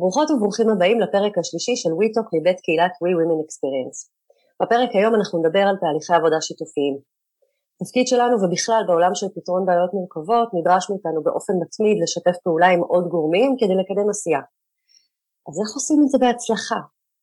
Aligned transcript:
ברוכות 0.00 0.30
וברוכים 0.30 0.68
הבאים 0.70 1.00
לפרק 1.00 1.38
השלישי 1.38 1.76
של 1.76 1.92
WeTalk 2.00 2.28
מבית 2.34 2.60
קהילת 2.64 2.92
We 3.02 3.10
Women 3.18 3.40
Experience. 3.46 3.98
בפרק 4.62 4.90
היום 4.96 5.14
אנחנו 5.14 5.34
נדבר 5.38 5.64
על 5.70 5.76
תהליכי 5.82 6.12
עבודה 6.18 6.38
שיתופיים. 6.46 6.94
התפקיד 7.76 8.06
שלנו 8.12 8.34
ובכלל 8.42 8.82
בעולם 8.88 9.14
של 9.14 9.28
פתרון 9.36 9.62
בעיות 9.66 9.92
מורכבות 9.96 10.48
נדרש 10.56 10.84
מאיתנו 10.90 11.20
באופן 11.26 11.54
מתמיד 11.62 11.96
לשתף 12.02 12.36
פעולה 12.44 12.68
עם 12.74 12.80
עוד 12.92 13.04
גורמים 13.14 13.50
כדי 13.60 13.76
לקדם 13.80 14.08
עשייה. 14.10 14.42
אז 15.48 15.54
איך 15.60 15.70
עושים 15.78 15.98
את 16.02 16.08
זה 16.12 16.18
בהצלחה? 16.22 16.80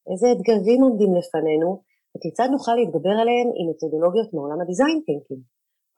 איזה 0.10 0.28
אתגרים 0.34 0.80
עומדים 0.86 1.12
לפנינו 1.20 1.70
וכיצד 2.12 2.48
נוכל 2.56 2.76
להתגבר 2.80 3.16
עליהם 3.22 3.48
עם 3.58 3.66
מתודולוגיות 3.72 4.30
מעולם 4.34 4.60
ה 4.62 4.67
design 4.67 5.00
thinking? 5.08 5.42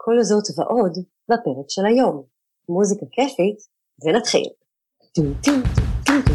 כל 0.04 0.16
זאת 0.30 0.48
ועוד 0.58 0.94
בפרק 1.30 1.68
של 1.76 1.86
היום. 1.86 2.16
מוזיקה 2.70 3.06
כיפית 3.16 3.60
ונתחיל. 4.04 4.50
טו 5.16 5.22
טו 5.44 5.52
טו 5.76 5.89
Yeah. 6.08 6.30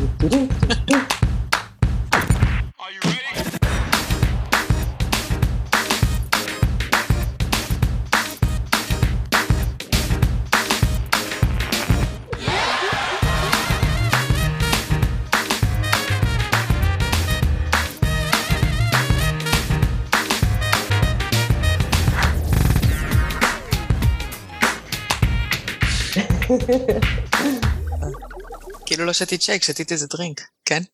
כאילו 28.94 29.07
לא 29.07 29.12
שתית 29.12 29.43
שייק, 29.43 29.62
שתית 29.62 29.93
איזה 29.93 30.07
דרינק, 30.12 30.39
כן? 30.68 30.82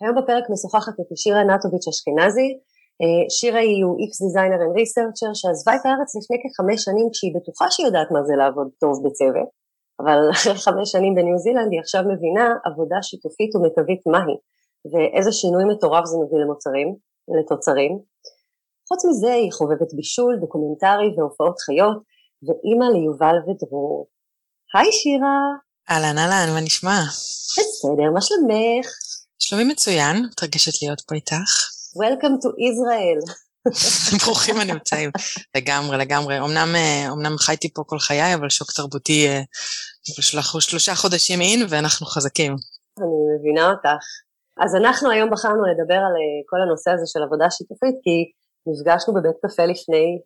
היום 0.00 0.14
בפרק 0.18 0.44
משוחחת 0.52 0.94
איתי 1.00 1.16
שירה 1.22 1.42
נטוביץ' 1.50 1.88
אשכנזי. 1.88 2.48
אה, 3.00 3.24
שירה 3.36 3.60
היא 3.60 3.84
UX 3.84 4.12
Designer 4.24 4.60
and 4.64 4.74
Researcher 4.80 5.32
שעזבה 5.38 5.72
את 5.76 5.84
הארץ 5.86 6.10
לפני 6.18 6.36
כחמש 6.42 6.78
שנים 6.86 7.06
כשהיא 7.12 7.32
בטוחה 7.36 7.66
שהיא 7.70 7.86
יודעת 7.86 8.08
מה 8.14 8.20
זה 8.28 8.34
לעבוד 8.40 8.68
טוב 8.82 8.94
בצוות, 9.04 9.48
אבל 10.00 10.18
אחרי 10.34 10.54
חמש 10.66 10.86
שנים 10.92 11.12
בניו 11.14 11.38
זילנד 11.44 11.70
היא 11.72 11.80
עכשיו 11.80 12.02
מבינה 12.12 12.46
עבודה 12.68 12.98
שיתופית 13.02 13.50
ומיטבית 13.56 14.02
מהי, 14.12 14.36
ואיזה 14.90 15.32
שינוי 15.32 15.64
מטורף 15.70 16.04
זה 16.10 16.16
מביא 16.22 16.38
למוצרים, 16.42 16.88
לתוצרים. 17.38 17.92
חוץ 18.88 19.00
מזה 19.08 19.32
היא 19.32 19.52
חובבת 19.58 19.90
בישול, 19.96 20.32
דוקומנטרי 20.42 21.08
והופעות 21.16 21.58
חיות, 21.66 21.98
ואימא 22.46 22.86
ליובל 22.94 23.36
ודרור. 23.46 24.06
היי 24.74 24.92
שירה. 24.92 25.38
אהלן 25.90 26.18
אהלן, 26.18 26.54
מה 26.54 26.60
נשמע? 26.60 27.00
בסדר, 27.58 28.10
מה 28.14 28.20
שלומך? 28.20 28.86
שלומי 29.38 29.64
מצוין, 29.64 30.16
מתרגשת 30.30 30.82
להיות 30.82 31.00
פה 31.00 31.14
איתך. 31.14 31.68
Welcome 31.96 32.36
to 32.42 32.48
Israel. 32.48 33.32
ברוכים 34.24 34.56
הנמצאים, 34.56 35.10
לגמרי, 35.56 35.98
לגמרי. 35.98 36.38
אמנם, 36.38 36.74
אה, 36.74 37.12
אמנם 37.12 37.38
חייתי 37.38 37.72
פה 37.74 37.82
כל 37.86 37.98
חיי, 37.98 38.34
אבל 38.34 38.48
שוק 38.48 38.72
תרבותי 38.72 39.28
אה, 39.28 39.40
שלושה, 40.60 40.94
חודשים 40.94 41.40
אין, 41.40 41.66
ואנחנו 41.68 42.06
חזקים. 42.06 42.52
אני 42.98 43.38
מבינה 43.38 43.70
אותך. 43.70 44.04
אז 44.64 44.74
אנחנו 44.74 45.10
היום 45.10 45.30
בחרנו 45.30 45.62
לדבר 45.66 45.94
על 45.94 46.14
אה, 46.20 46.38
כל 46.46 46.56
הנושא 46.62 46.90
הזה 46.90 47.06
של 47.06 47.22
עבודה 47.22 47.50
שיתופית, 47.50 47.94
כי 48.02 48.16
נפגשנו 48.66 49.14
בבית 49.14 49.36
קפה 49.42 49.64
לפני 49.64 50.18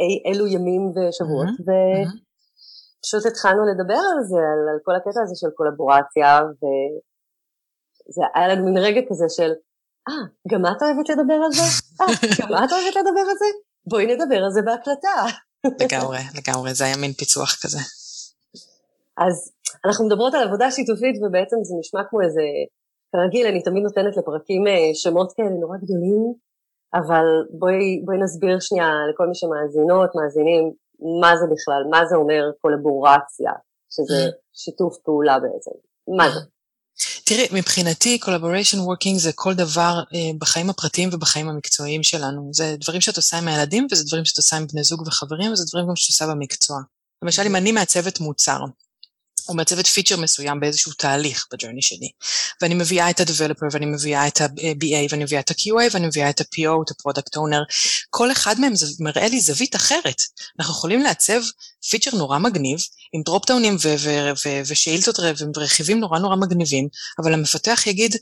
אי 0.00 0.32
אלו 0.32 0.46
ימים 0.46 0.82
ושבועות, 0.90 1.48
mm-hmm, 1.48 2.33
mm-hmm. 3.04 3.28
התחלנו 3.30 3.62
לדבר 3.70 4.02
על 4.12 4.20
זה, 4.30 4.36
על, 4.52 4.60
על 4.72 4.78
כל 4.84 4.94
הקטע 4.96 5.20
הזה 5.22 5.34
של 5.36 5.50
קולבורציה, 5.56 6.40
וזה 6.60 8.22
היה 8.34 8.48
לנו 8.48 8.64
מין 8.64 8.78
רגע 8.78 9.00
כזה 9.08 9.24
של, 9.28 9.50
אה, 10.08 10.14
ah, 10.14 10.50
גם 10.50 10.62
את 10.66 10.82
אוהבת 10.82 11.08
לדבר 11.08 11.38
על 11.44 11.52
זה? 11.52 11.66
אה, 12.00 12.06
ah, 12.06 12.42
גם 12.42 12.64
את 12.64 12.72
אוהבת 12.72 12.96
לדבר 12.96 13.24
על 13.30 13.36
זה? 13.42 13.48
בואי 13.86 14.06
נדבר 14.06 14.44
על 14.44 14.50
זה 14.50 14.62
בהקלטה. 14.62 15.16
לגמרי, 15.82 16.18
לגמרי, 16.38 16.74
זה 16.74 16.84
היה 16.84 16.96
מין 16.96 17.12
פיצוח 17.12 17.56
כזה. 17.62 17.78
אז 19.16 19.52
אנחנו 19.84 20.06
מדברות 20.06 20.34
על 20.34 20.42
עבודה 20.48 20.70
שיתופית, 20.70 21.16
ובעצם 21.22 21.56
זה 21.62 21.74
נשמע 21.80 22.00
כמו 22.10 22.20
איזה, 22.20 22.42
כרגיל, 23.12 23.46
אני 23.46 23.62
תמיד 23.62 23.82
נותנת 23.82 24.16
לפרקים 24.16 24.66
אה, 24.66 24.94
שמות 24.94 25.32
כאלה 25.36 25.56
נורא 25.60 25.76
גדולים, 25.76 26.34
אבל 26.94 27.26
בואי, 27.50 28.02
בואי 28.04 28.18
נסביר 28.24 28.60
שנייה 28.60 28.90
לכל 29.10 29.26
מי 29.26 29.34
שמאזינות, 29.34 30.10
מאזינים, 30.14 30.72
מה 31.20 31.36
זה 31.36 31.46
בכלל, 31.52 31.82
מה 31.90 32.06
זה 32.06 32.16
אומר 32.16 32.42
קולבורציה, 32.60 33.52
שזה 33.90 34.28
mm. 34.28 34.32
שיתוף 34.52 34.96
פעולה 35.04 35.38
בעצם, 35.38 35.70
מה 36.18 36.30
זה? 36.30 36.40
תראי, 37.24 37.48
מבחינתי 37.52 38.18
collaboration 38.22 38.76
working 38.76 39.18
זה 39.18 39.30
כל 39.34 39.54
דבר 39.54 40.02
אה, 40.14 40.30
בחיים 40.38 40.70
הפרטיים 40.70 41.08
ובחיים 41.12 41.48
המקצועיים 41.48 42.02
שלנו. 42.02 42.50
זה 42.52 42.76
דברים 42.80 43.00
שאת 43.00 43.16
עושה 43.16 43.38
עם 43.38 43.48
הילדים, 43.48 43.86
וזה 43.90 44.04
דברים 44.06 44.24
שאת 44.24 44.36
עושה 44.36 44.56
עם 44.56 44.66
בני 44.66 44.82
זוג 44.82 45.02
וחברים, 45.06 45.52
וזה 45.52 45.64
דברים 45.70 45.88
גם 45.88 45.96
שאת 45.96 46.08
עושה 46.08 46.26
במקצוע. 46.26 46.80
למשל, 47.22 47.42
אם 47.42 47.56
אני 47.56 47.72
מעצבת 47.72 48.20
מוצר, 48.20 48.58
או 49.48 49.54
מעצבת 49.54 49.86
פיצ'ר 49.86 50.16
מסוים 50.16 50.60
באיזשהו 50.60 50.92
תהליך 50.92 51.46
ב 51.52 51.56
journey 51.56 51.82
שלי. 51.82 52.10
ואני 52.60 52.74
מביאה 52.74 53.10
את 53.10 53.20
ה-Developer, 53.20 53.68
ואני 53.72 53.86
מביאה 53.86 54.28
את 54.28 54.40
ה-BA, 54.40 55.08
ואני 55.10 55.24
מביאה 55.24 55.40
את 55.40 55.50
ה-QA, 55.50 55.90
ואני 55.92 56.06
מביאה 56.06 56.30
את 56.30 56.40
ה-PO, 56.40 56.82
את 56.84 56.90
ה-Product 56.90 57.38
Owner. 57.38 57.64
כל 58.10 58.32
אחד 58.32 58.60
מהם 58.60 58.74
זה 58.74 58.86
מראה 59.00 59.28
לי 59.28 59.40
זווית 59.40 59.76
אחרת. 59.76 60.22
אנחנו 60.58 60.74
יכולים 60.74 61.02
לעצב 61.02 61.40
פיצ'ר 61.90 62.16
נורא 62.16 62.38
מגניב, 62.38 62.78
עם 63.12 63.22
dropdown 63.22 63.65
ים 63.65 63.76
ושאילתות 64.66 65.18
ורכיבים 65.56 66.00
נורא 66.00 66.18
נורא 66.18 66.36
מגניבים, 66.36 66.88
אבל 67.18 67.34
המפתח 67.34 67.82
יגיד, 67.86 68.16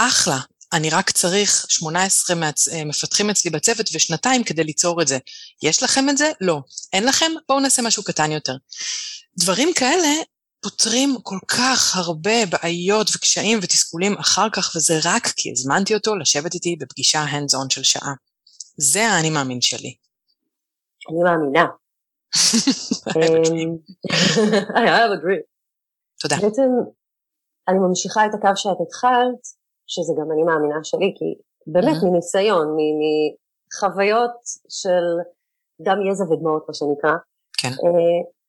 אחלה, 0.00 0.38
אני 0.72 0.90
רק 0.90 1.10
צריך 1.10 1.66
18 1.68 2.36
מעצ... 2.36 2.68
מפתחים 2.68 3.30
אצלי 3.30 3.50
בצוות 3.50 3.90
ושנתיים 3.92 4.44
כדי 4.44 4.64
ליצור 4.64 5.02
את 5.02 5.08
זה. 5.08 5.18
יש 5.62 5.82
לכם 5.82 6.08
את 6.10 6.18
זה? 6.18 6.32
לא. 6.40 6.60
אין 6.92 7.04
לכם? 7.04 7.32
בואו 7.48 7.60
נעשה 7.60 7.82
משהו 7.82 8.02
קטן 8.02 8.32
יותר. 8.32 8.56
דברים 9.38 9.74
כאלה 9.74 10.08
פותרים 10.64 11.10
כל 11.22 11.38
כך 11.48 11.96
הרבה 11.96 12.46
בעיות 12.52 13.06
וקשיים 13.16 13.58
ותסכולים 13.62 14.12
אחר 14.12 14.46
כך, 14.52 14.72
וזה 14.76 14.94
רק 15.04 15.22
כי 15.36 15.50
הזמנתי 15.52 15.94
אותו 15.94 16.16
לשבת 16.16 16.54
איתי 16.54 16.76
בפגישה 16.80 17.24
hands 17.24 17.54
on 17.54 17.74
של 17.74 17.82
שעה. 17.82 18.12
זה 18.76 19.06
האני 19.06 19.30
מאמין 19.30 19.60
שלי. 19.60 19.94
אני 21.10 21.22
מאמינה. 21.22 21.64
אמ, 23.16 23.76
I 24.84 24.88
agree. 25.18 25.42
תודה. 26.20 26.36
בעצם 26.42 26.68
אני 27.68 27.78
ממשיכה 27.78 28.26
את 28.26 28.30
הקו 28.34 28.56
שאת 28.56 28.76
התחלת, 28.86 29.42
שזה 29.86 30.12
גם 30.18 30.32
אני 30.32 30.42
מאמינה 30.42 30.80
שלי, 30.82 31.14
כי 31.18 31.24
באמת 31.66 31.96
mm-hmm. 31.96 32.06
מניסיון, 32.06 32.76
מחוויות 33.68 34.36
של 34.68 35.04
דם, 35.80 35.98
יזע 36.10 36.24
ודמעות, 36.24 36.64
מה 36.68 36.74
שנקרא. 36.74 37.14
כן. 37.58 37.72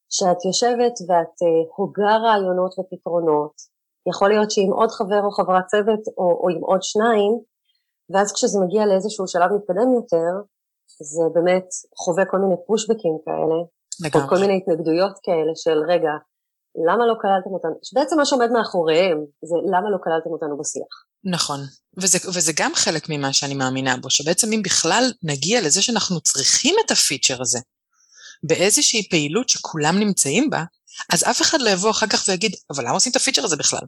שאת 0.09 0.45
יושבת 0.45 0.95
ואת 1.07 1.35
אה, 1.43 1.61
הוגה 1.75 2.15
רעיונות 2.17 2.73
ופתרונות, 2.79 3.55
יכול 4.09 4.29
להיות 4.29 4.51
שעם 4.51 4.71
עוד 4.79 4.91
חבר 4.91 5.21
או 5.25 5.31
חברת 5.31 5.65
צוות 5.67 6.03
או, 6.17 6.39
או 6.41 6.49
עם 6.49 6.61
עוד 6.61 6.83
שניים, 6.83 7.33
ואז 8.13 8.33
כשזה 8.33 8.59
מגיע 8.59 8.85
לאיזשהו 8.85 9.27
שלב 9.27 9.49
מתקדם 9.55 9.93
יותר, 9.99 10.31
זה 11.13 11.23
באמת 11.33 11.67
חווה 11.97 12.25
כל 12.25 12.37
מיני 12.37 12.55
פושבקים 12.67 13.17
כאלה, 13.25 13.57
לגמרי. 14.03 14.23
או 14.23 14.29
כל 14.29 14.37
מיני 14.37 14.57
התנגדויות 14.57 15.15
כאלה 15.23 15.53
של 15.55 15.77
רגע, 15.91 16.13
למה 16.87 17.05
לא 17.05 17.15
כללתם 17.21 17.49
אותנו, 17.53 17.75
שבעצם 17.83 18.17
מה 18.17 18.25
שעומד 18.25 18.51
מאחוריהם 18.51 19.17
זה 19.49 19.55
למה 19.71 19.89
לא 19.89 19.97
כללתם 20.03 20.29
אותנו 20.29 20.57
בשיח. 20.57 20.93
נכון, 21.23 21.59
וזה, 21.97 22.17
וזה 22.35 22.51
גם 22.59 22.71
חלק 22.75 23.03
ממה 23.09 23.33
שאני 23.33 23.53
מאמינה 23.53 23.97
בו, 23.97 24.09
שבעצם 24.09 24.47
אם 24.53 24.61
בכלל 24.65 25.03
נגיע 25.23 25.61
לזה 25.61 25.81
שאנחנו 25.81 26.21
צריכים 26.21 26.75
את 26.85 26.91
הפיצ'ר 26.91 27.41
הזה, 27.41 27.59
באיזושהי 28.43 29.09
פעילות 29.09 29.49
שכולם 29.49 29.99
נמצאים 29.99 30.49
בה, 30.49 30.63
אז 31.09 31.23
אף 31.23 31.41
אחד 31.41 31.61
לא 31.61 31.69
יבוא 31.69 31.91
אחר 31.91 32.07
כך 32.07 32.23
ויגיד, 32.27 32.55
אבל 32.69 32.83
למה 32.83 32.93
עושים 32.93 33.11
את 33.11 33.15
הפיצ'ר 33.15 33.43
הזה 33.43 33.55
בכלל? 33.55 33.79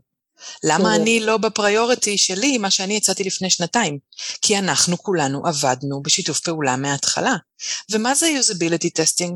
למה 0.64 0.96
אני 0.96 1.20
לא 1.20 1.38
בפריוריטי 1.38 2.18
שלי, 2.18 2.58
מה 2.58 2.72
שאני 2.72 2.98
הצעתי 2.98 3.24
לפני 3.24 3.50
שנתיים? 3.50 4.00
כי 4.42 4.58
אנחנו 4.58 4.98
כולנו 4.98 5.48
עבדנו 5.48 6.02
בשיתוף 6.02 6.40
פעולה 6.40 6.76
מההתחלה. 6.76 7.36
ומה 7.92 8.16
זה 8.16 8.32
usability 8.40 9.02
testing? 9.02 9.34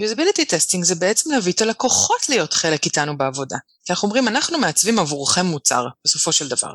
usability 0.00 0.42
testing 0.42 0.82
זה 0.82 0.94
בעצם 0.94 1.30
להביא 1.30 1.52
את 1.52 1.60
הלקוחות 1.60 2.28
להיות 2.28 2.52
חלק 2.52 2.84
איתנו 2.84 3.18
בעבודה. 3.18 3.56
כי 3.84 3.92
אנחנו 3.92 4.06
אומרים, 4.06 4.28
אנחנו 4.28 4.58
מעצבים 4.58 4.98
עבורכם 4.98 5.46
מוצר, 5.46 5.86
בסופו 6.04 6.32
של 6.32 6.48
דבר. 6.48 6.72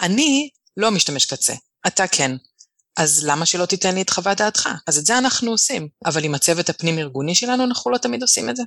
אני 0.00 0.50
לא 0.76 0.90
משתמש 0.90 1.24
קצה, 1.24 1.54
אתה 1.86 2.06
כן. 2.06 2.36
אז 2.96 3.24
למה 3.28 3.46
שלא 3.46 3.66
תיתן 3.66 3.94
לי 3.94 4.02
את 4.02 4.10
חוות 4.10 4.38
דעתך? 4.38 4.68
אז 4.88 4.98
את 4.98 5.06
זה 5.06 5.18
אנחנו 5.18 5.50
עושים, 5.50 5.88
אבל 6.06 6.24
עם 6.24 6.34
הצוות 6.34 6.68
הפנים-ארגוני 6.68 7.34
שלנו 7.34 7.64
אנחנו 7.64 7.90
לא 7.90 7.98
תמיד 7.98 8.22
עושים 8.22 8.50
את 8.50 8.56
זה. 8.56 8.62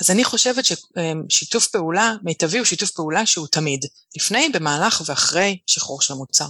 אז 0.00 0.10
אני 0.10 0.24
חושבת 0.24 0.64
ששיתוף 0.64 1.66
פעולה 1.66 2.14
מיטבי 2.22 2.58
הוא 2.58 2.64
שיתוף 2.64 2.90
פעולה 2.90 3.26
שהוא 3.26 3.46
תמיד, 3.52 3.80
לפני, 4.16 4.48
במהלך 4.54 5.02
ואחרי 5.06 5.58
שחרור 5.66 6.00
של 6.00 6.14
המוצר. 6.14 6.44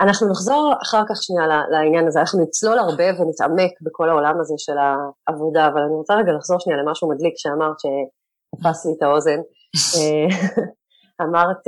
אנחנו 0.00 0.30
נחזור 0.30 0.72
אחר 0.82 1.02
כך 1.08 1.22
שנייה 1.22 1.46
לעניין 1.70 2.06
הזה, 2.08 2.20
אנחנו 2.20 2.42
נצלול 2.42 2.78
הרבה 2.78 3.04
ונתעמק 3.04 3.72
בכל 3.80 4.08
העולם 4.08 4.40
הזה 4.40 4.54
של 4.58 4.72
העבודה, 4.78 5.66
אבל 5.66 5.80
אני 5.86 5.94
רוצה 5.94 6.14
רגע 6.14 6.32
לחזור 6.38 6.60
שנייה 6.60 6.78
למשהו 6.82 7.10
מדליק 7.10 7.34
שאמרת 7.36 7.76
שתפס 7.82 8.86
לי 8.86 8.92
את 8.98 9.02
האוזן. 9.02 9.40
אמרת, 11.24 11.62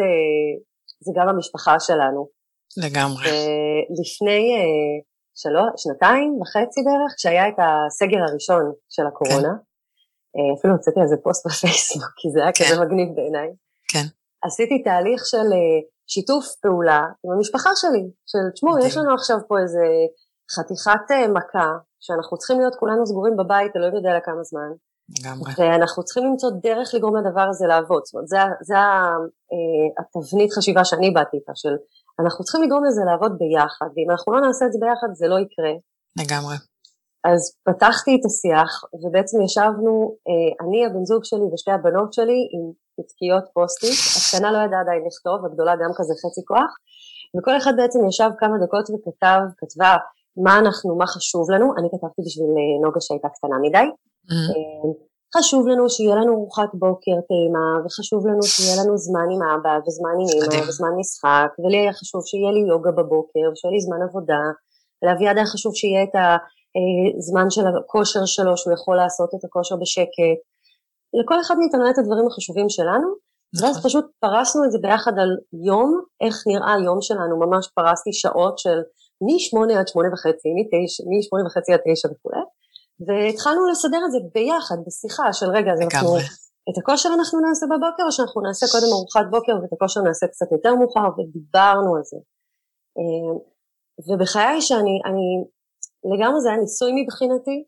זה 1.00 1.12
גם 1.16 1.28
המשפחה 1.28 1.81
שלנו. 1.81 2.28
לגמרי. 2.76 3.29
לפני 4.00 4.43
שלוש, 5.35 5.73
שנתיים 5.76 6.41
וחצי 6.41 6.81
בערך, 6.85 7.12
כשהיה 7.17 7.49
את 7.49 7.59
הסגר 7.59 8.23
הראשון 8.29 8.73
של 8.88 9.06
הקורונה, 9.06 9.53
כן. 10.32 10.59
אפילו 10.59 10.75
הוצאתי 10.75 11.00
על 11.00 11.06
זה 11.06 11.17
פוסט 11.23 11.43
בפייסבוק, 11.47 12.12
כי 12.17 12.31
זה 12.31 12.43
היה 12.43 12.53
כן. 12.53 12.65
כזה 12.65 12.81
מגניב 12.81 13.09
בעיניי. 13.17 13.49
כן. 13.88 14.06
עשיתי 14.44 14.82
תהליך 14.82 15.26
של 15.26 15.49
שיתוף 16.06 16.47
פעולה 16.62 17.03
עם 17.25 17.31
המשפחה 17.32 17.71
שלי, 17.75 18.05
של 18.26 18.50
תשמעו, 18.55 18.79
יש 18.79 18.97
לנו 18.97 19.15
עכשיו 19.15 19.38
פה 19.49 19.59
איזה 19.59 19.85
חתיכת 20.55 21.09
מכה, 21.35 21.69
שאנחנו 22.00 22.38
צריכים 22.38 22.61
להיות 22.61 22.75
כולנו 22.75 23.06
סגורים 23.06 23.37
בבית, 23.37 23.76
אלוהים 23.76 23.94
יודע 23.94 24.17
לכמה 24.17 24.43
זמן. 24.43 24.71
לגמרי. 25.19 25.53
ואנחנו 25.59 26.05
צריכים 26.05 26.25
למצוא 26.25 26.50
דרך 26.62 26.94
לגרום 26.94 27.17
לדבר 27.17 27.47
הזה 27.50 27.67
לעבוד. 27.67 28.03
זאת 28.05 28.15
אומרת, 28.15 28.29
זה, 28.29 28.38
זה 28.62 28.75
אה, 28.76 29.87
התבנית 29.99 30.53
חשיבה 30.53 30.85
שאני 30.85 31.11
באתי 31.11 31.37
איתה, 31.37 31.53
של 31.55 31.75
אנחנו 32.20 32.44
צריכים 32.44 32.62
לגרום 32.62 32.84
לזה 32.84 33.02
לעבוד 33.08 33.32
ביחד, 33.38 33.88
ואם 33.94 34.11
אנחנו 34.11 34.32
לא 34.34 34.40
נעשה 34.40 34.66
את 34.66 34.72
זה 34.72 34.78
ביחד 34.84 35.08
זה 35.20 35.26
לא 35.28 35.38
יקרה. 35.44 35.75
לגמרי. 36.20 36.56
אז 37.31 37.40
פתחתי 37.69 38.12
את 38.16 38.25
השיח, 38.28 38.70
ובעצם 39.02 39.38
ישבנו, 39.46 39.93
אה, 40.28 40.50
אני, 40.62 40.87
הבן 40.87 41.05
זוג 41.11 41.22
שלי 41.25 41.46
ושתי 41.52 41.72
הבנות 41.72 42.12
שלי 42.12 42.40
עם 42.55 42.62
פתקיות 42.96 43.44
פוסטית, 43.55 43.99
הקטנה 44.16 44.49
לא 44.52 44.58
ידעה 44.64 44.81
עדיין 44.84 45.02
לכתוב, 45.08 45.38
הגדולה 45.46 45.75
גם 45.82 45.90
כזה 45.99 46.14
חצי 46.22 46.43
כוח, 46.50 46.70
וכל 47.37 47.55
אחד 47.56 47.72
בעצם 47.76 48.00
ישב 48.08 48.31
כמה 48.40 48.56
דקות 48.64 48.87
וכתב, 48.90 49.40
כתבה 49.61 49.93
מה 50.44 50.58
אנחנו, 50.58 50.96
מה 51.00 51.06
חשוב 51.06 51.50
לנו, 51.50 51.66
אני 51.78 51.88
כתבתי 51.93 52.22
בשביל 52.26 52.52
אה, 52.61 52.76
נוגה 52.84 53.00
שהייתה 53.00 53.28
קטנה 53.37 53.56
מדי, 53.62 53.88
Mm-hmm. 54.31 55.13
חשוב 55.36 55.69
לנו 55.69 55.90
שיהיה 55.90 56.16
לנו 56.16 56.32
ארוחת 56.34 56.70
בוקר 56.75 57.16
טעימה, 57.28 57.66
וחשוב 57.84 58.26
לנו 58.26 58.42
שיהיה 58.42 58.76
לנו 58.81 58.98
זמן 58.98 59.28
עם 59.34 59.42
אבא, 59.52 59.75
וזמן 59.84 60.16
עם 60.22 60.28
אמא, 60.36 60.69
וזמן 60.69 60.92
משחק, 61.00 61.50
ולי 61.58 61.78
היה 61.82 61.92
חשוב 61.92 62.20
שיהיה 62.28 62.52
לי 62.56 62.62
יוגה 62.72 62.92
בבוקר, 62.98 63.44
ושיהיה 63.50 63.72
לי 63.75 63.81
זמן 63.86 64.00
עבודה, 64.08 64.44
ולאביעד 64.98 65.36
היה 65.36 65.46
חשוב 65.46 65.72
שיהיה 65.75 66.02
את 66.06 66.14
הזמן 67.19 67.50
של 67.50 67.66
הכושר 67.66 68.25
שלו, 68.34 68.56
שהוא 68.56 68.75
יכול 68.75 68.96
לעשות 68.96 69.31
את 69.34 69.44
הכושר 69.44 69.76
בשקט. 69.82 70.38
לכל 71.19 71.40
אחד 71.40 71.54
מאיתנו 71.58 71.82
היה 71.82 71.92
את 71.92 71.98
הדברים 71.98 72.26
החשובים 72.26 72.69
שלנו, 72.69 73.08
ואז 73.60 73.76
נכון. 73.76 73.90
פשוט 73.90 74.06
פרסנו 74.20 74.64
את 74.64 74.70
זה 74.72 74.78
ביחד 74.82 75.12
על 75.22 75.30
יום, 75.66 76.00
איך 76.25 76.37
נראה 76.46 76.75
היום 76.75 76.98
שלנו, 77.00 77.34
ממש 77.44 77.69
פרסתי 77.75 78.12
שעות 78.12 78.58
של 78.58 78.78
מ-8 79.25 79.78
עד 79.78 79.88
8 79.88 80.08
וחצי, 80.12 80.48
מ-8 81.10 81.46
וחצי 81.46 81.72
עד 81.72 81.80
9 81.84 82.08
וכולי. 82.12 82.42
והתחלנו 83.06 83.62
לסדר 83.70 84.02
את 84.06 84.12
זה 84.12 84.19
ביחד, 84.35 84.76
בשיחה 84.87 85.32
של 85.32 85.46
רגע, 85.56 85.70
אז 85.73 85.81
אנחנו, 85.81 86.17
את 86.69 86.76
הכושר 86.81 87.08
אנחנו 87.19 87.41
נעשה 87.41 87.67
בבוקר, 87.67 88.05
או 88.06 88.12
שאנחנו 88.12 88.41
נעשה 88.43 88.67
קודם 88.73 88.91
ארוחת 88.93 89.26
בוקר 89.31 89.52
ואת 89.62 89.73
הכושר 89.73 90.00
נעשה 90.00 90.26
קצת 90.26 90.46
יותר 90.52 90.75
מאוחר, 90.75 91.06
ודיברנו 91.17 91.96
על 91.96 92.02
זה. 92.11 92.19
אה, 92.99 93.32
ובחיי 94.06 94.61
שאני, 94.61 94.96
אני, 95.08 95.26
לגמרי 96.12 96.41
זה 96.41 96.49
היה 96.49 96.58
ניסוי 96.58 96.91
מבחינתי, 97.00 97.64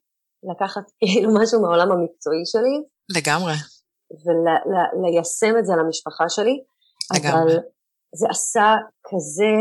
לקחת 0.50 0.86
כאילו 0.98 1.30
משהו 1.40 1.60
מהעולם 1.62 1.92
המקצועי 1.92 2.44
שלי. 2.52 2.76
לגמרי. 3.16 3.56
וליישם 4.24 5.58
את 5.58 5.66
זה 5.66 5.72
על 5.72 5.80
המשפחה 5.80 6.28
שלי. 6.28 6.56
לגמרי. 7.16 7.42
אבל 7.42 7.60
זה 8.14 8.26
עשה 8.30 8.74
כזה 9.08 9.52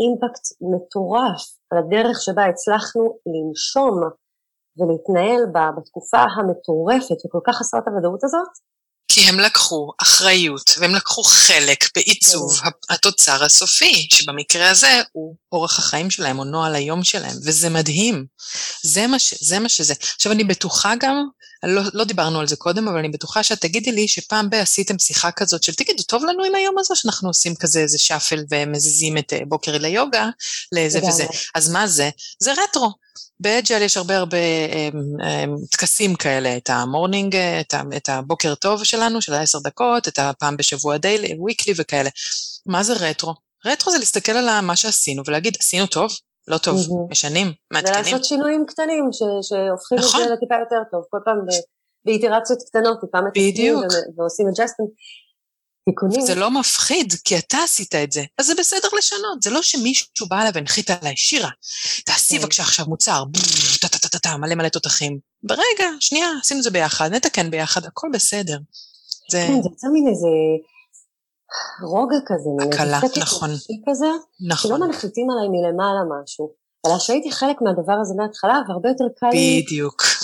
אימפקט 0.00 0.44
מטורף 0.60 1.42
על 1.70 1.78
הדרך 1.78 2.16
שבה 2.20 2.44
הצלחנו 2.44 3.18
לנשום 3.32 4.00
ולהתנהל 4.76 5.42
בה 5.52 5.70
בתקופה 5.76 6.22
המטורפת 6.36 7.26
וכל 7.26 7.40
כך 7.46 7.56
חסרת 7.56 7.88
הוודאות 7.88 8.24
הזאת. 8.24 8.48
כי 9.12 9.20
הם 9.20 9.40
לקחו 9.40 9.92
אחריות 10.02 10.70
והם 10.80 10.94
לקחו 10.94 11.22
חלק 11.22 11.84
בעיצוב 11.96 12.60
כן. 12.60 12.68
התוצר 12.94 13.44
הסופי, 13.44 14.08
שבמקרה 14.12 14.70
הזה 14.70 15.02
הוא 15.12 15.34
אורח 15.52 15.78
החיים 15.78 16.10
שלהם 16.10 16.38
או 16.38 16.44
נוהל 16.44 16.74
היום 16.74 17.04
שלהם, 17.04 17.36
וזה 17.44 17.70
מדהים. 17.70 18.26
זה 18.82 19.06
מה, 19.06 19.18
ש, 19.18 19.34
זה 19.40 19.58
מה 19.58 19.68
שזה. 19.68 19.94
עכשיו 20.16 20.32
אני 20.32 20.44
בטוחה 20.44 20.94
גם 21.00 21.28
לא, 21.62 21.82
לא 21.94 22.04
דיברנו 22.04 22.40
על 22.40 22.46
זה 22.46 22.56
קודם, 22.56 22.88
אבל 22.88 22.98
אני 22.98 23.08
בטוחה 23.08 23.42
שאת 23.42 23.60
תגידי 23.60 23.92
לי 23.92 24.08
שפעם 24.08 24.50
ב- 24.50 24.54
עשיתם 24.54 24.98
שיחה 24.98 25.30
כזאת 25.30 25.62
של 25.62 25.74
תגידו, 25.74 26.02
טוב 26.02 26.24
לנו 26.24 26.44
עם 26.44 26.54
היום 26.54 26.78
הזה 26.78 26.94
שאנחנו 26.94 27.28
עושים 27.28 27.54
כזה 27.54 27.80
איזה 27.80 27.98
shuffle 27.98 28.44
ומזיזים 28.50 29.18
את 29.18 29.32
אה, 29.32 29.38
בוקר 29.48 29.78
ליוגה, 29.78 30.28
לזה 30.72 30.98
וזה. 31.08 31.26
אז 31.54 31.70
מה 31.70 31.86
זה? 31.86 32.10
זה 32.40 32.52
retro. 32.52 32.90
ב 33.40 33.47
agile 33.47 33.82
יש 33.82 33.96
הרבה 33.96 34.16
הרבה 34.16 34.36
אמ, 34.72 35.20
אמ, 35.20 35.56
טקסים 35.70 36.14
כאלה, 36.14 36.56
את 36.56 36.70
ה 36.70 36.77
morning, 36.77 37.36
את, 37.36 37.74
ה, 37.74 37.82
את 37.96 38.08
הבוקר 38.08 38.54
טוב 38.54 38.84
שלנו, 38.84 39.22
של 39.22 39.34
העשר 39.34 39.58
דקות, 39.58 40.08
את 40.08 40.18
הפעם 40.18 40.56
בשבוע 40.56 40.96
daily, 40.96 41.34
weekly 41.38 41.74
וכאלה. 41.76 42.10
מה 42.66 42.82
זה 42.82 42.92
retro? 42.92 43.34
retro 43.66 43.92
זה 43.92 43.98
להסתכל 43.98 44.32
על 44.32 44.60
מה 44.60 44.76
שעשינו 44.76 45.22
ולהגיד, 45.26 45.56
עשינו 45.60 45.86
טוב, 45.86 46.10
לא 46.50 46.58
טוב, 46.58 46.76
mm-hmm. 46.78 47.10
משנים, 47.10 47.52
מעדכנים. 47.70 47.94
ולעשות 48.00 48.24
שינויים 48.24 48.64
קטנים 48.66 49.08
ש- 49.12 49.48
שהופכים 49.48 49.98
נכון. 49.98 50.22
את 50.22 50.28
זה 50.28 50.34
לטיפה 50.34 50.54
יותר 50.60 50.82
טוב, 50.90 51.04
כל 51.10 51.18
פעם 51.24 51.38
באיטרציות 52.04 52.58
קטנות, 52.68 53.00
טיפה 53.00 53.20
מתקנים 53.20 53.76
ועושים 54.16 54.48
adjustment. 54.48 54.90
תיקונים. 55.84 56.20
זה 56.20 56.34
לא 56.34 56.50
מפחיד, 56.50 57.14
כי 57.24 57.38
אתה 57.38 57.58
עשית 57.64 57.94
את 57.94 58.12
זה, 58.12 58.24
אז 58.38 58.46
זה 58.46 58.54
בסדר 58.58 58.88
לשנות, 58.98 59.42
זה 59.42 59.50
לא 59.50 59.62
שמישהו 59.62 60.28
בא 60.28 60.40
אליי 60.40 60.50
והנחית 60.54 60.90
עליי, 60.90 61.16
שירה, 61.16 61.50
תעשי 62.04 62.36
כן. 62.36 62.42
בבקשה 62.42 62.62
עכשיו 62.62 62.86
מוצר, 62.86 63.24
טה-טה-טה-טה, 63.80 64.36
מלא 64.36 64.54
מלא 64.54 64.68
תותחים. 64.68 65.18
ברגע, 65.42 65.88
שנייה, 66.00 66.28
עשינו 66.42 66.58
את 66.58 66.64
זה 66.64 66.70
ביחד, 66.70 67.12
נתקן 67.12 67.50
ביחד, 67.50 67.84
הכל 67.84 68.08
בסדר. 68.12 68.58
זה... 69.30 69.44
כן, 69.48 69.62
זה 69.62 69.68
יוצא 69.70 69.86
מין 69.92 70.08
איזה 70.08 70.28
רוגע 71.82 72.16
כזה, 72.26 72.50
שקט 73.00 73.18
נכון. 73.18 73.50
כזה, 73.90 74.06
נכון. 74.48 74.70
שלא 74.70 74.86
מנחיתים 74.86 75.30
עליי 75.30 75.48
מלמעלה 75.48 76.00
משהו. 76.22 76.52
אלא 76.86 76.98
שהייתי 76.98 77.32
חלק 77.32 77.56
מהדבר 77.62 77.96
הזה 78.00 78.14
מההתחלה, 78.16 78.58
והרבה 78.68 78.88
יותר 78.88 79.04
קל 79.16 79.26
לי 79.32 79.66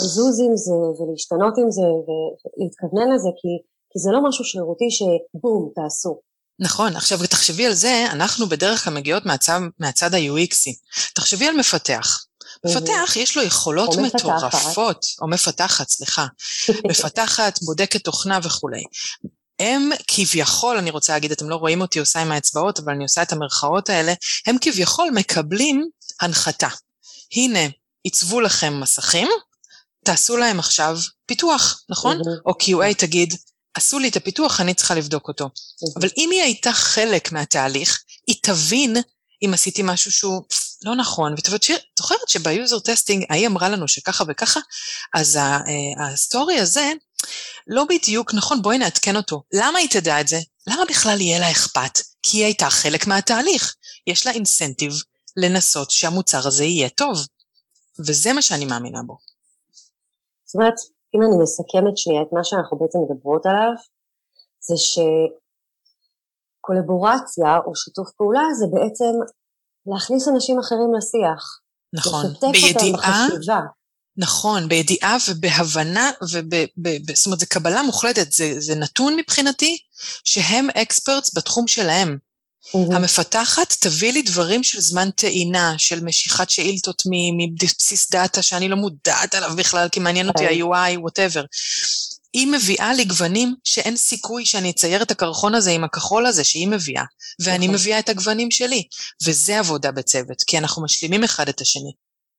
לזוז 0.04 0.40
עם 0.40 0.56
זה 0.56 1.02
ולהשתנות 1.02 1.54
עם 1.58 1.70
זה 1.70 1.82
ולהתכוונן 1.82 3.14
לזה, 3.14 3.28
כי, 3.40 3.48
כי 3.90 3.98
זה 3.98 4.10
לא 4.12 4.28
משהו 4.28 4.44
שרירותי 4.44 4.88
שבום, 4.90 5.70
תעשו. 5.74 6.20
נכון, 6.58 6.96
עכשיו 6.96 7.18
תחשבי 7.18 7.66
על 7.66 7.72
זה, 7.72 8.06
אנחנו 8.12 8.46
בדרך 8.46 8.84
כלל 8.84 8.94
מגיעות 8.94 9.26
מהצד, 9.26 9.60
מהצד 9.78 10.14
ה-UXי. 10.14 10.72
תחשבי 11.14 11.46
על 11.46 11.56
מפתח. 11.56 12.26
מפתח, 12.66 13.16
יש 13.16 13.36
לו 13.36 13.42
יכולות 13.42 13.96
או 13.96 14.02
מטורפות, 14.02 14.54
מפתחת. 14.54 15.22
או 15.22 15.28
מפתחת, 15.28 15.88
סליחה. 15.88 16.26
מפתחת, 16.90 17.58
בודקת 17.62 18.04
תוכנה 18.04 18.38
וכולי. 18.42 18.82
הם 19.60 19.90
כביכול, 20.08 20.76
אני 20.76 20.90
רוצה 20.90 21.12
להגיד, 21.12 21.32
אתם 21.32 21.48
לא 21.48 21.56
רואים 21.56 21.80
אותי 21.80 21.98
עושה 21.98 22.22
עם 22.22 22.32
האצבעות, 22.32 22.78
אבל 22.78 22.92
אני 22.92 23.02
עושה 23.02 23.22
את 23.22 23.32
המרכאות 23.32 23.90
האלה, 23.90 24.14
הם 24.46 24.56
כביכול 24.60 25.10
מקבלים 25.14 25.88
הנחתה. 26.20 26.68
הנה, 27.36 27.60
עיצבו 28.02 28.40
לכם 28.40 28.80
מסכים, 28.80 29.28
תעשו 30.04 30.36
להם 30.36 30.58
עכשיו 30.58 30.98
פיתוח, 31.26 31.82
נכון? 31.88 32.18
או 32.46 32.52
QA 32.52 32.94
תגיד, 32.98 33.34
עשו 33.74 33.98
לי 33.98 34.08
את 34.08 34.16
הפיתוח, 34.16 34.60
אני 34.60 34.74
צריכה 34.74 34.94
לבדוק 34.94 35.28
אותו. 35.28 35.48
אבל 36.00 36.08
אם 36.16 36.28
היא 36.32 36.42
הייתה 36.42 36.72
חלק 36.72 37.32
מהתהליך, 37.32 38.02
היא 38.26 38.36
תבין 38.42 38.96
אם 39.44 39.54
עשיתי 39.54 39.82
משהו 39.84 40.12
שהוא 40.12 40.42
לא 40.84 40.96
נכון, 40.96 41.32
ואת 41.32 41.64
זוכרת 41.98 42.28
שב 42.28 42.50
user 42.50 42.78
testing 42.78 43.24
ההיא 43.30 43.46
אמרה 43.46 43.68
לנו 43.68 43.88
שככה 43.88 44.24
וככה, 44.28 44.60
אז 45.14 45.36
אה, 45.36 45.58
ה 46.12 46.20
story 46.20 46.58
הזה 46.58 46.92
לא 47.66 47.84
בדיוק 47.84 48.34
נכון, 48.34 48.62
בואי 48.62 48.78
נעדכן 48.78 49.16
אותו. 49.16 49.42
למה 49.52 49.78
היא 49.78 49.90
תדע 49.90 50.20
את 50.20 50.28
זה? 50.28 50.38
למה 50.66 50.82
בכלל 50.88 51.20
יהיה 51.20 51.38
לה 51.38 51.50
אכפת? 51.50 51.98
כי 52.22 52.38
היא 52.38 52.44
הייתה 52.44 52.70
חלק 52.70 53.06
מהתהליך. 53.06 53.74
יש 54.06 54.26
לה 54.26 54.32
incentive 54.32 54.92
לנסות 55.36 55.90
שהמוצר 55.90 56.48
הזה 56.48 56.64
יהיה 56.64 56.88
טוב. 56.88 57.18
וזה 57.98 58.32
מה 58.32 58.42
שאני 58.42 58.64
מאמינה 58.64 59.02
בו. 59.02 59.16
זאת 60.44 60.54
אומרת, 60.54 60.74
אם 61.14 61.20
אני 61.22 61.42
מסכמת 61.42 61.96
שנייה 61.96 62.22
את 62.22 62.32
מה 62.32 62.44
שאנחנו 62.44 62.78
בעצם 62.78 62.98
מדברות 62.98 63.46
עליו, 63.46 63.72
זה 64.60 64.74
שקולבורציה 66.62 67.58
או 67.66 67.76
שיתוף 67.76 68.10
פעולה 68.16 68.42
זה 68.58 68.66
בעצם 68.72 69.14
להכניס 69.86 70.28
אנשים 70.28 70.58
אחרים 70.58 70.94
לשיח. 70.96 71.60
נכון, 71.92 72.26
בידיעה, 72.52 73.26
נכון, 74.18 74.68
בידיעה 74.68 75.16
ובהבנה, 75.28 76.10
וב, 76.32 76.54
ב, 76.82 77.14
זאת 77.14 77.26
אומרת, 77.26 77.40
זו 77.40 77.46
קבלה 77.48 77.82
מוחלטת, 77.82 78.32
זה, 78.32 78.54
זה 78.58 78.74
נתון 78.74 79.16
מבחינתי, 79.16 79.78
שהם 80.24 80.68
אקספרטס 80.70 81.30
בתחום 81.34 81.68
שלהם. 81.68 82.18
Mm-hmm. 82.66 82.94
המפתחת 82.94 83.76
תביא 83.80 84.12
לי 84.12 84.22
דברים 84.22 84.62
של 84.62 84.80
זמן 84.80 85.10
טעינה, 85.10 85.74
של 85.78 86.04
משיכת 86.04 86.50
שאילתות 86.50 87.02
מבסיס 87.36 88.10
דאטה 88.10 88.42
שאני 88.42 88.68
לא 88.68 88.76
מודעת 88.76 89.34
עליו 89.34 89.56
בכלל, 89.56 89.88
כי 89.88 90.00
מעניין 90.00 90.28
אותי 90.28 90.42
אוקיי. 90.42 90.62
ה-UI, 90.62 90.98
whatever. 90.98 91.44
היא 92.32 92.46
מביאה 92.46 92.94
לי 92.94 93.04
גוונים 93.04 93.54
שאין 93.64 93.96
סיכוי 93.96 94.46
שאני 94.46 94.70
אצייר 94.70 95.02
את 95.02 95.10
הקרחון 95.10 95.54
הזה 95.54 95.70
עם 95.70 95.84
הכחול 95.84 96.26
הזה 96.26 96.44
שהיא 96.44 96.68
מביאה, 96.68 97.04
ואני 97.40 97.66
נכון. 97.66 97.74
מביאה 97.74 97.98
את 97.98 98.08
הגוונים 98.08 98.50
שלי. 98.50 98.82
וזה 99.24 99.58
עבודה 99.58 99.92
בצוות, 99.92 100.42
כי 100.46 100.58
אנחנו 100.58 100.84
משלימים 100.84 101.24
אחד 101.24 101.48
את 101.48 101.60
השני. 101.60 101.92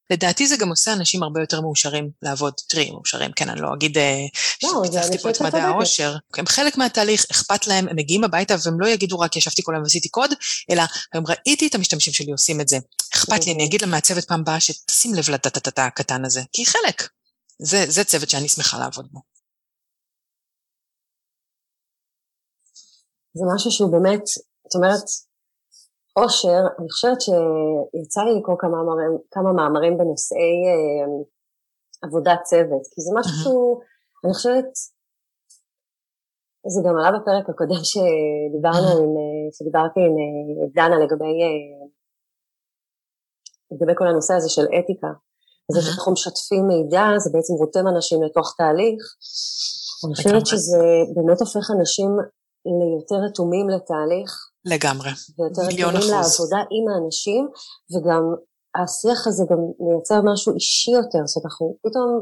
לדעתי 0.10 0.48
זה 0.48 0.58
גם 0.58 0.70
עושה 0.70 0.94
אנשים 0.94 1.24
הרבה 1.24 1.42
יותר 1.42 1.62
מאושרים 1.62 2.10
לעבוד. 2.22 2.54
תראי, 2.70 2.92
מאושרים, 2.92 3.32
כן, 3.32 3.50
אני 3.50 3.62
לא 3.62 3.74
אגיד 3.74 3.98
אה, 3.98 4.26
לא, 4.64 4.84
שפיתחתי 4.86 5.18
פה 5.18 5.30
את 5.30 5.42
מדעי 5.42 5.62
העושר. 5.62 6.16
הם 6.38 6.46
חלק 6.46 6.78
מהתהליך, 6.78 7.26
אכפת 7.32 7.68
להם, 7.68 7.88
הם 7.88 7.96
מגיעים 7.96 8.24
הביתה 8.24 8.56
והם 8.66 8.80
לא 8.80 8.88
יגידו 8.88 9.20
רק 9.20 9.36
ישבתי 9.36 9.62
כל 9.64 9.74
היום 9.74 9.84
ועשיתי 9.84 10.10
קוד, 10.10 10.32
אלא 10.72 10.84
הם 11.14 11.24
ראיתי 11.28 11.68
את 11.68 11.76
המשתמשים 11.76 12.14
שלי 12.14 12.32
עושים 12.32 12.62
את 12.62 12.68
זה. 12.68 12.78
אכפת 13.14 13.46
לי, 13.46 13.54
אני 13.54 13.66
אגיד 13.66 13.82
למעצבת 13.82 14.26
פעם 14.26 14.40
הבאה 14.40 14.60
שתשים 14.60 15.14
לב 15.14 15.30
לטטטטה 15.30 15.86
הקטן 15.86 16.26
הזה, 16.26 16.42
כי 16.54 16.62
היא 16.62 16.68
חלק. 16.68 17.10
זה, 17.60 17.86
זה 17.88 18.04
צוות 18.04 18.30
שאני 18.30 18.50
שמחה 18.50 18.80
לעבוד 18.80 19.08
בו. 19.12 19.20
זה 23.34 23.44
משהו 23.56 23.72
שהוא 23.72 23.92
באמת, 23.92 24.28
זאת 24.28 24.76
אומרת, 24.76 25.04
אושר, 26.18 26.62
אני 26.80 26.90
חושבת 26.94 27.22
שיצא 27.22 28.22
לי 28.22 28.40
לקרוא 28.40 28.58
כמה 28.60 28.78
מאמרים, 28.84 29.18
כמה 29.32 29.52
מאמרים 29.58 29.98
בנושאי 29.98 30.56
אה, 30.70 31.06
עבודת 32.06 32.40
צוות, 32.50 32.84
כי 32.92 33.02
זה 33.06 33.12
משהו 33.20 33.36
שהוא, 33.42 33.82
אני 34.26 34.34
חושבת, 34.34 34.70
זה 36.74 36.80
גם 36.86 36.96
עלה 36.98 37.12
בפרק 37.18 37.46
הקודם 37.50 37.84
שדיברנו 37.92 38.90
עם, 39.02 39.12
אה, 39.22 39.46
שדיברתי 39.58 40.00
עם 40.08 40.14
אה, 40.22 40.68
דנה 40.78 40.98
לגבי, 41.04 41.34
לגבי 43.72 43.94
כל 43.98 44.08
הנושא 44.08 44.34
הזה 44.34 44.50
של 44.50 44.66
אתיקה. 44.80 45.12
זה 45.72 45.82
שאנחנו 45.82 46.12
משתפים 46.12 46.68
מידע, 46.68 47.06
זה 47.24 47.30
בעצם 47.34 47.54
רותם 47.54 47.88
אנשים 47.88 48.24
לתוך 48.24 48.56
תהליך. 48.58 49.02
אני 50.06 50.16
חושבת 50.16 50.46
שזה 50.46 50.84
באמת 51.16 51.40
הופך 51.42 51.66
אנשים 51.76 52.12
ליותר 52.66 53.20
רתומים 53.26 53.70
לתהליך. 53.70 54.32
לגמרי, 54.68 55.10
ויותר 55.40 55.62
רתומים 55.62 56.12
לעבודה 56.12 56.62
עם 56.76 56.86
האנשים, 56.92 57.48
וגם 57.92 58.24
השיח 58.76 59.28
הזה 59.28 59.44
גם 59.50 59.58
מייצר 59.80 60.22
משהו 60.24 60.54
אישי 60.54 60.92
יותר, 60.92 61.20
זאת 61.26 61.36
אומרת, 61.36 61.46
אנחנו 61.46 61.76
פתאום, 61.84 62.22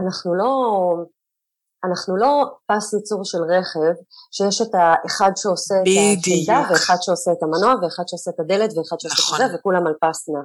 אנחנו 0.00 0.34
לא, 0.34 0.52
אנחנו 1.84 2.16
לא 2.16 2.44
פס 2.66 2.92
ייצור 2.92 3.24
של 3.24 3.38
רכב, 3.38 3.94
שיש 4.32 4.62
את 4.62 4.74
האחד 4.74 5.32
שעושה 5.36 5.74
את 5.82 5.86
השלדה, 5.86 6.62
ואחד 6.70 6.96
שעושה 7.00 7.32
את 7.32 7.42
המנוע, 7.42 7.74
ואחד 7.82 8.02
שעושה 8.06 8.30
את 8.30 8.40
הדלת, 8.40 8.70
ואחד 8.76 9.00
שעושה 9.00 9.22
נכון. 9.22 9.42
את 9.42 9.50
זה, 9.50 9.56
וכולם 9.56 9.86
על 9.86 9.94
פס 10.00 10.28
נע. 10.28 10.40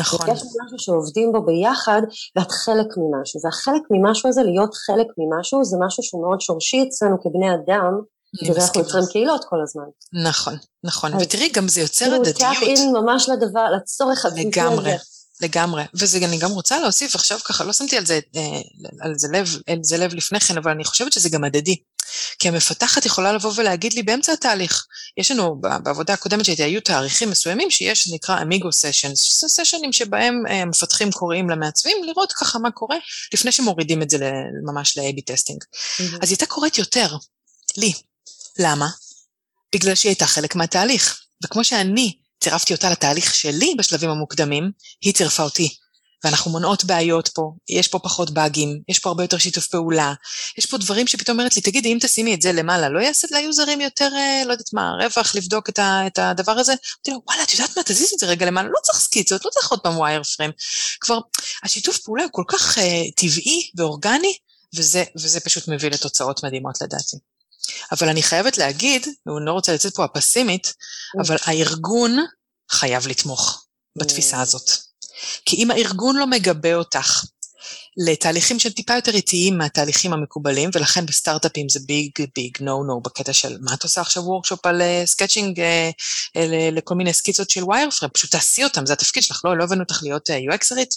נכון. 0.00 0.30
ויש 0.30 0.42
משהו 0.42 0.78
שעובדים 0.78 1.32
בו 1.32 1.42
ביחד, 1.42 2.02
ואת 2.36 2.50
חלק 2.50 2.86
ממשהו. 3.00 3.40
והחלק 3.44 3.82
ממשהו 3.90 4.28
הזה, 4.28 4.42
להיות 4.42 4.74
חלק 4.74 5.06
ממשהו, 5.18 5.64
זה 5.64 5.76
משהו 5.80 6.02
שהוא 6.02 6.22
מאוד 6.22 6.40
שורשי 6.40 6.84
אצלנו 6.88 7.16
כבני 7.22 7.54
אדם, 7.54 7.92
בגלל 8.34 8.60
אנחנו 8.60 8.80
יוצרים 8.80 9.04
קהילות 9.12 9.44
כל 9.48 9.56
הזמן. 9.62 9.84
נכון, 10.24 10.56
נכון. 10.84 11.14
ותראי, 11.20 11.48
גם 11.48 11.68
זה 11.68 11.80
יוצר 11.80 12.04
הדדיות. 12.14 12.36
כאילו, 12.36 12.54
טאפ 12.54 12.62
אין 12.62 12.92
ממש 12.92 13.28
לדבר, 13.28 13.64
לצורך 13.76 14.24
הבלתי. 14.24 14.44
לגמרי. 14.44 14.92
לגמרי, 15.40 15.82
וזה 15.94 16.18
אני 16.18 16.38
גם 16.38 16.50
רוצה 16.50 16.80
להוסיף 16.80 17.14
עכשיו 17.14 17.38
ככה, 17.44 17.64
לא 17.64 17.72
שמתי 17.72 17.96
על 17.96 18.06
זה, 18.06 18.20
אה, 18.36 18.60
על 19.00 19.14
זה 19.16 19.28
לב, 19.32 19.56
על 19.66 19.78
זה 19.82 19.98
לב 19.98 20.14
לפני 20.14 20.40
כן, 20.40 20.56
אבל 20.56 20.70
אני 20.70 20.84
חושבת 20.84 21.12
שזה 21.12 21.28
גם 21.28 21.44
הדדי. 21.44 21.76
כי 22.38 22.48
המפתחת 22.48 23.06
יכולה 23.06 23.32
לבוא 23.32 23.52
ולהגיד 23.56 23.92
לי 23.92 24.02
באמצע 24.02 24.32
התהליך, 24.32 24.86
יש 25.16 25.30
לנו 25.30 25.60
בעבודה 25.60 26.12
הקודמת 26.12 26.44
שהייתי, 26.44 26.62
היו 26.62 26.80
תאריכים 26.80 27.30
מסוימים 27.30 27.70
שיש, 27.70 28.10
נקרא 28.12 28.42
אמיגו 28.42 28.72
סשנס, 28.72 29.40
זה 29.40 29.48
סשנים 29.48 29.92
שבהם 29.92 30.42
אה, 30.48 30.62
המפתחים 30.62 31.12
קוראים 31.12 31.50
למעצבים 31.50 32.04
לראות 32.04 32.32
ככה 32.32 32.58
מה 32.58 32.70
קורה, 32.70 32.96
לפני 33.34 33.52
שמורידים 33.52 34.02
את 34.02 34.10
זה 34.10 34.30
ממש 34.64 34.98
ל-AB 34.98 35.22
testing. 35.26 35.62
Mm-hmm. 35.62 36.02
אז 36.02 36.28
היא 36.28 36.30
הייתה 36.30 36.46
קורית 36.46 36.78
יותר, 36.78 37.16
לי. 37.76 37.92
למה? 38.58 38.88
בגלל 39.74 39.94
שהיא 39.94 40.10
הייתה 40.10 40.26
חלק 40.26 40.54
מהתהליך. 40.54 41.20
וכמו 41.44 41.64
שאני 41.64 42.18
צירפתי 42.40 42.72
אותה 42.72 42.90
לתהליך 42.90 43.34
שלי 43.34 43.74
בשלבים 43.78 44.10
המוקדמים, 44.10 44.70
היא 45.00 45.14
צירפה 45.14 45.42
אותי. 45.42 45.76
ואנחנו 46.24 46.50
מונעות 46.50 46.84
בעיות 46.84 47.28
פה, 47.28 47.52
יש 47.68 47.88
פה 47.88 47.98
פחות 47.98 48.30
באגים, 48.30 48.82
יש 48.88 48.98
פה 48.98 49.08
הרבה 49.08 49.24
יותר 49.24 49.38
שיתוף 49.38 49.66
פעולה, 49.66 50.14
יש 50.58 50.66
פה 50.66 50.78
דברים 50.78 51.06
שפתאום 51.06 51.38
אומרת 51.38 51.56
לי, 51.56 51.62
תגידי, 51.62 51.92
אם 51.92 51.98
תשימי 52.00 52.34
את 52.34 52.42
זה 52.42 52.52
למעלה, 52.52 52.88
לא 52.88 53.00
יעשה 53.00 53.28
ליוזרים 53.30 53.80
יותר, 53.80 54.08
אה, 54.16 54.42
לא 54.46 54.52
יודעת 54.52 54.72
מה, 54.72 54.92
רווח 55.02 55.34
לבדוק 55.34 55.68
את, 55.68 55.78
ה, 55.78 56.06
את 56.06 56.18
הדבר 56.18 56.52
הזה? 56.52 56.72
אמרתי 56.72 57.10
לו, 57.10 57.22
וואלה, 57.26 57.42
את 57.42 57.52
יודעת 57.52 57.76
מה, 57.76 57.82
תזיז 57.82 58.12
את 58.12 58.18
זה 58.18 58.26
רגע 58.26 58.46
למעלה, 58.46 58.68
לא 58.68 58.78
צריך 58.82 58.98
סקיצות, 58.98 59.44
לא 59.44 59.50
צריך 59.50 59.70
עוד 59.70 59.80
פעם 59.80 59.98
wireframe. 59.98 60.52
כבר, 61.00 61.18
השיתוף 61.62 61.98
פעולה 61.98 62.22
הוא 62.22 62.30
כל 62.32 62.44
כך 62.48 62.78
אה, 62.78 62.80
טבעי 63.16 63.70
ואורגני, 63.76 64.36
וזה, 64.76 65.04
וזה 65.16 65.40
פשוט 65.40 65.68
מביא 65.68 65.90
לתוצאות 65.90 66.44
מדהימות 66.44 66.80
לדעתי. 66.82 67.16
אבל 67.92 68.08
אני 68.08 68.22
חייבת 68.22 68.58
להגיד, 68.58 69.06
ואני 69.26 69.46
לא 69.46 69.52
רוצה 69.52 69.74
לצאת 69.74 69.94
פה 69.94 70.04
הפסימית, 70.04 70.74
אבל 71.20 71.36
הארגון 71.42 72.18
חייב 72.70 73.06
לתמוך 73.06 73.66
בתפיסה 73.98 74.40
הזאת. 74.40 74.70
כי 75.44 75.56
אם 75.56 75.70
הארגון 75.70 76.16
לא 76.16 76.26
מגבה 76.26 76.74
אותך 76.74 77.24
לתהליכים 77.96 78.58
שהם 78.58 78.72
טיפה 78.72 78.94
יותר 78.94 79.14
איטיים 79.14 79.58
מהתהליכים 79.58 80.12
המקובלים, 80.12 80.70
ולכן 80.74 81.06
בסטארט-אפים 81.06 81.68
זה 81.68 81.80
big 81.86 82.10
big 82.36 82.56
no 82.60 82.84
no 82.84 83.00
בקטע 83.00 83.32
של 83.32 83.56
מה 83.60 83.74
את 83.74 83.82
עושה 83.82 84.00
עכשיו 84.00 84.22
workshop 84.22 84.66
על 84.66 84.82
sketching 85.04 85.60
אה, 85.60 85.62
אה, 85.62 86.40
לכל 86.72 86.94
מיני 86.94 87.12
סקיצות 87.12 87.50
של 87.50 87.64
ויירפרם, 87.64 88.08
פשוט 88.08 88.30
תעשי 88.30 88.64
אותם, 88.64 88.86
זה 88.86 88.92
התפקיד 88.92 89.22
שלך, 89.22 89.44
לא, 89.44 89.58
לא 89.58 89.64
הבאנו 89.64 89.82
אותך 89.82 90.00
להיות 90.02 90.30
uh, 90.30 90.54
UXרית. 90.54 90.94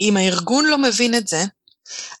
אם 0.00 0.16
הארגון 0.16 0.64
לא 0.64 0.78
מבין 0.78 1.14
את 1.14 1.28
זה, 1.28 1.44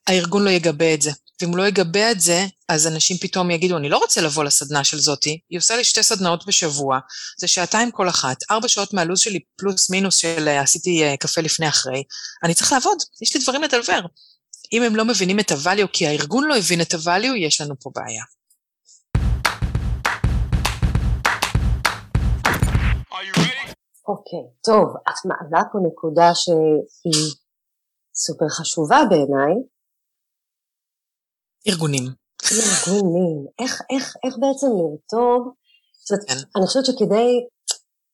הארגון 0.06 0.44
לא 0.44 0.50
יגבה 0.50 0.94
את 0.94 1.02
זה. 1.02 1.10
ואם 1.40 1.48
הוא 1.50 1.58
לא 1.58 1.68
יגבה 1.68 2.10
את 2.10 2.20
זה, 2.20 2.46
אז 2.68 2.86
אנשים 2.86 3.16
פתאום 3.16 3.50
יגידו, 3.50 3.76
אני 3.76 3.88
לא 3.88 3.98
רוצה 3.98 4.20
לבוא 4.20 4.44
לסדנה 4.44 4.84
של 4.84 4.98
זאתי, 4.98 5.40
היא 5.50 5.58
עושה 5.58 5.76
לי 5.76 5.84
שתי 5.84 6.02
סדנאות 6.02 6.46
בשבוע, 6.46 6.98
זה 7.38 7.48
שעתיים 7.48 7.90
כל 7.90 8.08
אחת, 8.08 8.36
ארבע 8.50 8.68
שעות 8.68 8.94
מהלו"ז 8.94 9.20
שלי 9.20 9.40
פלוס 9.56 9.90
מינוס 9.90 10.16
של 10.16 10.48
אה, 10.48 10.60
עשיתי 10.60 11.04
אה, 11.04 11.16
קפה 11.16 11.40
לפני 11.40 11.68
אחרי, 11.68 12.02
אני 12.44 12.54
צריך 12.54 12.72
לעבוד, 12.72 12.98
יש 13.22 13.36
לי 13.36 13.42
דברים 13.42 13.62
לדלבר. 13.62 14.00
אם 14.72 14.82
הם 14.82 14.96
לא 14.96 15.04
מבינים 15.04 15.40
את 15.40 15.50
הvalue, 15.50 15.88
כי 15.92 16.06
הארגון 16.06 16.44
לא 16.44 16.56
הבין 16.56 16.80
את 16.80 16.94
הvalue, 16.94 17.36
יש 17.38 17.60
לנו 17.60 17.74
פה 17.80 17.90
בעיה. 17.94 18.24
אוקיי, 24.08 24.38
okay, 24.38 24.64
טוב, 24.64 24.96
את 25.08 25.14
מעלה 25.24 25.64
פה 25.72 25.78
נקודה 25.88 26.34
שהיא 26.34 27.34
סופר 28.14 28.48
חשובה 28.48 28.98
בעיניי, 29.10 29.54
ארגונים. 31.68 32.02
ארגונים. 32.44 33.46
איך, 33.58 33.82
איך, 33.90 34.14
איך 34.24 34.34
בעצם 34.40 34.66
לרתום? 34.66 35.52
כן. 36.08 36.38
אני 36.56 36.66
חושבת 36.66 36.84
שכדי, 36.84 37.30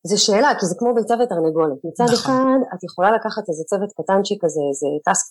זו 0.07 0.25
שאלה, 0.25 0.51
כי 0.61 0.67
זה 0.67 0.75
כמו 0.79 0.95
ביצה 0.95 1.15
ותרנגולת. 1.15 1.79
מצד 1.85 2.05
נכון. 2.05 2.15
אחד, 2.15 2.59
את 2.75 2.85
יכולה 2.85 3.11
לקחת 3.17 3.45
איזה 3.49 3.63
צוות 3.71 3.91
קטנצ'יק 3.99 4.39
כזה, 4.45 4.61
איזה 4.71 4.87
טאסק 5.05 5.27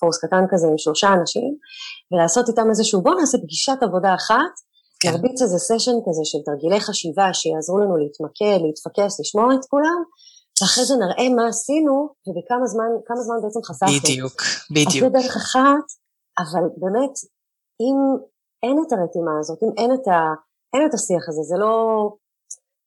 פורס 0.00 0.18
קטן 0.24 0.44
כזה 0.50 0.66
עם 0.66 0.78
שלושה 0.78 1.08
אנשים, 1.18 1.50
ולעשות 2.12 2.48
איתם 2.48 2.66
איזשהו, 2.70 3.02
בואו 3.02 3.14
נעשה 3.20 3.38
פגישת 3.38 3.78
עבודה 3.82 4.14
אחת, 4.14 4.54
כן. 5.00 5.10
נרביץ 5.10 5.42
איזה 5.42 5.58
סשן 5.58 5.96
כזה 6.06 6.24
של 6.24 6.38
תרגילי 6.46 6.80
חשיבה 6.80 7.28
שיעזרו 7.34 7.78
לנו 7.78 7.96
להתמקד, 7.96 8.58
להתפקס, 8.64 9.20
לשמוע 9.20 9.54
את 9.54 9.64
כולם, 9.70 10.00
ואחרי 10.62 10.84
זה 10.84 10.94
נראה 11.02 11.28
מה 11.36 11.48
עשינו 11.48 11.94
ובכמה 12.26 12.66
זמן, 12.66 12.90
זמן 13.26 13.38
בעצם 13.42 13.62
חסכנו. 13.68 13.92
בדיוק, 14.00 14.42
בדיוק. 14.70 15.04
אז 15.04 15.12
זה 15.12 15.18
דרך 15.18 15.36
אחת, 15.36 15.86
אבל 16.42 16.64
באמת, 16.76 17.14
אם 17.84 17.96
אין 18.62 18.76
את 18.86 18.92
הרתימה 18.92 19.34
הזאת, 19.40 19.58
אם 19.62 19.72
אין 19.78 19.90
את, 19.94 20.08
ה, 20.08 20.18
אין 20.74 20.82
את 20.88 20.94
השיח 20.94 21.28
הזה, 21.28 21.42
זה 21.42 21.56
לא, 21.58 21.76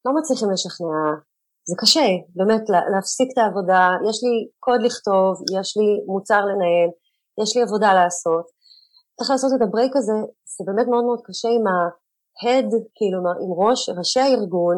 לא 0.06 0.12
מצליחים 0.18 0.50
לשכנע, 0.52 1.04
זה 1.70 1.76
קשה, 1.82 2.08
באמת, 2.36 2.64
להפסיק 2.94 3.30
את 3.34 3.38
העבודה, 3.38 3.90
יש 4.10 4.18
לי 4.24 4.36
קוד 4.60 4.82
לכתוב, 4.88 5.34
יש 5.60 5.78
לי 5.78 5.90
מוצר 6.06 6.42
לנהל, 6.50 6.90
יש 7.42 7.56
לי 7.56 7.62
עבודה 7.64 7.94
לעשות. 7.94 8.46
צריך 9.18 9.30
לעשות 9.30 9.52
את 9.56 9.62
ה 9.62 9.67
break 9.67 9.96
הזה, 9.96 10.18
זה 10.56 10.64
באמת 10.68 10.88
מאוד 10.88 11.04
מאוד 11.06 11.22
קשה 11.28 11.50
עם 11.58 11.64
ה 11.68 11.85
head, 11.85 12.70
כאילו 12.96 13.18
עם 13.44 13.52
ראש, 13.62 13.90
ראשי 13.90 14.20
הארגון, 14.20 14.78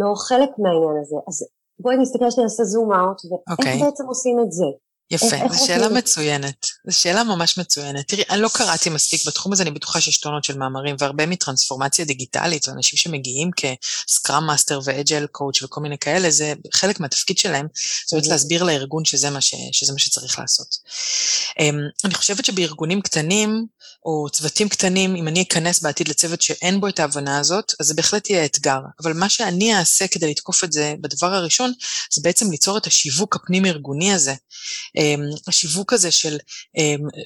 לא 0.00 0.10
חלק 0.28 0.50
מהעניין 0.58 0.96
הזה. 1.02 1.16
אז 1.28 1.36
בואי 1.82 1.96
נסתכל 1.96 2.30
שנעשה 2.30 2.64
zoom 2.64 2.92
out, 2.92 3.18
ואיך 3.24 3.60
okay. 3.60 3.84
בעצם 3.84 4.06
עושים 4.06 4.36
את 4.42 4.52
זה? 4.52 4.68
יפה, 5.10 5.36
זו 5.52 5.66
שאלה 5.66 5.88
מצוינת. 5.88 6.66
זו 6.86 6.98
שאלה 6.98 7.24
ממש 7.24 7.58
מצוינת. 7.58 8.08
תראי, 8.08 8.22
אני 8.30 8.40
לא 8.40 8.48
קראתי 8.48 8.90
מספיק 8.90 9.26
בתחום 9.26 9.52
הזה, 9.52 9.62
אני 9.62 9.70
בטוחה 9.70 10.00
שיש 10.00 10.18
טונות 10.18 10.44
של 10.44 10.58
מאמרים, 10.58 10.96
והרבה 10.98 11.26
מטרנספורמציה 11.26 12.04
דיגיטלית, 12.04 12.68
ואנשים 12.68 12.98
שמגיעים 12.98 13.50
כ 13.56 13.82
scrum 13.82 14.46
master 14.46 14.80
ו 14.84 14.91
agile 14.91 15.26
coach 15.26 15.62
וכל 15.62 15.80
מיני 15.80 15.98
כאלה, 15.98 16.30
זה 16.30 16.54
חלק 16.74 17.00
מהתפקיד 17.00 17.38
שלהם, 17.38 17.66
זאת 18.04 18.12
אומרת 18.12 18.26
להסביר 18.26 18.62
לארגון 18.62 19.04
שזה 19.04 19.30
מה, 19.30 19.40
ש, 19.40 19.54
שזה 19.72 19.92
מה 19.92 19.98
שצריך 19.98 20.38
לעשות. 20.38 20.76
אמ, 21.60 21.78
אני 22.04 22.14
חושבת 22.14 22.44
שבארגונים 22.44 23.02
קטנים, 23.02 23.66
או 24.04 24.26
צוותים 24.32 24.68
קטנים, 24.68 25.16
אם 25.16 25.28
אני 25.28 25.42
אכנס 25.42 25.80
בעתיד 25.80 26.08
לצוות 26.08 26.42
שאין 26.42 26.80
בו 26.80 26.88
את 26.88 27.00
ההבנה 27.00 27.38
הזאת, 27.38 27.72
אז 27.80 27.86
זה 27.86 27.94
בהחלט 27.94 28.30
יהיה 28.30 28.44
אתגר. 28.44 28.78
אבל 29.02 29.12
מה 29.12 29.28
שאני 29.28 29.76
אעשה 29.76 30.08
כדי 30.08 30.30
לתקוף 30.30 30.64
את 30.64 30.72
זה 30.72 30.94
בדבר 31.00 31.34
הראשון, 31.34 31.72
זה 32.12 32.20
בעצם 32.24 32.50
ליצור 32.50 32.78
את 32.78 32.86
השיווק 32.86 33.36
הפנים-ארגוני 33.36 34.12
הזה. 34.12 34.34
השיווק 35.48 35.92
הזה 35.92 36.10
של 36.10 36.36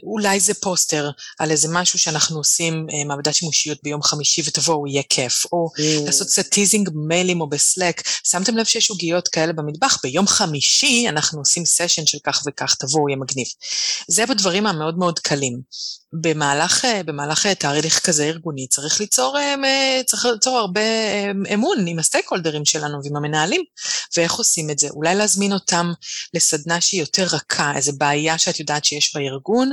אולי 0.02 0.40
זה 0.40 0.54
פוסטר 0.54 1.10
על 1.38 1.50
איזה 1.50 1.68
משהו 1.70 1.98
שאנחנו 1.98 2.38
עושים 2.38 2.86
מעבדת 3.06 3.34
שימושיות 3.34 3.78
ביום 3.82 4.02
חמישי 4.02 4.42
ותבואו, 4.46 4.86
יהיה 4.86 5.02
כיף, 5.08 5.44
או 5.52 5.68
mm. 5.76 6.06
לעשות 6.06 6.26
קצת 6.26 6.46
teasing 6.46 6.88
במיילים 6.88 7.40
או 7.40 7.48
ב-Slack, 7.48 8.02
שמתם 8.24 8.56
לב 8.56 8.64
שיש 8.64 8.90
עוגיות 8.90 9.28
כאלה 9.28 9.52
במטבח, 9.52 9.98
ביום 10.02 10.26
חמישי 10.26 11.06
אנחנו 11.08 11.38
עושים 11.38 11.64
סשן 11.64 12.06
של 12.06 12.18
כך 12.24 12.42
וכך, 12.46 12.74
תבואו, 12.74 13.08
יהיה 13.08 13.16
מגניב. 13.16 13.46
זה 14.08 14.26
בדברים 14.26 14.66
המאוד 14.66 14.98
מאוד 14.98 15.18
קלים. 15.18 15.60
במהלך, 16.12 16.84
אה, 16.84 17.02
במהלך 17.02 17.46
אה, 17.46 17.54
תהליך 17.54 18.06
כזה 18.06 18.24
ארגוני 18.24 18.66
צריך 18.66 19.00
ליצור, 19.00 19.38
אה, 19.38 20.00
צריך 20.06 20.24
ליצור 20.24 20.58
הרבה 20.58 20.80
אמון 21.54 21.86
עם 21.86 21.98
הסטייק 21.98 22.28
הולדרים 22.28 22.64
שלנו 22.64 22.98
ועם 23.04 23.16
המנהלים, 23.16 23.62
ואיך 24.16 24.32
עושים 24.32 24.70
את 24.70 24.78
זה? 24.78 24.88
אולי 24.90 25.14
להזמין 25.14 25.52
אותם 25.52 25.92
לסדנה 26.34 26.80
שהיא 26.80 27.00
יותר 27.00 27.26
רכה, 27.32 27.59
איזו 27.76 27.92
בעיה 27.98 28.38
שאת 28.38 28.60
יודעת 28.60 28.84
שיש 28.84 29.16
בארגון, 29.16 29.70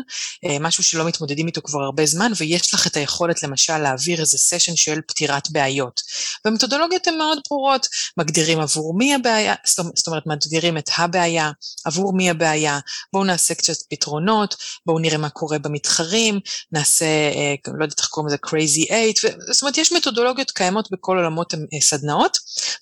משהו 0.60 0.84
שלא 0.84 1.06
מתמודדים 1.06 1.48
איתו 1.48 1.62
כבר 1.62 1.80
הרבה 1.80 2.06
זמן, 2.06 2.32
ויש 2.38 2.74
לך 2.74 2.88
את 2.88 2.98
היכולת 2.98 3.44
למשל 3.44 3.78
להעביר 3.78 4.22
איזה 4.22 4.38
סשן 4.38 4.76
של 4.76 5.00
פתירת 5.08 5.52
בעיות. 5.52 6.02
והמתודולוגיות 6.46 7.08
הן 7.08 7.18
מאוד 7.18 7.40
ברורות, 7.50 7.88
מגדירים 8.18 8.60
עבור 8.60 8.98
מי 8.98 9.16
הבעיה, 9.16 9.56
זאת 9.66 10.08
אומרת 10.08 10.24
מגדירים 10.26 10.78
את 10.78 10.90
הבעיה, 10.98 11.52
עבור 11.86 12.14
מי 12.14 12.30
הבעיה, 12.30 12.80
בואו 13.14 13.24
נעשה 13.24 13.54
קצת 13.54 13.74
פתרונות, 13.90 14.56
בואו 14.86 15.00
נראה 15.00 15.18
מה 15.18 15.30
קורה 15.30 15.60
במתחרים, 15.60 16.40
נעשה, 16.72 17.06
אה, 17.06 17.56
לא 17.68 17.84
יודעת 17.84 18.00
איך 18.00 18.08
קוראים 18.08 18.28
לזה, 18.28 18.38
crazy 18.48 18.90
eight, 18.90 19.28
זאת 19.52 19.62
אומרת, 19.62 19.78
יש 19.78 19.92
מתודולוגיות 19.92 20.52
קיימות 20.52 20.92
בכל 20.92 21.18
עולמות 21.18 21.54
אה, 21.54 21.82
סדנאות, 21.82 22.38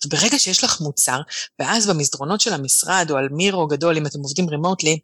וברגע 0.06 0.40
שיש 0.40 0.64
לך 0.64 0.82
מוצר, 0.82 1.20
ואז 1.60 1.88
במסדרונות 1.88 2.42
של 2.42 2.54
המשרד, 2.54 3.08
או 3.12 3.18
על 3.18 3.28
מירו 3.32 3.68
גדול, 3.68 3.98
אם 3.98 4.06
אתם 4.06 4.20
עובדים 4.20 4.50
רימוטלי, 4.50 4.95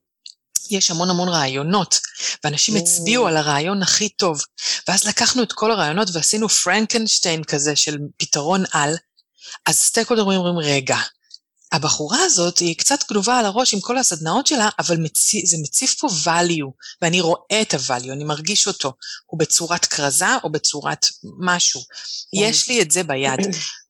יש 0.70 0.92
המון 0.92 1.10
המון 1.10 1.30
רעיונות, 1.30 2.00
ואנשים 2.44 2.76
הצביעו 2.76 3.28
על 3.28 3.38
הרעיון 3.38 3.84
הכי 3.84 4.10
טוב. 4.10 4.42
ואז 4.88 5.04
לקחנו 5.04 5.44
את 5.44 5.54
כל 5.54 5.72
הרעיונות 5.72 6.08
ועשינו 6.14 6.50
פרנקנשטיין 6.50 7.44
כזה 7.44 7.76
של 7.76 7.98
פתרון 8.18 8.64
על, 8.72 8.96
אז 9.66 9.76
סטייק 9.76 10.12
אומרים, 10.12 10.58
רגע, 10.58 10.98
הבחורה 11.72 12.24
הזאת 12.24 12.58
היא 12.60 12.78
קצת 12.78 13.00
גנובה 13.10 13.40
על 13.40 13.46
הראש 13.46 13.74
עם 13.74 13.82
כל 13.82 13.98
הסדנאות 13.98 14.48
שלה, 14.48 14.70
אבל 14.80 14.98
מציא, 14.98 15.42
זה 15.46 15.58
מציף 15.62 15.96
פה 16.00 16.08
value, 16.08 16.72
ואני 17.02 17.22
רואה 17.22 17.62
את 17.62 17.74
ה-value, 17.74 18.12
אני 18.12 18.24
מרגיש 18.24 18.68
אותו. 18.68 18.94
הוא 19.26 19.40
בצורת 19.40 19.86
כרזה 19.86 20.36
או 20.44 20.52
בצורת 20.52 21.06
משהו. 21.40 21.82
יש 22.34 22.70
לי 22.70 22.82
את 22.82 22.92
זה 22.92 23.04
ביד. 23.04 23.40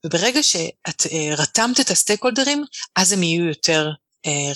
וברגע 0.05 0.43
שאת 0.43 1.01
uh, 1.01 1.09
רתמת 1.37 1.79
את 1.79 1.91
הסטייק 1.91 2.23
הולדרים, 2.23 2.65
אז 2.95 3.11
הם 3.11 3.23
יהיו 3.23 3.45
יותר 3.45 3.89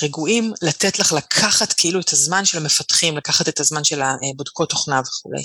רגועים, 0.02 0.54
לתת 0.62 1.00
לך 1.00 1.14
לקחת 1.14 1.74
כאילו 1.74 2.00
את 2.00 2.14
הזמן 2.14 2.46
של 2.46 2.58
המפתחים, 2.58 3.18
לקחת 3.18 3.50
את 3.50 3.60
הזמן 3.60 3.84
של 3.84 4.02
הבודקות 4.02 4.70
תוכנה 4.70 5.02
וכולי. 5.08 5.44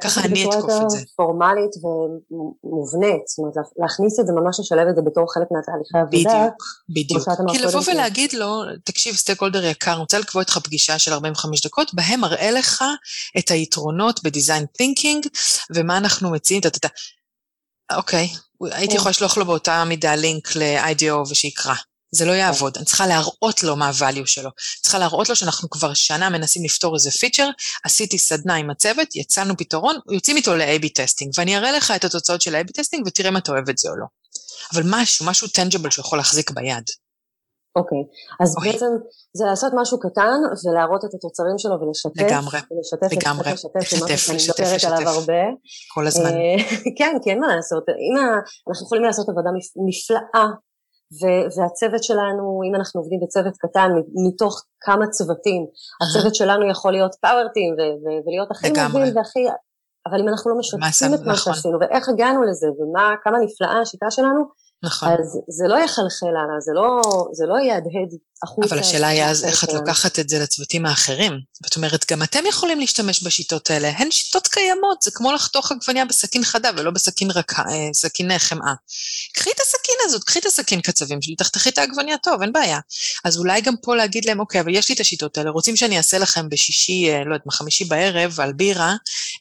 ככה 0.00 0.20
אני 0.20 0.44
אתקוף 0.44 0.82
את 0.82 0.90
זה. 0.90 0.98
פורמלית 1.16 1.70
ומובנית, 1.82 3.26
זאת 3.26 3.38
אומרת 3.38 3.54
להכניס 3.78 4.20
את 4.20 4.26
זה, 4.26 4.32
ממש 4.32 4.60
לשלב 4.60 4.88
את 4.88 4.96
זה 4.96 5.02
בתור 5.02 5.32
חלק 5.34 5.46
מהתהליכי 5.50 5.98
עבודה. 5.98 6.38
בדיוק, 6.38 6.62
בדיוק. 6.88 7.52
כי 7.52 7.58
לבוא 7.58 7.80
ולהגיד 7.86 8.32
לו, 8.32 8.62
תקשיב 8.84 9.14
stakeholder 9.16 9.64
יקר, 9.64 9.92
אני 9.92 10.00
רוצה 10.00 10.18
לקבוע 10.18 10.42
איתך 10.42 10.58
פגישה 10.58 10.98
של 10.98 11.12
45 11.12 11.66
דקות, 11.66 11.94
בהם 11.94 12.20
אראה 12.20 12.50
לך 12.50 12.84
את 13.38 13.50
היתרונות 13.50 14.22
בדיזיין 14.22 14.66
תינקינג, 14.76 15.26
ומה 15.74 15.96
אנחנו 15.96 16.30
מציעים, 16.30 16.62
אוקיי, 17.96 18.28
הייתי 18.60 18.92
כן. 18.92 18.96
יכולה 18.96 19.10
לשלוח 19.10 19.38
לו 19.38 19.44
באותה 19.44 19.84
מידה 19.84 20.14
לינק 20.14 20.56
ל-IDEO 20.56 21.30
ושיקרא. 21.30 21.74
זה 22.10 22.24
לא 22.24 22.32
יעבוד, 22.32 22.76
אני 22.76 22.84
צריכה 22.84 23.06
להראות 23.06 23.62
לו 23.62 23.76
מה 23.76 23.88
ה-value 23.88 24.26
שלו. 24.26 24.50
צריכה 24.82 24.98
להראות 24.98 25.28
לו 25.28 25.36
שאנחנו 25.36 25.70
כבר 25.70 25.94
שנה 25.94 26.30
מנסים 26.30 26.64
לפתור 26.64 26.94
איזה 26.94 27.10
פיצ'ר, 27.10 27.48
עשיתי 27.84 28.18
סדנה 28.18 28.54
עם 28.54 28.70
הצוות, 28.70 29.16
יצאנו 29.16 29.56
פתרון, 29.56 29.96
יוצאים 30.10 30.36
איתו 30.36 30.56
ל-AB 30.56 30.88
testing, 30.94 31.32
ואני 31.38 31.56
אראה 31.56 31.72
לך 31.72 31.92
את 31.96 32.04
התוצאות 32.04 32.40
של 32.40 32.54
ה-AB 32.54 32.72
testing 32.72 33.06
ותראה 33.06 33.28
אם 33.28 33.36
אתה 33.36 33.52
אוהב 33.52 33.68
את 33.68 33.78
זה 33.78 33.88
או 33.88 33.96
לא. 33.96 34.06
אבל 34.74 34.82
משהו, 34.90 35.26
משהו 35.26 35.48
tangible 35.48 35.90
שיכול 35.90 36.18
להחזיק 36.18 36.50
ביד. 36.50 36.84
אוקיי, 37.76 37.98
okay. 37.98 38.42
אז 38.42 38.56
okay. 38.56 38.64
בעצם 38.64 38.86
זה 39.32 39.44
לעשות 39.44 39.72
משהו 39.76 39.98
קטן 40.00 40.38
ולהראות 40.66 41.04
את 41.04 41.14
התוצרים 41.14 41.58
שלו 41.58 41.74
ולשתף. 41.80 42.20
לגמרי, 42.20 42.58
ולשתף, 42.70 43.12
לגמרי, 43.12 43.52
לשתף, 43.52 43.76
לשתף, 43.76 44.10
לשתף, 44.10 44.34
לשתף, 44.34 44.72
לשתף. 44.74 44.88
עליו 44.88 45.08
הרבה. 45.08 45.42
כל 45.94 46.06
הזמן. 46.06 46.30
אה, 46.30 46.56
כן, 46.98 47.16
אין 47.26 47.40
מה 47.40 47.56
לעשות. 47.56 47.84
אם 47.88 48.14
אנחנו 48.68 48.86
יכולים 48.86 49.04
לעשות 49.04 49.28
עבודה 49.28 49.50
נפלאה 49.88 50.46
ו- 51.12 51.46
והצוות 51.56 52.04
שלנו, 52.04 52.60
אם 52.68 52.74
אנחנו 52.74 53.00
עובדים 53.00 53.20
בצוות 53.22 53.56
קטן, 53.56 53.90
מתוך 54.26 54.64
כמה 54.80 55.06
צוותים, 55.06 55.66
הצוות 56.02 56.34
שלנו 56.34 56.70
יכול 56.70 56.92
להיות 56.92 57.14
פאוורטים 57.20 57.74
ו- 57.74 57.96
ו- 58.02 58.20
ולהיות 58.26 58.50
הכי 58.50 58.68
מוביל 58.70 59.12
והכי... 59.16 59.44
אבל 60.06 60.20
אם 60.20 60.28
אנחנו 60.28 60.50
לא 60.50 60.58
משתפים 60.58 61.14
את 61.14 61.20
מה 61.20 61.32
נכון. 61.32 61.36
שעשינו, 61.54 61.78
ואיך 61.80 62.08
הגענו 62.08 62.42
לזה, 62.42 62.66
וכמה 62.68 63.38
נפלאה 63.38 63.80
השיטה 63.80 64.10
שלנו, 64.10 64.40
נכון. 64.82 65.08
אז 65.08 65.40
זה 65.48 65.68
לא 65.68 65.76
יחלחל 65.84 66.34
הלאה, 66.40 66.60
זה 66.60 66.72
לא, 66.74 67.00
זה 67.32 67.46
לא 67.46 67.54
יהדהד 67.54 68.10
החוצה. 68.42 68.68
אבל 68.68 68.78
השאלה 68.78 69.08
היא 69.08 69.24
אז 69.24 69.44
איך 69.44 69.64
את 69.64 69.72
לוקחת 69.72 70.18
את 70.18 70.28
זה 70.28 70.38
לצוותים 70.38 70.86
האחרים. 70.86 71.32
זאת 71.64 71.76
אומרת, 71.76 72.04
גם 72.10 72.22
אתם 72.22 72.46
יכולים 72.48 72.80
להשתמש 72.80 73.22
בשיטות 73.22 73.70
האלה, 73.70 73.88
הן 73.88 74.10
שיטות 74.10 74.46
קיימות, 74.48 75.02
זה 75.02 75.10
כמו 75.10 75.32
לחתוך 75.32 75.72
עגבניה 75.72 76.04
בסכין 76.04 76.44
חדה 76.44 76.70
ולא 76.76 76.90
בסכין 76.90 77.30
רכה, 77.30 77.62
אה, 77.62 77.88
סכין 77.94 78.38
חמאה. 78.38 78.72
קחי 79.32 79.50
את 79.50 79.60
הסכין 79.60 79.94
הזאת, 80.04 80.24
קחי 80.24 80.38
את 80.38 80.46
הסכין 80.46 80.80
קצבים 80.80 81.22
שלי, 81.22 81.36
תחתכי 81.36 81.68
את 81.68 81.78
העגבניה 81.78 82.16
טוב, 82.18 82.42
אין 82.42 82.52
בעיה. 82.52 82.78
אז 83.24 83.38
אולי 83.38 83.60
גם 83.60 83.74
פה 83.82 83.96
להגיד 83.96 84.24
להם, 84.24 84.40
אוקיי, 84.40 84.60
אבל 84.60 84.74
יש 84.74 84.88
לי 84.88 84.94
את 84.94 85.00
השיטות 85.00 85.38
האלה, 85.38 85.50
רוצים 85.50 85.76
שאני 85.76 85.98
אעשה 85.98 86.18
לכם 86.18 86.48
בשישי, 86.48 87.10
אה, 87.10 87.18
לא 87.24 87.34
יודעת, 87.34 87.46
בחמישי 87.46 87.84
בערב, 87.84 88.40
על 88.40 88.52
בירה, 88.52 88.94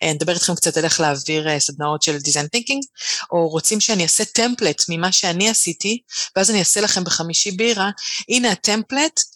אה, 0.04 0.14
נדבר 0.14 0.34
איתכם 0.34 0.56
קצת 0.56 0.78
על 0.78 0.84
איך 0.84 1.00
להעביר 1.00 1.60
סדנאות 1.60 2.02
של 2.02 2.18
דיזיין 2.18 2.48
תינקינג, 2.48 2.84
או 3.32 3.50
רוצים 3.50 3.80
שאני 3.80 4.04
אעשה 4.04 4.26
טמפלט 4.26 4.84
ממה 4.90 5.12
שאני 5.12 5.50
עשיתי, 5.50 6.02
ואז 6.36 6.50
אני 6.50 6.60
אעשה 6.60 6.82
לכם 6.82 7.04
בחמישי 7.04 7.52
בירה, 7.52 7.90
הנה 8.30 8.52
הטמפלט, 8.52 8.87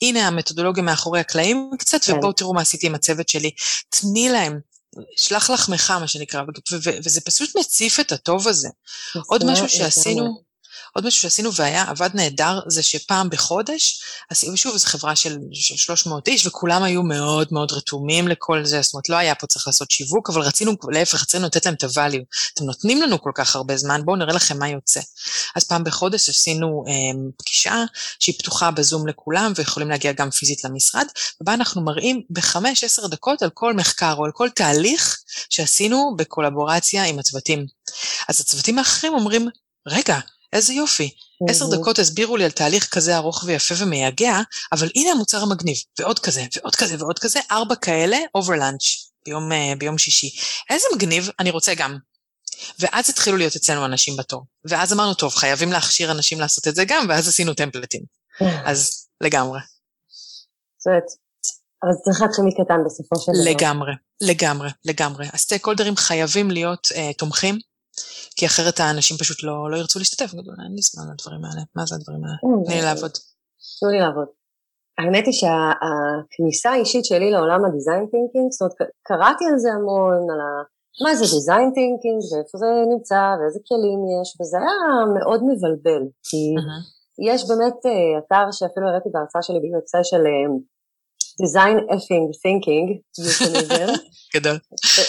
הנה 0.01 0.27
המתודולוגיה 0.27 0.83
מאחורי 0.83 1.19
הקלעים 1.19 1.71
קצת, 1.79 2.03
כן. 2.03 2.13
ובואו 2.13 2.33
תראו 2.33 2.53
מה 2.53 2.61
עשיתי 2.61 2.87
עם 2.87 2.95
הצוות 2.95 3.29
שלי. 3.29 3.51
תני 3.89 4.29
להם, 4.29 4.59
שלח 5.17 5.49
לחמך, 5.49 5.91
מה 5.91 6.07
שנקרא, 6.07 6.41
וזה 7.03 7.21
פשוט 7.21 7.57
מציף 7.57 7.99
את 7.99 8.11
הטוב 8.11 8.47
הזה. 8.47 8.69
עוד 9.27 9.51
משהו 9.51 9.69
שעשינו... 9.69 10.50
עוד 10.93 11.05
משהו 11.05 11.21
שעשינו 11.21 11.53
והיה, 11.53 11.83
עבד 11.83 12.09
נהדר, 12.13 12.59
זה 12.67 12.83
שפעם 12.83 13.29
בחודש, 13.29 14.01
שוב, 14.55 14.77
זו 14.77 14.87
חברה 14.87 15.15
של, 15.15 15.37
של 15.53 15.75
300 15.75 16.27
איש, 16.27 16.47
וכולם 16.47 16.83
היו 16.83 17.03
מאוד 17.03 17.47
מאוד 17.51 17.71
רתומים 17.71 18.27
לכל 18.27 18.65
זה, 18.65 18.81
זאת 18.81 18.93
אומרת, 18.93 19.09
לא 19.09 19.15
היה 19.15 19.35
פה 19.35 19.47
צריך 19.47 19.67
לעשות 19.67 19.91
שיווק, 19.91 20.29
אבל 20.29 20.41
רצינו, 20.41 20.71
להפך, 20.91 21.21
רצינו 21.21 21.45
לתת 21.45 21.65
להם 21.65 21.75
את 21.75 21.83
ה-value. 21.83 22.51
אתם 22.53 22.65
נותנים 22.65 23.01
לנו 23.01 23.21
כל 23.21 23.31
כך 23.35 23.55
הרבה 23.55 23.77
זמן, 23.77 24.01
בואו 24.05 24.15
נראה 24.15 24.33
לכם 24.33 24.59
מה 24.59 24.69
יוצא. 24.69 24.99
אז 25.55 25.63
פעם 25.63 25.83
בחודש 25.83 26.29
עשינו 26.29 26.83
אה, 26.87 27.19
פגישה 27.37 27.83
שהיא 28.19 28.35
פתוחה 28.39 28.71
בזום 28.71 29.07
לכולם, 29.07 29.53
ויכולים 29.55 29.89
להגיע 29.89 30.11
גם 30.11 30.31
פיזית 30.31 30.63
למשרד, 30.63 31.05
ובה 31.41 31.53
אנחנו 31.53 31.81
מראים 31.81 32.21
בחמש, 32.29 32.83
עשר 32.83 33.07
דקות 33.07 33.41
על 33.41 33.49
כל 33.53 33.73
מחקר 33.73 34.13
או 34.17 34.25
על 34.25 34.31
כל 34.31 34.49
תהליך 34.49 35.17
שעשינו 35.49 36.15
בקולבורציה 36.17 37.03
עם 37.03 37.19
הצוותים. 37.19 37.65
אז 38.27 38.41
הצוותים 38.41 38.79
האחרים 38.79 39.13
אומרים, 39.13 39.49
רגע, 39.87 40.19
איזה 40.53 40.73
יופי. 40.73 41.09
עשר 41.49 41.65
דקות 41.69 41.99
הסבירו 41.99 42.37
לי 42.37 42.45
על 42.45 42.51
תהליך 42.51 42.87
כזה 42.93 43.17
ארוך 43.17 43.43
ויפה 43.45 43.75
ומייגע, 43.77 44.39
אבל 44.71 44.89
הנה 44.95 45.11
המוצר 45.11 45.41
המגניב, 45.41 45.77
ועוד 45.99 46.19
כזה, 46.19 46.45
ועוד 46.55 46.75
כזה, 46.75 46.95
ועוד 46.99 47.19
כזה, 47.19 47.39
ארבע 47.51 47.75
כאלה, 47.75 48.17
אובר 48.35 48.53
לאנץ', 48.53 48.83
ביום, 49.25 49.51
uh, 49.51 49.77
ביום 49.77 49.97
שישי. 49.97 50.29
איזה 50.69 50.87
מגניב, 50.95 51.29
אני 51.39 51.51
רוצה 51.51 51.73
גם. 51.73 51.97
ואז 52.79 53.09
התחילו 53.09 53.37
להיות 53.37 53.55
אצלנו 53.55 53.85
אנשים 53.85 54.17
בתור. 54.17 54.45
ואז 54.65 54.93
אמרנו, 54.93 55.13
טוב, 55.13 55.35
חייבים 55.35 55.71
להכשיר 55.71 56.11
אנשים 56.11 56.39
לעשות 56.39 56.67
את 56.67 56.75
זה 56.75 56.85
גם, 56.85 57.05
ואז 57.09 57.27
עשינו 57.27 57.53
טמפלטים. 57.53 58.01
אז 58.65 59.07
לגמרי. 59.21 59.59
זאת 60.77 61.03
אבל 61.83 61.91
זה 61.93 61.99
צריך 62.03 62.21
להתחיל 62.21 62.43
מקטן 62.45 62.85
בסופו 62.85 63.15
של 63.19 63.31
דבר. 63.31 63.51
לגמרי, 63.51 63.91
לגמרי, 64.21 64.69
לגמרי. 64.85 65.27
ה-stakeholderים 65.33 65.95
חייבים 65.95 66.51
להיות 66.51 66.87
uh, 66.91 67.17
תומכים, 67.17 67.59
כי 68.41 68.45
אחרת 68.45 68.79
האנשים 68.79 69.17
פשוט 69.17 69.39
לא, 69.43 69.71
לא 69.71 69.75
ירצו 69.77 69.99
להשתתף, 69.99 70.33
יגידו, 70.33 70.51
אין 70.51 70.73
לי 70.77 70.81
זמן 70.89 71.05
לדברים 71.11 71.41
האלה, 71.45 71.61
מה 71.75 71.83
זה 71.87 71.95
הדברים 71.95 72.21
האלה? 72.25 72.37
כן, 72.41 72.63
תני 72.65 72.75
לי 72.79 72.85
לעבוד. 72.89 73.13
תנו 73.79 73.89
לי 73.93 73.99
לעבוד. 74.05 74.29
האמת 74.97 75.25
היא 75.29 75.37
שהכניסה 75.41 76.69
האישית 76.71 77.05
שלי 77.05 77.31
לעולם 77.31 77.61
הדיזיין 77.65 78.05
טינקינג, 78.13 78.47
זאת 78.51 78.61
אומרת, 78.61 78.75
קראתי 79.07 79.45
על 79.51 79.57
זה 79.63 79.69
המון, 79.77 80.21
על 80.31 80.39
ה... 80.45 80.49
מה 81.03 81.11
זה 81.19 81.25
design 81.35 81.69
thinking, 81.77 82.19
ואיפה 82.29 82.55
זה 82.63 82.69
נמצא, 82.93 83.21
ואיזה 83.37 83.59
כלים 83.69 84.01
יש, 84.15 84.29
וזה 84.37 84.57
היה 84.63 84.85
מאוד 85.17 85.41
מבלבל, 85.49 86.03
כי 86.27 86.41
יש 87.29 87.39
באמת 87.49 87.77
אה, 87.89 88.11
אתר 88.19 88.45
שאפילו 88.57 88.85
הראיתי 88.87 89.09
בהרצאה 89.13 89.41
שלי 89.45 89.59
ב-UXI 89.63 90.03
של 90.09 90.23
design 91.41 91.77
effing 91.95 92.25
thinking, 92.43 92.87
euphemism. 93.25 93.89
גדול. 94.35 94.57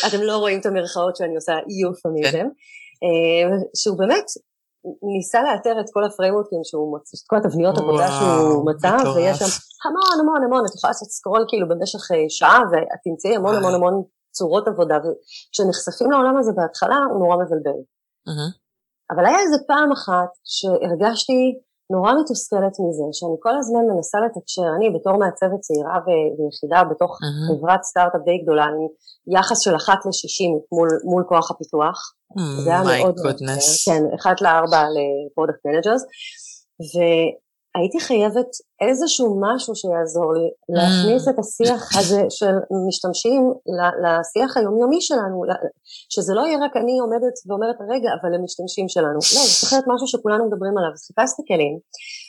אתם 0.06 0.20
לא 0.28 0.36
רואים 0.42 0.60
את 0.60 0.66
המרכאות 0.66 1.16
שאני 1.16 1.34
עושה 1.34 1.52
euphemism. 1.82 2.48
אה, 3.02 3.56
שהוא 3.80 3.98
באמת 3.98 4.26
ניסה 5.02 5.42
לאתר 5.42 5.80
את 5.80 5.88
כל 5.94 6.04
ה-frameworkים 6.04 6.60
שהוא 6.64 6.90
מוצא, 6.90 7.16
את 7.16 7.26
כל 7.30 7.36
התבניות 7.36 7.78
עבודה 7.78 8.08
שהוא 8.16 8.66
מצא, 8.70 8.96
ויש 9.14 9.38
שם 9.38 9.52
המון 9.84 10.20
המון 10.20 10.44
המון, 10.44 10.62
את 10.66 10.74
יכולה 10.76 10.90
לעשות 10.90 11.08
scroll 11.08 11.44
כאילו 11.48 11.68
במשך 11.68 12.02
אה, 12.12 12.24
שעה, 12.28 12.60
ואת 12.70 13.00
תמצאי 13.04 13.36
המון 13.36 13.54
המון 13.54 13.74
המון 13.74 13.94
צורות 14.36 14.68
עבודה, 14.68 14.96
וכשנחשפים 15.02 16.10
לעולם 16.10 16.36
הזה 16.38 16.52
בהתחלה 16.56 16.98
הוא 17.10 17.18
נורא 17.22 17.36
מבלבל. 17.42 17.80
אבל 19.10 19.26
היה 19.26 19.40
איזה 19.40 19.56
פעם 19.66 19.92
אחת 19.92 20.30
שהרגשתי 20.44 21.40
נורא 21.94 22.12
מתוסכלת 22.20 22.76
מזה, 22.84 23.06
שאני 23.12 23.36
כל 23.44 23.54
הזמן 23.58 23.84
מנסה 23.90 24.18
לתקשר, 24.24 24.68
אני 24.76 24.86
בתור 24.96 25.14
מעצבת 25.22 25.60
צעירה 25.66 25.96
ויחידה 26.04 26.80
בתוך 26.90 27.12
mm-hmm. 27.18 27.48
חברת 27.48 27.82
סטארט-אפ 27.82 28.22
די 28.24 28.38
גדולה, 28.42 28.64
עם 28.64 28.82
יחס 29.36 29.58
של 29.64 29.76
אחת 29.76 30.00
לשישים 30.06 30.52
מול, 30.72 30.88
מול 31.10 31.22
כוח 31.28 31.50
הפיתוח. 31.50 31.98
Mm, 32.32 32.62
זה 32.64 32.70
היה 32.70 32.82
מאוד 32.82 33.16
מאוד, 33.24 33.36
כן, 33.86 34.02
אחת 34.18 34.36
לארבע 34.44 34.82
ל-product 34.94 35.60
managers, 35.66 36.02
הייתי 37.78 38.00
חייבת 38.00 38.50
איזשהו 38.86 39.40
משהו 39.40 39.74
שיעזור 39.74 40.32
לי 40.36 40.48
להכניס 40.68 41.28
את 41.28 41.38
השיח 41.38 41.82
הזה 41.98 42.22
של 42.30 42.54
משתמשים 42.88 43.42
לשיח 44.04 44.56
היומיומי 44.56 45.00
שלנו, 45.00 45.42
שזה 46.14 46.32
לא 46.34 46.42
יהיה 46.46 46.58
רק 46.64 46.76
אני 46.76 46.98
עומדת 46.98 47.36
ואומרת 47.46 47.78
רגע, 47.92 48.10
אבל 48.16 48.30
למשתמשים 48.36 48.88
שלנו. 48.88 49.18
לא, 49.34 49.42
זה 49.48 49.54
צריך 49.60 49.72
להיות 49.72 49.86
משהו 49.94 50.06
שכולנו 50.06 50.46
מדברים 50.46 50.78
עליו. 50.78 50.92
אז 50.94 51.02
חיפשתי 51.06 51.42
כלים, 51.48 51.74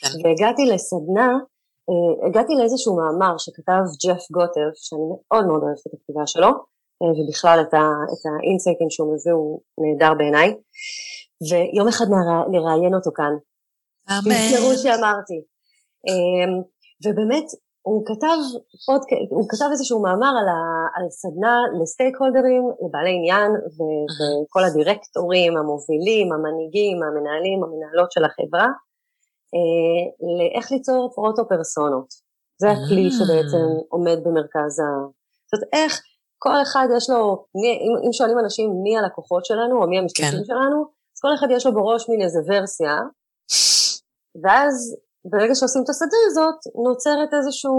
כן. 0.02 0.28
והגעתי 0.28 0.62
לסדנה, 0.72 1.30
אה, 1.88 2.26
הגעתי 2.26 2.52
לאיזשהו 2.58 2.92
מאמר 2.96 3.34
שכתב 3.38 3.82
ג'ף 4.04 4.22
גוטב, 4.36 4.70
שאני 4.86 5.06
מאוד 5.10 5.44
מאוד 5.48 5.62
אוהבת 5.62 5.86
את 5.86 5.94
הכתיבה 5.94 6.26
שלו, 6.26 6.50
אה, 7.00 7.12
ובכלל 7.16 7.58
את 7.64 7.72
האינסייטים 7.74 8.90
שהוא 8.90 9.08
מביא 9.12 9.32
הוא 9.32 9.60
נהדר 9.82 10.14
בעיניי, 10.18 10.48
ויום 11.48 11.88
אחד 11.88 12.06
נראיין 12.52 12.94
אותו 12.94 13.10
כאן. 13.14 13.34
אמן. 14.10 14.34
תזכרו 14.34 14.72
שאמרתי. 14.82 15.38
אמ, 16.08 16.62
ובאמת, 17.04 17.44
הוא 17.82 18.06
כתב, 18.06 18.38
הוא 19.30 19.48
כתב 19.48 19.68
איזשהו 19.70 20.02
מאמר 20.02 20.32
על, 20.40 20.48
ה, 20.48 20.60
על 20.96 21.10
סדנה 21.10 21.56
לסטייק 21.82 22.16
הולדרים, 22.20 22.62
לבעלי 22.82 23.14
עניין, 23.18 23.50
ו, 23.74 23.78
וכל 24.16 24.64
הדירקטורים, 24.64 25.56
המובילים, 25.56 26.32
המנהיגים, 26.32 26.96
המנהלים, 27.02 27.64
המנהלות 27.64 28.12
של 28.12 28.24
החברה, 28.24 28.68
אה, 29.54 30.02
לאיך 30.38 30.72
ליצור 30.72 31.12
פרוטו-פרסונות. 31.14 32.08
זה 32.60 32.70
הכלי 32.70 33.10
שבעצם 33.10 33.66
עומד 33.88 34.18
במרכז 34.24 34.80
ה... 34.80 34.86
זאת 35.46 35.52
אומרת, 35.54 35.68
איך 35.72 36.02
כל 36.38 36.62
אחד 36.62 36.86
יש 36.96 37.10
לו, 37.10 37.46
מי, 37.54 37.68
אם, 37.84 38.06
אם 38.06 38.12
שואלים 38.12 38.38
אנשים 38.38 38.70
מי 38.82 38.98
הלקוחות 38.98 39.44
שלנו, 39.44 39.82
או 39.82 39.88
מי 39.88 39.98
המשתתפים 39.98 40.38
כן. 40.38 40.44
שלנו, 40.44 40.78
אז 41.14 41.20
כל 41.20 41.34
אחד 41.34 41.46
יש 41.50 41.66
לו 41.66 41.74
בראש 41.74 42.08
מין 42.08 42.22
איזה 42.22 42.40
ורסיה, 42.48 42.96
ואז 44.42 44.96
ברגע 45.30 45.54
שעושים 45.54 45.82
את 45.84 45.88
השדה 45.88 46.20
הזאת, 46.26 46.58
נוצרת 46.86 47.30
איזושהי 47.38 47.70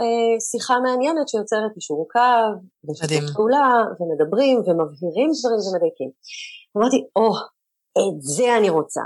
אה, 0.00 0.40
שיחה 0.50 0.76
מעניינת 0.84 1.28
שיוצרת 1.28 1.72
אישור 1.76 2.08
קו, 2.12 2.44
ושיתוף 2.84 3.30
פעולה, 3.36 3.68
ומדברים, 4.00 4.56
ומבהירים 4.58 5.30
דברים 5.38 5.60
ומדייקים. 5.66 6.10
אמרתי, 6.76 6.98
או, 7.16 7.28
oh, 7.28 7.40
את 7.98 8.22
זה 8.22 8.56
אני 8.58 8.70
רוצה. 8.70 9.00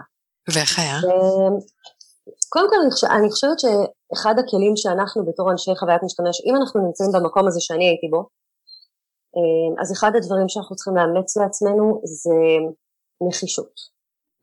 ואיך 0.54 0.78
היה? 0.78 0.98
קודם 2.48 2.68
כל, 2.70 2.76
אני 3.16 3.30
חושבת 3.30 3.58
שאחד 3.62 4.34
הכלים 4.38 4.76
שאנחנו 4.76 5.26
בתור 5.26 5.50
אנשי 5.52 5.76
חוויית 5.76 6.02
משתמש, 6.02 6.36
אם 6.46 6.54
אנחנו 6.56 6.86
נמצאים 6.86 7.10
במקום 7.12 7.46
הזה 7.48 7.60
שאני 7.60 7.86
הייתי 7.88 8.08
בו, 8.10 8.20
אה, 9.36 9.82
אז 9.82 9.92
אחד 9.92 10.12
הדברים 10.16 10.48
שאנחנו 10.48 10.76
צריכים 10.76 10.96
לאמץ 10.96 11.36
לעצמנו 11.36 12.00
זה 12.04 12.38
נחישות. 13.28 13.74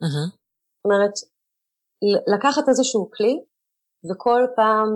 Mm-hmm. 0.04 0.28
זאת 0.78 0.86
אומרת, 0.86 1.14
לקחת 2.36 2.70
איזשהו 2.70 3.10
כלי 3.14 3.36
וכל 4.12 4.42
פעם 4.56 4.90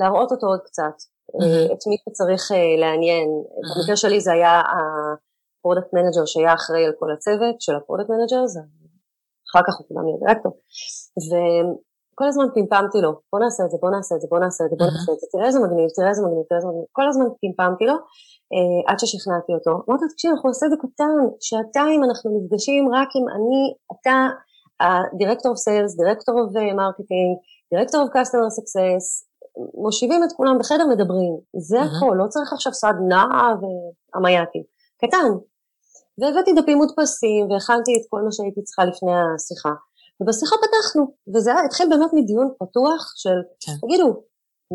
להראות 0.00 0.32
אותו 0.32 0.46
עוד 0.46 0.60
קצת, 0.64 0.96
mm-hmm. 1.02 1.72
את 1.72 1.82
מי 1.88 1.96
שצריך 2.02 2.52
אה, 2.52 2.76
לעניין. 2.82 3.28
Mm-hmm. 3.28 3.78
במקרה 3.78 3.96
שלי 3.96 4.20
זה 4.20 4.32
היה 4.32 4.62
ה-product 4.70 5.90
manager 5.92 6.26
שהיה 6.26 6.54
אחראי 6.54 6.84
על 6.86 6.92
כל 6.98 7.12
הצוות 7.12 7.56
של 7.60 7.74
ה-product 7.76 8.10
manager, 8.10 8.44
אחר 9.50 9.62
כך 9.66 9.74
הוא 9.78 9.86
כולם 9.88 10.04
יהיה 10.06 10.18
דירקטור. 10.22 10.52
וכל 11.26 12.26
הזמן 12.28 12.46
פימפמתי 12.54 12.98
לו, 13.04 13.12
בוא 13.32 13.40
נעשה 13.44 13.64
את 13.64 13.70
זה, 13.70 13.76
בוא 13.82 13.90
נעשה 13.94 14.14
את 14.14 14.20
זה, 14.20 14.26
בוא 14.30 14.40
נעשה 14.44 14.64
את 14.64 14.70
זה, 14.70 14.76
בוא 14.80 14.86
נעשה 14.86 15.12
את 15.12 15.18
זה, 15.20 15.26
תראה 15.32 15.46
איזה 15.46 15.58
מגניב, 15.64 15.88
תראה 15.96 16.10
איזה 16.12 16.22
מגניב, 16.26 16.44
תראה 16.48 16.58
איזה 16.58 16.68
מגניב, 16.70 16.86
כל 16.98 17.06
הזמן 17.08 17.26
פימפמתי 17.40 17.84
לו, 17.90 17.96
אה, 18.54 18.80
עד 18.88 18.98
ששכנעתי 19.00 19.52
אותו. 19.58 19.72
אמרתי 19.84 20.04
לו, 20.04 20.10
תקשיב, 20.14 20.30
אנחנו 20.32 20.46
נעשה 20.50 20.66
את 20.66 20.72
זה 20.72 20.78
קטן, 20.84 21.16
שעתיים 21.46 22.00
אנחנו 22.06 22.26
נפגשים 22.36 22.82
רק 22.96 23.10
עם 23.16 23.26
אני, 23.36 23.62
אתה, 23.92 24.16
ה-Director 24.80 25.48
of 25.52 25.58
Sales, 25.66 25.92
Director 26.00 26.32
of 26.42 26.48
Marketing, 26.82 27.30
Director 27.74 27.98
of 28.04 28.08
Customer 28.16 28.50
Success, 28.58 29.04
מושיבים 29.74 30.24
את 30.24 30.32
כולם 30.32 30.58
בחדר, 30.58 30.86
מדברים. 30.86 31.38
זה 31.68 31.80
mm-hmm. 31.80 31.96
הכל, 31.96 32.14
לא 32.18 32.26
צריך 32.28 32.52
עכשיו 32.52 32.72
סדנה 32.72 33.24
והמייטים. 33.60 34.62
קטן. 35.02 35.30
והבאתי 36.18 36.52
דפים 36.52 36.78
מודפסים, 36.78 37.50
והכנתי 37.50 37.92
את 37.96 38.04
כל 38.10 38.20
מה 38.24 38.32
שהייתי 38.32 38.62
צריכה 38.62 38.84
לפני 38.84 39.12
השיחה. 39.34 39.74
ובשיחה 40.20 40.56
פתחנו, 40.62 41.02
וזה 41.34 41.50
היה, 41.52 41.64
התחיל 41.64 41.88
באמת 41.90 42.10
מדיון 42.12 42.48
פתוח 42.60 43.12
של, 43.16 43.38
כן. 43.60 43.72
תגידו, 43.82 44.08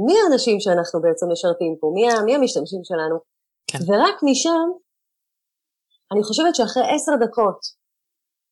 מי 0.06 0.14
האנשים 0.20 0.60
שאנחנו 0.60 1.02
בעצם 1.02 1.26
משרתים 1.32 1.76
פה? 1.80 1.92
מי, 1.94 2.04
מי 2.26 2.36
המשתמשים 2.36 2.82
שלנו? 2.84 3.18
כן. 3.68 3.80
ורק 3.88 4.18
משם, 4.24 4.68
אני 6.12 6.24
חושבת 6.24 6.56
שאחרי 6.56 6.84
עשר 6.96 7.12
דקות, 7.26 7.60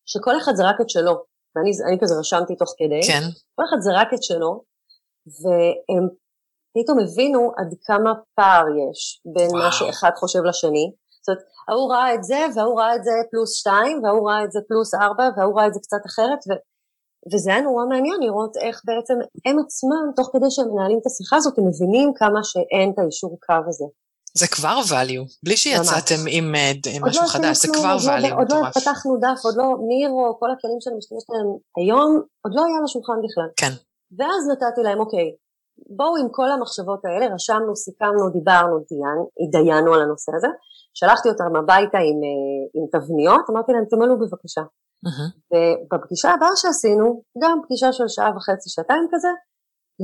שכל 0.05 0.37
אחד 0.37 0.55
זרק 0.55 0.81
את 0.81 0.89
שלו, 0.89 1.13
ואני 1.57 1.97
כזה 2.01 2.15
רשמתי 2.19 2.55
תוך 2.55 2.73
כדי, 2.77 3.01
כן. 3.07 3.23
כל 3.55 3.63
אחד 3.69 3.79
זרק 3.79 4.13
את 4.13 4.23
שלו, 4.23 4.63
והם 5.41 6.07
פתאום 6.75 6.97
הבינו 6.99 7.51
עד 7.57 7.73
כמה 7.87 8.11
פער 8.35 8.65
יש 8.83 9.21
בין 9.33 9.49
וואו. 9.51 9.63
מה 9.63 9.71
שאחד 9.71 10.11
חושב 10.15 10.43
לשני. 10.43 10.91
זאת 11.21 11.29
אומרת, 11.29 11.43
ההוא 11.67 11.91
ראה 11.93 12.13
את 12.13 12.23
זה, 12.23 12.39
וההוא 12.55 12.79
ראה 12.79 12.95
את 12.95 13.03
זה 13.03 13.11
פלוס 13.31 13.51
שתיים, 13.59 14.03
וההוא 14.03 14.29
ראה 14.29 14.43
את 14.43 14.51
זה 14.51 14.59
פלוס 14.67 14.93
ארבע, 14.93 15.29
וההוא 15.37 15.57
ראה 15.57 15.67
את 15.67 15.73
זה 15.73 15.79
קצת 15.79 16.03
אחרת, 16.05 16.39
ו... 16.47 16.51
וזה 17.33 17.51
היה 17.51 17.61
נורא 17.61 17.85
מעניין 17.85 18.19
לראות 18.21 18.57
איך 18.57 18.81
בעצם 18.85 19.13
הם 19.45 19.55
עצמם, 19.59 20.05
תוך 20.15 20.29
כדי 20.33 20.51
שהם 20.51 20.69
מנהלים 20.71 20.99
את 21.01 21.05
השיחה 21.05 21.35
הזאת, 21.35 21.57
הם 21.57 21.67
מבינים 21.67 22.13
כמה 22.15 22.39
שאין 22.43 22.91
את 22.93 22.99
האישור 22.99 23.37
קו 23.45 23.61
הזה. 23.67 23.85
זה 24.37 24.47
כבר 24.47 24.77
value, 24.91 25.25
בלי 25.45 25.57
שיצאתם 25.57 26.21
עם, 26.35 26.55
אה, 26.55 26.71
עם 26.95 27.05
משהו 27.05 27.23
לא 27.23 27.27
חדש, 27.27 27.55
זה 27.61 27.67
כבר 27.73 27.95
לא- 27.95 28.09
value 28.09 28.33
עוד 28.39 28.51
לא 28.51 28.59
פתחנו 28.77 29.17
דף, 29.23 29.39
עוד 29.45 29.55
לא, 29.57 29.67
ניר 29.87 30.09
או 30.09 30.39
כל 30.39 30.49
הכלים 30.51 30.79
שאני 30.81 30.95
משתמשת 30.97 31.29
בהם 31.31 31.49
היום, 31.79 32.11
עוד 32.43 32.53
לא 32.55 32.61
היה 32.67 32.79
לשולחן 32.85 33.17
בכלל. 33.25 33.49
כן. 33.61 33.73
ואז 34.17 34.41
נתתי 34.51 34.81
להם, 34.83 34.99
אוקיי, 34.99 35.27
בואו 35.97 36.17
עם 36.21 36.27
כל 36.31 36.49
המחשבות 36.51 37.01
האלה, 37.05 37.33
רשמנו, 37.35 37.75
סיכמנו, 37.75 38.29
דיברנו, 38.29 38.75
דיין, 38.89 39.19
התדיינו 39.41 39.93
על 39.93 40.01
הנושא 40.01 40.31
הזה, 40.37 40.47
שלחתי 40.93 41.29
אותם 41.29 41.55
הביתה 41.59 41.99
עם, 42.07 42.19
אה, 42.27 42.61
עם 42.75 42.85
תבניות, 42.93 43.45
אמרתי 43.49 43.71
להם, 43.71 43.85
תמלאו 43.91 44.15
בבקשה. 44.19 44.61
Uh-huh. 45.05 45.29
ובפגישה 45.51 46.29
הבאה 46.31 46.55
שעשינו, 46.55 47.21
גם 47.41 47.59
פגישה 47.63 47.89
של 47.93 48.07
שעה 48.07 48.31
וחצי, 48.35 48.69
שעתיים 48.69 49.07
כזה, 49.11 49.27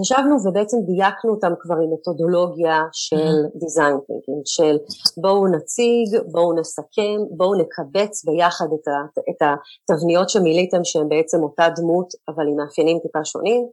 ישבנו 0.01 0.35
ובעצם 0.45 0.77
דייקנו 0.85 1.31
אותם 1.31 1.53
כבר 1.59 1.75
עם 1.75 1.93
מתודולוגיה 1.93 2.77
של 2.91 3.35
דיזיין 3.55 3.95
mm-hmm. 3.95 4.07
תינקינג, 4.07 4.41
של 4.45 4.75
בואו 5.21 5.47
נציג, 5.47 6.07
בואו 6.31 6.59
נסכם, 6.59 7.17
בואו 7.37 7.55
נקבץ 7.61 8.25
ביחד 8.25 8.65
את, 8.75 8.87
ה, 8.87 8.97
את 9.29 9.41
התבניות 9.89 10.29
שמילאתם 10.29 10.83
שהן 10.83 11.09
בעצם 11.09 11.43
אותה 11.43 11.67
דמות 11.75 12.09
אבל 12.29 12.43
עם 12.49 12.55
מאפיינים 12.55 12.99
טיפה 13.03 13.25
שונים, 13.25 13.63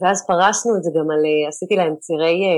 ואז 0.00 0.26
פרסנו 0.26 0.76
את 0.76 0.82
זה 0.84 0.90
גם 0.94 1.10
על, 1.10 1.22
אה, 1.30 1.48
עשיתי 1.48 1.76
להם 1.76 1.94
צירי 1.96 2.36
אה, 2.46 2.54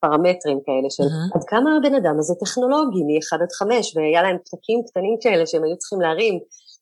פרמטרים 0.00 0.58
כאלה 0.66 0.90
של 0.90 1.02
mm-hmm. 1.02 1.34
עד 1.34 1.44
כמה 1.46 1.76
הבן 1.76 1.94
אדם 1.94 2.16
הזה 2.18 2.34
טכנולוגי 2.44 3.02
מ-1 3.08 3.42
עד 3.42 3.52
5, 3.52 3.96
והיה 3.96 4.22
להם 4.22 4.36
פתקים 4.44 4.78
קטנים 4.88 5.16
כאלה 5.20 5.46
שהם 5.46 5.64
היו 5.64 5.76
צריכים 5.76 6.00
להרים, 6.00 6.38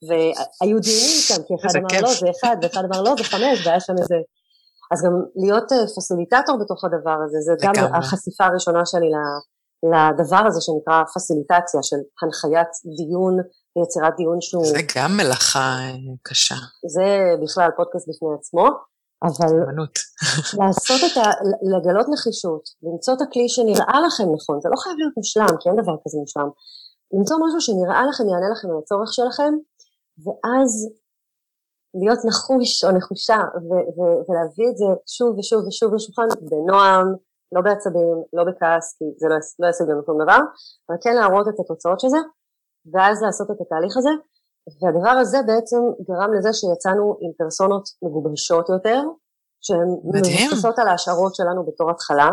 והיו 0.06 0.78
דיונים 0.86 1.20
שם, 1.28 1.40
כי 1.46 1.54
אחד 1.54 1.72
אמר 1.78 2.02
לא 2.02 2.12
זה 2.20 2.26
1 2.44 2.58
ואחד 2.62 2.84
אמר 2.84 3.02
לא 3.02 3.12
זה 3.18 3.24
5, 3.24 3.66
והיה 3.66 3.80
שם 3.80 3.94
איזה 4.02 4.16
אז 4.92 4.98
גם 5.04 5.14
להיות 5.36 5.72
אה, 5.72 5.86
פסיליטטור 5.96 6.58
בתוך 6.62 6.84
הדבר 6.84 7.18
הזה, 7.24 7.38
זה 7.46 7.52
גם 7.62 7.94
החשיפה 7.94 8.44
הראשונה 8.44 8.86
שלי 8.86 9.10
לדבר 9.92 10.42
הזה 10.46 10.60
שנקרא 10.60 11.04
פסיליטציה 11.14 11.80
של 11.82 12.00
הנחיית 12.22 12.72
דיון 12.98 13.34
ויצירת 13.76 14.14
דיון 14.16 14.40
שהוא... 14.40 14.66
זה 14.66 14.82
גם 14.96 15.10
מלאכה 15.16 15.68
אה, 15.80 16.14
קשה. 16.22 16.54
זה 16.94 17.06
בכלל 17.42 17.70
פודקאסט 17.76 18.08
בפני 18.08 18.28
עצמו, 18.38 18.66
אבל 19.28 19.52
לעשות 20.60 21.00
את 21.06 21.16
ה... 21.16 21.30
לגלות 21.72 22.06
נחישות, 22.12 22.64
למצוא 22.82 23.14
את 23.14 23.20
הכלי 23.20 23.48
שנראה 23.48 23.98
לכם 24.06 24.26
נכון, 24.36 24.60
זה 24.62 24.68
לא 24.72 24.76
חייב 24.82 24.96
להיות 24.98 25.14
מושלם, 25.16 25.52
כי 25.60 25.68
אין 25.68 25.76
דבר 25.82 25.96
כזה 26.04 26.18
מושלם, 26.18 26.50
למצוא 27.14 27.36
משהו 27.44 27.60
שנראה 27.60 28.02
לכם, 28.08 28.24
יענה 28.28 28.48
לכם 28.54 28.68
על 28.70 28.78
הצורך 28.82 29.10
שלכם, 29.12 29.52
ואז 30.24 30.70
להיות 32.00 32.20
נחוש 32.28 32.84
או 32.84 32.90
נחושה 32.98 33.40
ו- 33.66 33.86
ו- 33.96 34.18
ולהביא 34.26 34.68
את 34.70 34.76
זה 34.80 34.88
שוב 35.16 35.38
ושוב 35.38 35.60
ושוב 35.66 35.94
לשולחן 35.94 36.28
בנועם, 36.50 37.06
לא 37.54 37.60
בעצבים, 37.66 38.16
לא 38.36 38.42
בכעס, 38.48 38.86
כי 38.96 39.04
זה 39.20 39.26
לא, 39.28 39.68
ישיג 39.70 39.86
לא 39.88 39.94
לנו 39.94 40.02
שום 40.06 40.18
דבר, 40.22 40.40
אבל 40.86 40.98
כן 41.02 41.14
להראות 41.18 41.46
את 41.48 41.58
התוצאות 41.60 42.00
של 42.00 42.08
זה, 42.08 42.20
ואז 42.92 43.22
לעשות 43.22 43.48
את 43.50 43.60
התהליך 43.60 43.96
הזה, 43.96 44.14
והדבר 44.80 45.14
הזה 45.22 45.38
בעצם 45.46 45.80
גרם 46.08 46.30
לזה 46.34 46.52
שיצאנו 46.52 47.16
עם 47.22 47.32
פרסונות 47.38 47.84
מגובשות 48.02 48.68
יותר, 48.68 49.00
שהן 49.66 49.88
מבוססות 50.14 50.78
על 50.78 50.88
ההשערות 50.88 51.34
שלנו 51.34 51.66
בתור 51.66 51.90
התחלה. 51.90 52.30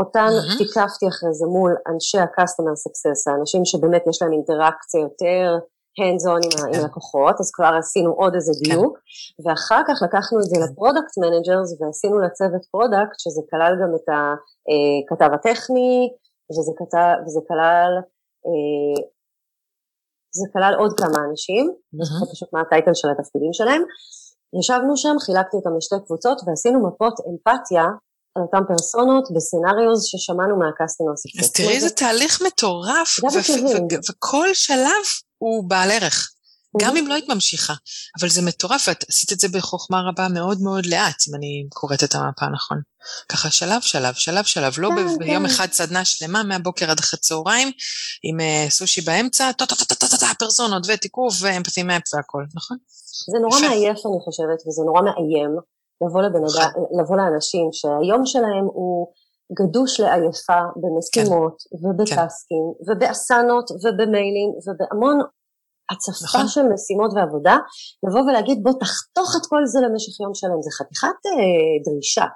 אותן 0.00 0.28
mm-hmm. 0.28 0.58
תיקפתי 0.58 1.06
אחרי 1.08 1.34
זה 1.38 1.46
מול 1.46 1.72
אנשי 1.90 2.18
ה-customer 2.18 2.76
success, 2.84 3.20
האנשים 3.26 3.64
שבאמת 3.64 4.04
יש 4.10 4.22
להם 4.22 4.32
אינטראקציה 4.32 5.00
יותר 5.00 5.58
hands 5.98 6.24
on 6.32 6.40
עם 6.46 6.72
כן. 6.72 6.80
הלקוחות, 6.80 7.36
אז 7.40 7.50
כבר 7.56 7.72
עשינו 7.78 8.10
עוד 8.20 8.34
איזה 8.34 8.52
כן. 8.52 8.70
דיוק, 8.70 8.94
כן. 8.98 9.42
ואחר 9.42 9.82
כך 9.88 9.96
לקחנו 10.06 10.36
את 10.40 10.48
זה 10.50 10.56
ל-product 10.64 11.14
managers 11.22 11.70
ועשינו 11.78 12.16
לצוות 12.24 12.64
product, 12.72 13.16
שזה 13.22 13.42
כלל 13.50 13.72
גם 13.80 13.90
את 13.98 14.08
הכתב 14.14 15.30
אה, 15.30 15.36
הטכני, 15.36 15.96
וזה, 16.50 16.72
כתב, 16.80 17.14
וזה 17.24 17.40
כלל 17.48 17.92
אה, 18.46 18.96
זה 20.38 20.46
כלל 20.52 20.74
עוד 20.80 20.92
כמה 21.00 21.18
אנשים, 21.28 21.64
mm-hmm. 21.70 22.32
פשוט 22.32 22.48
מה 22.52 22.60
ה-title 22.60 22.94
של 22.94 23.08
התפקידים 23.12 23.52
שלהם. 23.52 23.82
ישבנו 24.58 24.96
שם, 24.96 25.16
חילקתי 25.26 25.56
אותם 25.56 25.76
לשתי 25.76 25.98
קבוצות 26.06 26.38
ועשינו 26.46 26.78
מפות 26.86 27.14
אמפתיה 27.28 27.86
על 28.34 28.42
אותם 28.42 28.62
פרסונות 28.68 29.24
בסצנריוז 29.34 30.00
ששמענו 30.10 30.54
מהקסטומר 30.58 31.16
סקסס. 31.16 31.44
אז 31.44 31.52
תראי 31.52 31.74
איזה 31.76 31.90
תהליך 31.90 32.42
מטורף, 32.46 33.10
וכל 34.10 34.48
שלב 34.54 35.04
הוא 35.44 35.64
בעל 35.68 35.90
ערך. 35.90 36.30
גם 36.80 36.96
אם 36.96 37.06
לא 37.06 37.14
היית 37.14 37.28
ממשיכה, 37.28 37.74
אבל 38.20 38.28
זה 38.28 38.42
מטורף, 38.42 38.88
ואת 38.88 39.04
עשית 39.08 39.32
את 39.32 39.40
זה 39.40 39.48
בחוכמה 39.48 40.00
רבה 40.08 40.28
מאוד 40.28 40.60
מאוד 40.60 40.86
לאט, 40.86 41.22
אם 41.28 41.34
אני 41.34 41.66
קוראת 41.68 42.04
את 42.04 42.14
המפה 42.14 42.46
נכון. 42.54 42.80
ככה 43.28 43.50
שלב 43.50 43.80
שלב, 43.80 44.14
שלב 44.14 44.44
שלב, 44.44 44.72
לא 44.78 44.88
כן, 44.88 45.18
ביום. 45.18 45.46
אחד 45.46 45.72
סדנה 45.72 46.04
שלמה, 46.04 46.42
מהבוקר 46.42 46.90
עד 46.90 46.98
אחרי 46.98 47.20
צהריים, 47.20 47.70
עם 48.22 48.40
uh, 48.40 48.70
סושי 48.70 49.00
באמצע, 49.00 49.52
טה-טה-טה-טה-טה, 49.52 50.26
פרסונות 50.38 50.82
ותיקוף 50.88 51.34
ואמפתי 51.40 51.82
מאפ 51.82 52.02
והכל, 52.14 52.44
נכון? 52.54 52.76
זה 53.32 53.38
נורא 53.38 53.60
מעייף 53.60 53.98
אני 54.06 54.18
חושבת, 54.24 54.60
וזה 54.66 54.82
נורא 54.86 55.02
מאיים 55.02 55.56
לבוא, 56.02 56.22
לבוא 57.00 57.16
לאנשים 57.16 57.68
שהיום 57.72 58.26
שלהם 58.26 58.64
הוא 58.64 59.12
גדוש 59.58 60.00
לעייפה 60.00 60.60
במשימות 60.80 61.56
כן. 61.62 61.86
ובטסקים 61.86 62.66
כן. 62.74 62.92
ובאסנות 62.92 63.70
ובמיילים 63.70 64.50
ובהמון 64.64 65.18
הצפה 65.90 66.24
נכון. 66.24 66.48
של 66.48 66.62
משימות 66.72 67.10
ועבודה, 67.14 67.56
לבוא 68.06 68.20
ולהגיד 68.20 68.58
בוא 68.62 68.72
תחתוך 68.80 69.30
את 69.36 69.46
כל 69.46 69.66
זה 69.66 69.78
למשך 69.86 70.20
יום 70.20 70.34
שלם, 70.34 70.62
זה 70.62 70.70
חתיכת 70.78 71.20
אה, 71.26 71.74
דרישה. 71.84 72.26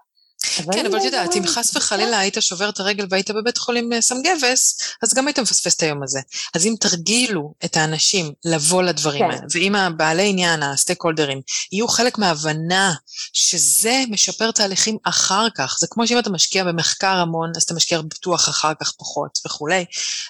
כן, 0.72 0.86
אבל 0.86 0.98
את 0.98 1.04
יודעת, 1.04 1.36
אם 1.36 1.46
חס 1.46 1.76
וחלילה 1.76 2.18
היית 2.18 2.36
שובר 2.40 2.68
את 2.68 2.80
הרגל 2.80 3.06
והיית 3.10 3.30
בבית 3.30 3.58
חולים 3.58 3.92
אה, 3.92 4.00
סם 4.00 4.16
גבס, 4.22 4.78
אז 5.02 5.14
גם 5.14 5.26
היית 5.26 5.38
מפספס 5.38 5.76
את 5.76 5.82
היום 5.82 6.02
הזה. 6.02 6.20
אז 6.54 6.66
אם 6.66 6.74
תרגילו 6.80 7.54
את 7.64 7.76
האנשים 7.76 8.32
לבוא 8.44 8.82
לדברים 8.82 9.18
כן. 9.18 9.30
האלה, 9.30 9.46
ואם 9.54 9.74
הבעלי 9.74 10.28
עניין, 10.28 10.62
הסטייק 10.62 11.02
הולדרים, 11.02 11.40
יהיו 11.72 11.88
חלק 11.88 12.18
מההבנה 12.18 12.94
שזה 13.32 14.02
משפר 14.10 14.50
תהליכים 14.50 14.96
אחר 15.04 15.46
כך, 15.54 15.76
זה 15.80 15.86
כמו 15.90 16.06
שאם 16.06 16.18
אתה 16.18 16.30
משקיע 16.30 16.64
במחקר 16.64 17.16
המון, 17.16 17.52
אז 17.56 17.62
אתה 17.62 17.74
משקיע 17.74 18.00
בפיתוח 18.00 18.48
אחר 18.48 18.72
כך 18.80 18.92
פחות 18.98 19.38
וכולי, 19.46 19.84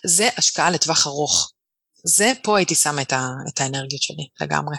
זה 0.07 0.29
השקעה 0.37 0.71
לטווח 0.71 1.07
ארוך. 1.07 1.53
זה, 2.05 2.33
פה 2.43 2.57
הייתי 2.57 2.75
שמה 2.75 3.03
את, 3.03 3.13
ה, 3.13 3.31
את 3.49 3.61
האנרגיות 3.61 4.03
שלי 4.03 4.29
לגמרי. 4.41 4.77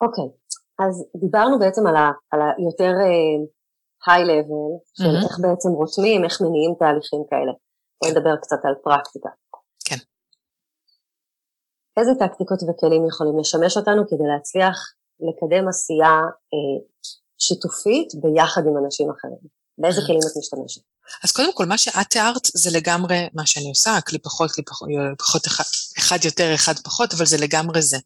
אוקיי, 0.00 0.24
okay. 0.24 0.46
אז 0.84 0.94
דיברנו 1.20 1.58
בעצם 1.58 1.86
על, 1.86 1.96
ה, 1.96 2.10
על 2.30 2.40
היותר 2.56 2.92
היי 4.06 4.22
uh, 4.22 4.28
לבל, 4.30 4.72
של 4.98 5.04
mm-hmm. 5.04 5.24
איך 5.24 5.34
בעצם 5.42 5.68
רותמים, 5.68 6.24
איך 6.24 6.40
מניעים 6.40 6.74
תהליכים 6.78 7.22
כאלה. 7.30 7.52
בואי 7.98 8.12
נדבר 8.12 8.36
קצת 8.42 8.60
על 8.64 8.74
פרקטיקה. 8.84 9.30
כן. 9.88 10.00
איזה 11.98 12.12
טקטיקות 12.18 12.60
וכלים 12.62 13.02
יכולים 13.10 13.38
לשמש 13.38 13.76
אותנו 13.76 14.02
כדי 14.08 14.26
להצליח 14.32 14.76
לקדם 15.26 15.68
עשייה 15.68 16.16
uh, 16.54 16.80
שיתופית 17.38 18.08
ביחד 18.22 18.62
עם 18.68 18.76
אנשים 18.84 19.10
אחרים? 19.10 19.55
באיזה 19.78 20.00
כלים 20.06 20.18
את 20.18 20.36
משתמשת? 20.38 20.80
אז 21.24 21.32
קודם 21.32 21.54
כל, 21.54 21.66
מה 21.66 21.78
שאת 21.78 22.06
תיארת 22.10 22.48
זה 22.54 22.70
לגמרי 22.70 23.26
מה 23.34 23.46
שאני 23.46 23.68
עושה, 23.68 23.98
כלי 24.00 24.18
פחות, 24.18 24.52
כלי 24.52 24.64
פחות, 24.64 24.88
פחות 25.18 25.46
אחד, 25.46 25.64
אחד 25.98 26.24
יותר, 26.24 26.54
אחד 26.54 26.78
פחות, 26.78 27.14
אבל 27.14 27.26
זה 27.26 27.36
לגמרי 27.36 27.82
זה. 27.82 27.98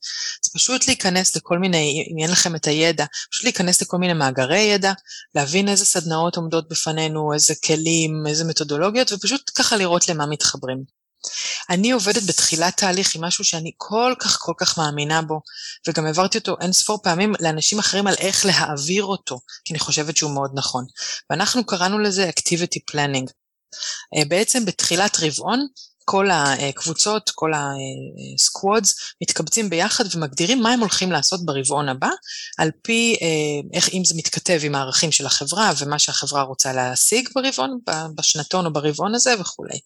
זה 0.42 0.50
פשוט 0.54 0.86
להיכנס 0.86 1.36
לכל 1.36 1.58
מיני, 1.58 2.08
אם 2.12 2.22
אין 2.22 2.30
לכם 2.30 2.56
את 2.56 2.64
הידע, 2.64 3.04
פשוט 3.30 3.44
להיכנס 3.44 3.82
לכל 3.82 3.96
מיני 3.96 4.12
מאגרי 4.12 4.58
ידע, 4.60 4.92
להבין 5.34 5.68
איזה 5.68 5.86
סדנאות 5.86 6.36
עומדות 6.36 6.68
בפנינו, 6.68 7.32
איזה 7.32 7.54
כלים, 7.66 8.24
איזה 8.28 8.44
מתודולוגיות, 8.44 9.12
ופשוט 9.12 9.50
ככה 9.54 9.76
לראות 9.76 10.08
למה 10.08 10.26
מתחברים. 10.26 10.84
אני 11.70 11.90
עובדת 11.90 12.22
בתחילת 12.22 12.76
תהליך 12.76 13.14
עם 13.14 13.24
משהו 13.24 13.44
שאני 13.44 13.72
כל 13.76 14.14
כך 14.20 14.38
כל 14.40 14.52
כך 14.58 14.78
מאמינה 14.78 15.22
בו, 15.22 15.40
וגם 15.88 16.06
העברתי 16.06 16.38
אותו 16.38 16.56
אין 16.60 16.72
ספור 16.72 16.98
פעמים 17.02 17.32
לאנשים 17.40 17.78
אחרים 17.78 18.06
על 18.06 18.14
איך 18.18 18.46
להעביר 18.46 19.04
אותו, 19.04 19.40
כי 19.64 19.72
אני 19.72 19.78
חושבת 19.78 20.16
שהוא 20.16 20.30
מאוד 20.30 20.50
נכון. 20.54 20.84
ואנחנו 21.30 21.66
קראנו 21.66 21.98
לזה 21.98 22.30
Activity 22.30 22.92
Planning. 22.92 23.30
אה, 24.16 24.22
בעצם 24.28 24.64
בתחילת 24.64 25.16
רבעון 25.20 25.66
כל 26.04 26.28
הקבוצות, 26.30 27.30
כל 27.34 27.52
הסקוואדס, 27.54 28.94
מתקבצים 29.22 29.70
ביחד 29.70 30.04
ומגדירים 30.14 30.62
מה 30.62 30.72
הם 30.72 30.80
הולכים 30.80 31.12
לעשות 31.12 31.44
ברבעון 31.44 31.88
הבא, 31.88 32.08
על 32.58 32.70
פי 32.82 33.16
אה, 33.22 33.76
איך, 33.76 33.88
אם 33.88 34.04
זה 34.04 34.14
מתכתב 34.16 34.60
עם 34.62 34.74
הערכים 34.74 35.12
של 35.12 35.26
החברה 35.26 35.72
ומה 35.78 35.98
שהחברה 35.98 36.42
רוצה 36.42 36.72
להשיג 36.72 37.28
ברבעון, 37.34 37.78
בשנתון 38.14 38.66
או 38.66 38.72
ברבעון 38.72 39.14
הזה 39.14 39.40
וכולי. 39.40 39.78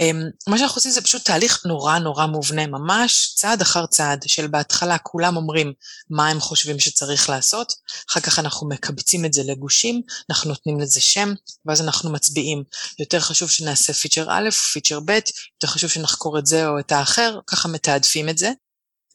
אמ, 0.00 0.22
מה 0.48 0.58
שאנחנו 0.58 0.78
עושים 0.78 0.90
זה 0.90 1.02
פשוט 1.02 1.24
תהליך 1.24 1.66
נורא 1.66 1.98
נורא 1.98 2.26
מובנה, 2.26 2.66
ממש 2.66 3.32
צעד 3.36 3.60
אחר 3.60 3.86
צעד, 3.86 4.24
של 4.26 4.46
בהתחלה 4.46 4.98
כולם 4.98 5.36
אומרים 5.36 5.72
מה 6.10 6.28
הם 6.28 6.40
חושבים 6.40 6.80
שצריך 6.80 7.30
לעשות, 7.30 7.72
אחר 8.10 8.20
כך 8.20 8.38
אנחנו 8.38 8.68
מקבצים 8.68 9.24
את 9.24 9.32
זה 9.32 9.42
לגושים, 9.46 10.02
אנחנו 10.30 10.50
נותנים 10.50 10.80
לזה 10.80 11.00
שם, 11.00 11.34
ואז 11.66 11.80
אנחנו 11.80 12.12
מצביעים. 12.12 12.64
יותר 12.98 13.20
חשוב 13.20 13.50
שנעשה 13.50 13.92
פיצ'ר 13.92 14.26
א', 14.30 14.50
פיצ'ר 14.50 15.00
ב', 15.00 15.10
יותר 15.10 15.66
חשוב 15.66 15.90
שנחקור 15.90 16.38
את 16.38 16.46
זה 16.46 16.68
או 16.68 16.78
את 16.78 16.92
האחר, 16.92 17.38
ככה 17.46 17.68
מתעדפים 17.68 18.28
את 18.28 18.38
זה. 18.38 18.52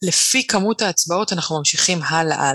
לפי 0.02 0.46
כמות 0.46 0.82
ההצבעות 0.82 1.32
אנחנו 1.32 1.58
ממשיכים 1.58 2.02
הלאה 2.02 2.52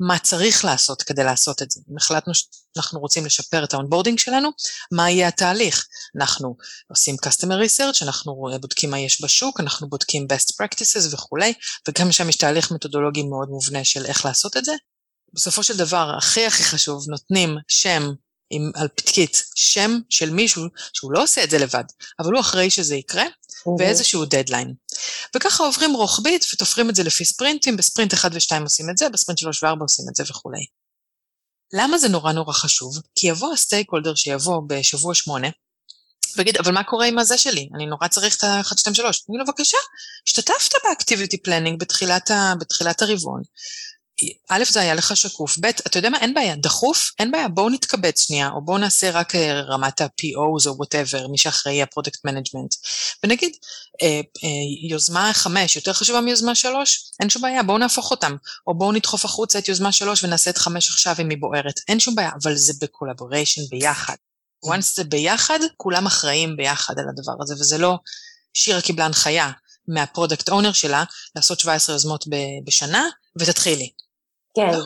למה 0.00 0.18
צריך 0.18 0.64
לעשות 0.64 1.02
כדי 1.02 1.24
לעשות 1.24 1.62
את 1.62 1.70
זה. 1.70 1.80
אם 1.90 1.96
החלטנו 1.96 2.32
שאנחנו 2.34 3.00
רוצים 3.00 3.26
לשפר 3.26 3.64
את 3.64 3.74
ה-onboarding 3.74 4.18
שלנו, 4.18 4.48
מה 4.92 5.10
יהיה 5.10 5.28
התהליך? 5.28 5.86
אנחנו 6.16 6.56
עושים 6.88 7.16
customer 7.26 7.66
research, 7.66 8.02
אנחנו 8.02 8.48
בודקים 8.60 8.90
מה 8.90 8.98
יש 8.98 9.24
בשוק, 9.24 9.60
אנחנו 9.60 9.88
בודקים 9.88 10.26
best 10.32 10.52
practices 10.52 11.14
וכולי, 11.14 11.52
וגם 11.88 12.12
שם 12.12 12.28
יש 12.28 12.36
תהליך 12.36 12.72
מתודולוגי 12.72 13.22
מאוד 13.22 13.48
מובנה 13.48 13.84
של 13.84 14.06
איך 14.06 14.24
לעשות 14.24 14.56
את 14.56 14.64
זה. 14.64 14.72
בסופו 15.32 15.62
של 15.62 15.76
דבר, 15.76 16.14
הכי 16.18 16.46
הכי 16.46 16.64
חשוב, 16.64 17.04
נותנים 17.08 17.56
שם 17.68 18.12
עם, 18.50 18.70
על 18.74 18.88
פתקית 18.88 19.44
שם 19.54 19.98
של 20.10 20.30
מישהו 20.30 20.62
שהוא 20.92 21.12
לא 21.12 21.22
עושה 21.22 21.44
את 21.44 21.50
זה 21.50 21.58
לבד, 21.58 21.84
אבל 22.18 22.32
הוא 22.32 22.40
אחראי 22.40 22.70
שזה 22.70 22.94
יקרה, 22.94 23.24
mm-hmm. 23.24 23.70
ואיזשהו 23.78 24.24
דדליין. 24.24 24.74
וככה 25.36 25.64
עוברים 25.64 25.92
רוחבית 25.92 26.44
ותופרים 26.54 26.90
את 26.90 26.94
זה 26.94 27.02
לפי 27.02 27.24
ספרינטים, 27.24 27.76
בספרינט 27.76 28.14
1 28.14 28.30
ו-2 28.34 28.62
עושים 28.62 28.90
את 28.90 28.98
זה, 28.98 29.08
בספרינט 29.08 29.38
3 29.38 29.62
ו-4 29.62 29.76
עושים 29.80 30.04
את 30.10 30.16
זה 30.16 30.24
וכולי. 30.28 30.66
למה 31.72 31.98
זה 31.98 32.08
נורא 32.08 32.32
נורא 32.32 32.52
חשוב? 32.52 32.98
כי 33.14 33.26
יבוא 33.26 33.52
ה-stakeholder 33.52 34.14
שיבוא 34.14 34.62
בשבוע 34.66 35.14
8, 35.14 35.48
ויגיד, 36.36 36.56
אבל 36.56 36.72
מה 36.72 36.84
קורה 36.84 37.06
עם 37.06 37.18
הזה 37.18 37.38
שלי? 37.38 37.68
אני 37.74 37.86
נורא 37.86 38.08
צריך 38.08 38.36
את 38.36 38.44
ה-1, 38.44 38.78
2, 38.78 38.94
3. 38.94 39.20
תגיד 39.20 39.38
לו, 39.38 39.46
בבקשה, 39.46 39.78
השתתפת 40.26 40.72
ב-activity 40.84 41.36
planning 41.36 41.80
בתחילת, 41.80 43.02
הרבעון, 43.02 43.42
א', 44.48 44.64
זה 44.70 44.80
היה 44.80 44.94
לך 44.94 45.16
שקוף, 45.16 45.58
ב', 45.60 45.66
אתה 45.66 45.98
יודע 45.98 46.10
מה, 46.10 46.18
אין 46.18 46.34
בעיה, 46.34 46.56
דחוף, 46.56 47.12
אין 47.18 47.30
בעיה, 47.30 47.48
בואו 47.48 47.70
נתקבץ 47.70 48.20
שנייה, 48.20 48.50
או 48.50 48.64
בואו 48.64 48.78
נעשה 48.78 49.10
רק 49.10 49.34
אה, 49.34 49.60
רמת 49.60 50.00
ה-POs 50.00 50.68
או 50.68 50.76
whatever, 50.76 51.28
מי 51.28 51.38
שאחראי 51.38 51.82
ה-product 51.82 52.24
management. 52.24 52.74
ונגיד, 53.24 53.52
אה, 54.02 54.20
אה, 54.44 54.88
יוזמה 54.90 55.30
חמש 55.34 55.76
יותר 55.76 55.92
חשובה 55.92 56.20
מיוזמה 56.20 56.54
שלוש, 56.54 57.10
אין 57.20 57.30
שום 57.30 57.42
בעיה, 57.42 57.62
בואו 57.62 57.78
נהפוך 57.78 58.10
אותם. 58.10 58.36
או 58.66 58.78
בואו 58.78 58.92
נדחוף 58.92 59.24
החוצה 59.24 59.58
את 59.58 59.68
יוזמה 59.68 59.92
שלוש 59.92 60.24
ונעשה 60.24 60.50
את 60.50 60.58
חמש 60.58 60.90
עכשיו 60.90 61.14
אם 61.20 61.30
היא 61.30 61.38
בוערת, 61.40 61.80
אין 61.88 62.00
שום 62.00 62.14
בעיה, 62.14 62.30
אבל 62.42 62.56
זה 62.56 62.72
ב-collaboration 62.80 63.62
ביחד. 63.70 64.16
once 64.66 64.94
זה 64.94 65.04
ביחד, 65.04 65.58
כולם 65.76 66.06
אחראים 66.06 66.56
ביחד 66.56 66.94
על 66.98 67.04
הדבר 67.08 67.34
הזה, 67.40 67.54
וזה 67.54 67.78
לא 67.78 67.98
שירה 68.54 68.80
קיבלה 68.80 69.04
הנחיה 69.04 69.50
מה-product 69.88 70.48
owner 70.48 70.72
שלה 70.72 71.04
לעשות 71.36 71.60
17 71.60 71.94
יוזמות 71.94 72.24
בשנה, 72.64 73.08
ותתחילי. 73.38 73.90
כן. 74.56 74.70
לא. 74.72 74.84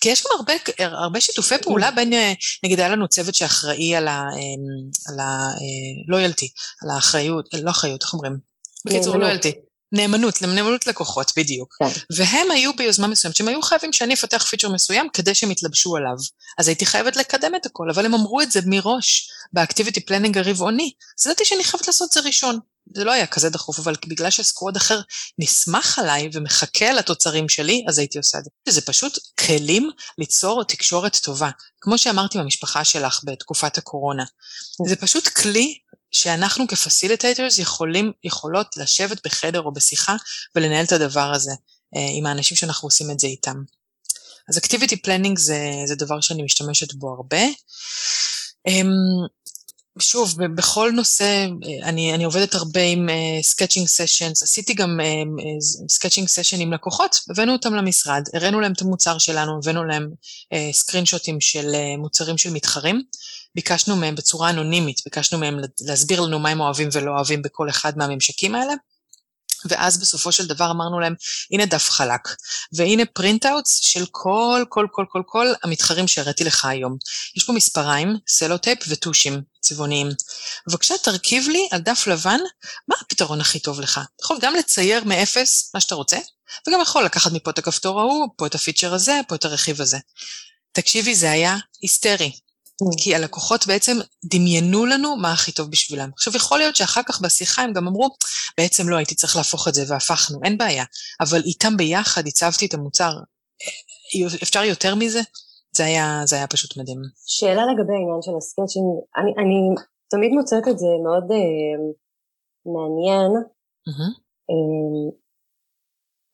כי 0.00 0.08
יש 0.08 0.24
גם 0.24 0.30
הרבה, 0.36 0.52
הרבה 0.78 1.20
שיתופי 1.20 1.54
פעולה 1.62 1.90
בין, 1.90 2.12
אה, 2.12 2.32
נגיד 2.64 2.80
היה 2.80 2.88
לנו 2.88 3.08
צוות 3.08 3.34
שאחראי 3.34 3.96
על 3.96 4.08
הלויאלטי, 4.08 4.36
אמ, 4.38 5.12
על 5.12 5.18
הלויאלטי, 5.20 6.46
אה, 6.46 6.90
על 6.90 6.96
האחריות, 6.96 7.48
לא 7.62 7.70
אחריות, 7.70 8.02
איך 8.02 8.12
אומרים? 8.12 8.38
בקיצור, 8.86 9.16
loyalty. 9.16 9.52
נאמנות, 9.92 10.42
נאמנות 10.42 10.86
לקוחות, 10.86 11.32
בדיוק. 11.36 11.76
כן. 11.78 12.00
והם 12.16 12.50
היו 12.50 12.76
ביוזמה 12.76 13.06
מסוימת, 13.06 13.36
שהם 13.36 13.48
היו 13.48 13.62
חייבים 13.62 13.92
שאני 13.92 14.14
אפתח 14.14 14.44
פיצ'ר 14.44 14.68
מסוים 14.68 15.08
כדי 15.12 15.34
שהם 15.34 15.50
יתלבשו 15.50 15.96
עליו. 15.96 16.16
אז 16.58 16.68
הייתי 16.68 16.86
חייבת 16.86 17.16
לקדם 17.16 17.54
את 17.54 17.66
הכל, 17.66 17.90
אבל 17.90 18.06
הם 18.06 18.14
אמרו 18.14 18.40
את 18.40 18.52
זה 18.52 18.60
מראש, 18.66 19.30
ב-activity 19.52 20.00
planning 20.00 20.38
הרבעוני. 20.38 20.92
אז 21.20 21.26
ידעתי 21.26 21.44
שאני 21.44 21.64
חייבת 21.64 21.86
לעשות 21.86 22.08
את 22.08 22.12
זה 22.12 22.20
ראשון. 22.20 22.58
זה 22.94 23.04
לא 23.04 23.12
היה 23.12 23.26
כזה 23.26 23.50
דחוף, 23.50 23.78
אבל 23.78 23.94
בגלל 24.06 24.30
ש-squad 24.30 24.76
אחר 24.76 25.00
נסמך 25.38 25.98
עליי 25.98 26.30
ומחכה 26.32 26.92
לתוצרים 26.92 27.48
שלי, 27.48 27.84
אז 27.88 27.98
הייתי 27.98 28.18
עושה 28.18 28.38
את 28.38 28.44
זה. 28.44 28.50
זה 28.68 28.80
פשוט 28.80 29.18
כלים 29.46 29.90
ליצור 30.18 30.64
תקשורת 30.64 31.16
טובה. 31.16 31.50
כמו 31.80 31.98
שאמרתי 31.98 32.38
במשפחה 32.38 32.84
שלך 32.84 33.20
בתקופת 33.24 33.78
הקורונה. 33.78 34.24
זה 34.86 34.96
פשוט 34.96 35.28
כלי 35.28 35.78
שאנחנו 36.10 36.68
כ 36.68 36.81
facilitators 36.81 37.58
יכולים, 37.58 38.12
יכולות 38.24 38.76
לשבת 38.76 39.26
בחדר 39.26 39.60
או 39.62 39.72
בשיחה 39.72 40.16
ולנהל 40.54 40.84
את 40.84 40.92
הדבר 40.92 41.32
הזה 41.34 41.52
אה, 41.96 42.06
עם 42.18 42.26
האנשים 42.26 42.56
שאנחנו 42.56 42.86
עושים 42.86 43.10
את 43.10 43.20
זה 43.20 43.26
איתם. 43.26 43.56
אז 44.48 44.58
activity 44.58 44.96
planning 44.96 45.38
זה, 45.38 45.60
זה 45.86 45.94
דבר 45.94 46.20
שאני 46.20 46.42
משתמשת 46.42 46.94
בו 46.94 47.10
הרבה. 47.10 47.42
שוב, 49.98 50.44
בכל 50.44 50.90
נושא, 50.94 51.46
אני, 51.82 52.14
אני 52.14 52.24
עובדת 52.24 52.54
הרבה 52.54 52.80
עם 52.80 53.08
sketching 53.42 53.86
uh, 53.86 53.90
sessions, 53.90 54.42
עשיתי 54.42 54.74
גם 54.74 55.00
sketching 55.88 56.28
uh, 56.28 56.30
session 56.30 56.60
עם 56.60 56.72
לקוחות, 56.72 57.20
הבאנו 57.30 57.52
אותם 57.52 57.74
למשרד, 57.74 58.22
הראינו 58.34 58.60
להם 58.60 58.72
את 58.72 58.82
המוצר 58.82 59.18
שלנו, 59.18 59.58
הבאנו 59.58 59.84
להם 59.84 60.10
screen 60.72 61.04
uh, 61.04 61.06
shot 61.06 61.29
ים 61.29 61.40
של 61.40 61.72
אה, 61.74 62.00
מוצרים 62.00 62.38
של 62.38 62.50
מתחרים, 62.50 63.02
ביקשנו 63.54 63.96
מהם 63.96 64.14
בצורה 64.14 64.50
אנונימית, 64.50 65.00
ביקשנו 65.04 65.38
מהם 65.38 65.60
להסביר 65.80 66.20
לנו 66.20 66.38
מה 66.38 66.48
הם 66.48 66.60
אוהבים 66.60 66.88
ולא 66.92 67.10
אוהבים 67.10 67.42
בכל 67.42 67.68
אחד 67.68 67.98
מהממשקים 67.98 68.54
האלה, 68.54 68.74
ואז 69.68 69.98
בסופו 69.98 70.32
של 70.32 70.46
דבר 70.46 70.70
אמרנו 70.70 71.00
להם, 71.00 71.14
הנה 71.50 71.66
דף 71.66 71.90
חלק, 71.90 72.20
והנה 72.72 73.02
print-outs 73.04 73.74
של 73.74 74.04
כל, 74.10 74.64
כל, 74.68 74.86
כל, 74.92 75.04
כל, 75.08 75.22
כל 75.26 75.46
המתחרים 75.62 76.08
שהראיתי 76.08 76.44
לך 76.44 76.64
היום. 76.64 76.96
יש 77.36 77.44
פה 77.44 77.52
מספריים, 77.52 78.16
סלוטייפ 78.28 78.78
וטושים 78.88 79.42
צבעוניים. 79.60 80.08
בבקשה 80.68 80.94
תרכיב 81.02 81.48
לי 81.48 81.68
על 81.70 81.80
דף 81.80 82.06
לבן 82.06 82.40
מה 82.88 82.96
הפתרון 83.00 83.40
הכי 83.40 83.58
טוב 83.58 83.80
לך. 83.80 84.00
אתה 84.16 84.24
יכול 84.24 84.38
גם 84.40 84.54
לצייר 84.54 85.04
מאפס 85.04 85.70
מה 85.74 85.80
שאתה 85.80 85.94
רוצה, 85.94 86.18
וגם 86.68 86.80
יכול 86.82 87.04
לקחת 87.04 87.32
מפה 87.32 87.50
את 87.50 87.58
הכפתור 87.58 88.00
ההוא, 88.00 88.28
פה 88.36 88.46
את 88.46 88.54
הפיצ'ר 88.54 88.94
הזה, 88.94 89.20
פה 89.28 89.34
את 89.34 89.44
הרכיב 89.44 89.80
הזה. 89.80 89.98
תקשיבי, 90.72 91.14
זה 91.14 91.30
היה 91.30 91.56
היסטרי. 91.82 92.32
כי 92.98 93.14
הלקוחות 93.14 93.66
בעצם 93.66 93.96
דמיינו 94.24 94.86
לנו 94.86 95.16
מה 95.16 95.32
הכי 95.32 95.52
טוב 95.52 95.70
בשבילם. 95.70 96.10
עכשיו, 96.14 96.36
יכול 96.36 96.58
להיות 96.58 96.76
שאחר 96.76 97.00
כך 97.06 97.20
בשיחה 97.20 97.62
הם 97.62 97.72
גם 97.72 97.86
אמרו, 97.86 98.08
בעצם 98.58 98.88
לא, 98.88 98.96
הייתי 98.96 99.14
צריך 99.14 99.36
להפוך 99.36 99.68
את 99.68 99.74
זה 99.74 99.82
והפכנו, 99.88 100.38
אין 100.44 100.58
בעיה. 100.58 100.84
אבל 101.20 101.42
איתם 101.44 101.76
ביחד 101.76 102.26
הצבתי 102.26 102.66
את 102.66 102.74
המוצר. 102.74 103.12
אפשר 104.42 104.64
יותר 104.64 104.94
מזה? 104.94 105.20
זה 105.76 105.84
היה, 105.84 106.22
זה 106.24 106.36
היה 106.36 106.46
פשוט 106.46 106.76
מדהים. 106.76 106.98
שאלה 107.26 107.62
לגבי 107.72 107.92
העניין 107.92 108.22
של 108.22 108.32
הסקצ'ינג, 108.38 108.86
אני, 109.16 109.30
אני 109.38 109.58
תמיד 110.10 110.32
מוצאת 110.32 110.68
את 110.70 110.78
זה 110.78 110.86
מאוד 111.04 111.26
אה, 111.32 111.76
מעניין. 112.74 113.32
Mm-hmm. 113.88 114.12
אה, 114.50 115.20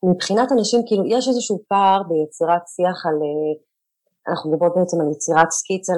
מבחינת 0.09 0.51
אנשים, 0.51 0.79
כאילו, 0.87 1.03
יש 1.05 1.27
איזשהו 1.27 1.63
פער 1.67 2.01
ביצירת 2.09 2.63
שיח 2.75 3.05
על 3.05 3.17
אה, 3.27 3.66
אנחנו 4.29 4.51
מדברות 4.51 4.73
בעצם 4.75 4.97
על 5.01 5.07
יצירת 5.11 5.51
סקיצה 5.51 5.93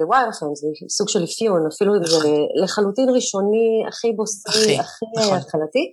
לוויירפרם, 0.00 0.54
זה 0.54 0.68
סוג 0.88 1.08
של 1.08 1.24
אפיון, 1.24 1.66
אפילו 1.72 1.90
אם 1.96 2.04
זה 2.04 2.16
נכון. 2.18 2.30
לחלוטין 2.62 3.08
ראשוני, 3.16 3.68
הכי 3.88 4.12
בוסרי, 4.12 4.78
הכי 4.78 5.06
נכון. 5.18 5.38
התחלתי, 5.38 5.84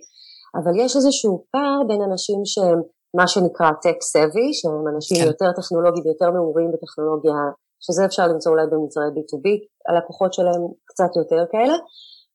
אבל 0.58 0.72
יש 0.82 0.96
איזשהו 0.96 1.44
פער 1.52 1.80
בין 1.88 2.02
אנשים 2.08 2.40
שהם 2.44 2.80
מה 3.18 3.26
שנקרא 3.28 3.70
tech 3.84 4.00
savvy, 4.12 4.48
שהם 4.52 4.84
אנשים 4.94 5.16
כן. 5.20 5.26
יותר 5.26 5.52
טכנולוגיים 5.60 6.04
ויותר 6.06 6.30
מעורים 6.30 6.70
בטכנולוגיה, 6.72 7.38
שזה 7.80 8.04
אפשר 8.04 8.26
למצוא 8.26 8.52
אולי 8.52 8.66
במוצרי 8.72 9.04
B2B, 9.16 9.46
הלקוחות 9.88 10.32
שלהם 10.32 10.62
קצת 10.84 11.12
יותר 11.20 11.42
כאלה, 11.52 11.76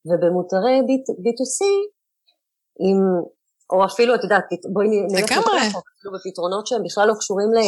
ובמוצרי 0.08 0.76
B2C, 1.24 1.60
עם, 2.86 3.00
או 3.74 3.86
אפילו, 3.86 4.16
את 4.16 4.24
יודעת, 4.24 4.46
בואי 4.74 4.88
נלך 4.88 5.32
לגמרי, 5.32 5.58
אפילו 5.68 6.14
בפתרונות 6.16 6.68
שהם 6.68 6.84
בכלל 6.84 7.08
לא 7.08 7.14
קשורים 7.20 7.54
ל... 7.54 7.60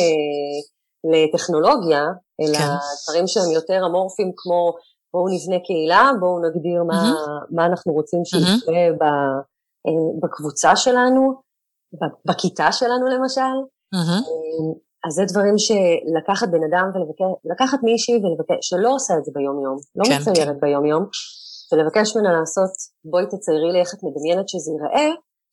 לטכנולוגיה, 1.12 2.04
אלא 2.42 2.58
כן. 2.58 2.74
דברים 3.04 3.28
שהם 3.28 3.52
יותר 3.52 3.86
אמורפיים 3.86 4.32
כמו 4.38 4.74
בואו 5.14 5.28
נבנה 5.36 5.60
קהילה, 5.66 6.12
בואו 6.20 6.40
נגדיר 6.46 6.84
מה, 6.84 6.94
mm-hmm. 6.94 7.56
מה 7.56 7.66
אנחנו 7.66 7.94
רוצים 7.94 8.26
שיקרה 8.26 8.88
mm-hmm. 8.90 10.20
בקבוצה 10.22 10.76
שלנו, 10.76 11.22
בכיתה 12.26 12.72
שלנו 12.72 13.06
למשל. 13.08 13.56
Mm-hmm. 13.96 14.22
אז 15.08 15.14
זה 15.14 15.24
דברים 15.32 15.58
שלקחת 15.58 16.48
בן 16.48 16.64
אדם 16.70 16.86
ולבקש, 16.94 17.32
לקחת 17.52 17.80
מישהי 17.84 18.16
ולבקש, 18.16 18.62
שלא 18.70 18.90
עושה 18.96 19.14
את 19.18 19.26
זה 19.26 19.32
ביום-יום, 19.36 19.78
לא 19.96 20.04
כן, 20.06 20.18
מציירת 20.22 20.56
כן. 20.56 20.60
ביום-יום, 20.60 21.04
ולבקש 21.72 22.16
ממנה 22.16 22.32
לעשות, 22.40 22.74
בואי 23.06 23.26
תציירי 23.32 23.72
לי 23.74 23.80
איך 23.80 23.94
את 23.94 24.00
מדמיינת 24.04 24.50
שזה 24.50 24.72
ייראה, 24.72 25.10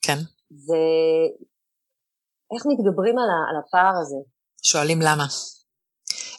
כן. 0.07 0.19
ואיך 0.67 2.63
מתגברים 2.71 3.19
על, 3.19 3.31
על 3.49 3.57
הפער 3.61 3.95
הזה. 4.01 4.21
שואלים 4.63 5.03
למה. 5.03 5.27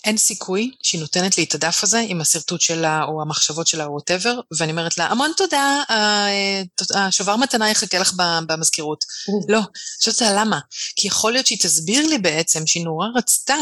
אין 0.03 0.17
סיכוי 0.17 0.71
שהיא 0.83 1.01
נותנת 1.01 1.37
לי 1.37 1.43
את 1.43 1.55
הדף 1.55 1.83
הזה 1.83 2.03
עם 2.07 2.21
השרטוט 2.21 2.61
שלה 2.61 3.03
או 3.03 3.21
המחשבות 3.21 3.67
שלה 3.67 3.85
או 3.85 3.91
וואטאבר, 3.91 4.39
ואני 4.57 4.71
אומרת 4.71 4.97
לה, 4.97 5.05
המון 5.05 5.31
תודה, 5.37 5.83
השובר 6.95 7.35
מתנה 7.35 7.69
יחכה 7.69 7.99
לך 7.99 8.13
במזכירות. 8.47 9.05
לא, 9.49 9.59
אני 9.99 10.07
אותה 10.07 10.33
למה? 10.33 10.59
כי 10.95 11.07
יכול 11.07 11.31
להיות 11.31 11.47
שהיא 11.47 11.59
תסביר 11.61 12.07
לי 12.07 12.17
בעצם 12.17 12.67
שהיא 12.67 12.83
נורא 12.83 13.07
רצתה 13.15 13.55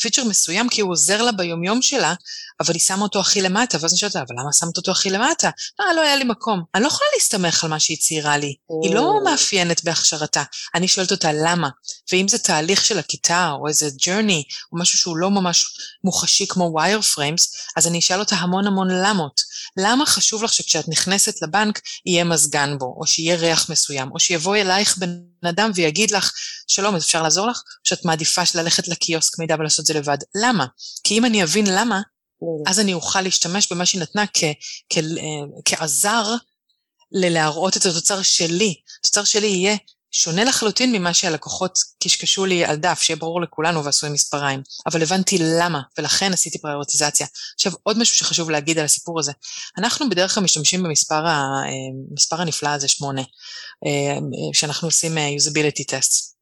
פיצ'ר 0.00 0.24
מסוים 0.24 0.68
כי 0.68 0.80
הוא 0.80 0.92
עוזר 0.92 1.22
לה 1.22 1.32
ביומיום 1.32 1.82
שלה, 1.82 2.14
אבל 2.60 2.74
היא 2.74 2.80
שמה 2.80 3.02
אותו 3.02 3.20
הכי 3.20 3.42
למטה, 3.42 3.78
ואז 3.80 3.92
אני 3.92 3.98
שואלת 3.98 4.16
אבל 4.16 4.34
למה 4.40 4.52
שמת 4.52 4.76
אותו 4.76 4.90
הכי 4.90 5.10
למטה? 5.10 5.50
לא, 5.78 5.84
לא 5.96 6.00
היה 6.00 6.16
לי 6.16 6.24
מקום. 6.24 6.62
אני 6.74 6.82
לא 6.82 6.88
יכולה 6.88 7.08
להסתמך 7.14 7.64
על 7.64 7.70
מה 7.70 7.80
שהיא 7.80 7.98
ציירה 7.98 8.36
לי, 8.36 8.54
היא 8.82 8.94
לא 8.94 9.14
מאפיינת 9.24 9.84
בהכשרתה. 9.84 10.42
אני 10.74 10.88
שואלת 10.88 11.10
אותה 11.10 11.32
למה, 11.32 11.68
ואם 12.12 12.28
זה 12.28 12.38
תהליך 12.38 12.84
של 12.84 12.98
הכיתה, 12.98 13.50
או 13.50 13.68
איזה 13.68 13.86
journey, 13.86 14.42
או 14.72 14.78
משהו 14.78 14.98
שהוא 14.98 15.16
לא 15.16 15.30
ממש 15.30 15.64
מוחשי 16.04 16.46
כמו 16.48 16.74
wire 16.78 17.16
frames, 17.16 17.58
אז 17.76 17.86
אני 17.86 17.98
אשאל 17.98 18.20
אותה 18.20 18.36
המון 18.36 18.66
המון 18.66 18.88
למות. 18.90 19.40
למה 19.76 20.06
חשוב 20.06 20.42
לך 20.44 20.52
שכשאת 20.52 20.88
נכנסת 20.88 21.42
לבנק 21.42 21.80
יהיה 22.06 22.24
מזגן 22.24 22.78
בו, 22.78 22.96
או 23.00 23.06
שיהיה 23.06 23.36
ריח 23.36 23.70
מסוים, 23.70 24.10
או 24.12 24.20
שיבוא 24.20 24.56
אלייך 24.56 24.98
בן 24.98 25.10
אדם 25.48 25.70
ויגיד 25.74 26.10
לך, 26.10 26.32
שלום, 26.68 26.96
אפשר 26.96 27.22
לעזור 27.22 27.46
לך? 27.46 27.56
או 27.56 27.88
שאת 27.88 28.04
מעדיפה 28.04 28.42
ללכת 28.54 28.88
לקיוסק 28.88 29.38
מידע 29.38 29.54
ולעשות 29.58 29.80
את 29.80 29.86
זה 29.86 29.94
לבד. 29.94 30.18
למה? 30.34 30.66
כי 31.04 31.18
אם 31.18 31.24
אני 31.24 31.42
אבין 31.42 31.66
למה, 31.70 32.00
אז 32.66 32.80
אני 32.80 32.94
אוכל 32.94 33.20
להשתמש 33.20 33.72
במה 33.72 33.86
שהיא 33.86 34.00
נתנה 34.00 34.24
אה, 34.42 35.02
כעזר 35.64 36.34
ללהראות 37.12 37.76
את 37.76 37.86
התוצר 37.86 38.22
שלי. 38.22 38.74
התוצר 39.00 39.24
שלי 39.24 39.46
יהיה 39.46 39.76
שונה 40.10 40.44
לחלוטין 40.44 40.92
ממה 40.92 41.14
שהלקוחות 41.14 41.78
קשקשו 42.02 42.46
לי 42.46 42.64
על 42.64 42.76
דף, 42.76 43.02
שיהיה 43.02 43.16
ברור 43.16 43.40
לכולנו 43.40 43.84
ועשו 43.84 44.06
עם 44.06 44.12
מספריים. 44.12 44.62
אבל 44.86 45.02
הבנתי 45.02 45.38
למה, 45.40 45.80
ולכן 45.98 46.32
עשיתי 46.32 46.58
פריורטיזציה. 46.58 47.26
עכשיו, 47.54 47.72
עוד 47.82 47.98
משהו 47.98 48.16
שחשוב 48.16 48.50
להגיד 48.50 48.78
על 48.78 48.84
הסיפור 48.84 49.18
הזה. 49.18 49.32
אנחנו 49.78 50.10
בדרך 50.10 50.34
כלל 50.34 50.44
משתמשים 50.44 50.82
במספר 50.82 51.26
אה, 51.26 52.40
הנפלא 52.40 52.68
הזה, 52.68 52.88
שמונה, 52.88 53.22
אה, 53.86 54.18
שאנחנו 54.52 54.88
עושים 54.88 55.18
usability 55.18 55.84
tests. 55.90 56.37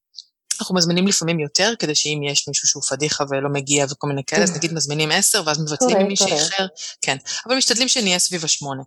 אנחנו 0.61 0.75
מזמינים 0.75 1.07
לפעמים 1.07 1.41
יותר, 1.41 1.73
כדי 1.79 1.95
שאם 1.95 2.21
יש 2.31 2.49
מישהו 2.49 2.69
שהוא 2.69 2.83
פדיחה 2.83 3.25
ולא 3.31 3.49
מגיע 3.53 3.87
וכל 3.91 4.07
מיני 4.07 4.25
כאלה, 4.25 4.43
אז 4.43 4.57
נגיד 4.57 4.73
מזמינים 4.73 5.11
עשר, 5.11 5.43
ואז 5.47 5.59
מבטלים 5.61 5.99
ממישהי 5.99 6.35
אחר, 6.35 6.67
כן. 7.03 7.17
אבל 7.47 7.57
משתדלים 7.57 7.89
שנהיה 7.89 8.19
סביב 8.19 8.45
השמונה. 8.45 8.83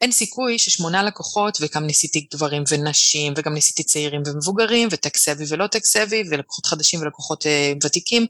אין 0.00 0.12
סיכוי 0.12 0.58
ששמונה 0.58 1.02
לקוחות, 1.02 1.58
וגם 1.60 1.86
ניסיתי 1.86 2.26
גברים 2.34 2.64
ונשים, 2.68 3.34
וגם 3.36 3.54
ניסיתי 3.54 3.82
צעירים 3.82 4.22
ומבוגרים, 4.26 4.88
וטק 4.90 5.16
סבי 5.16 5.44
ולא 5.48 5.66
טק 5.66 5.84
סבי, 5.84 6.22
ולקוחות 6.30 6.66
חדשים 6.66 7.00
ולקוחות 7.00 7.46
אה, 7.46 7.72
ותיקים, 7.82 8.26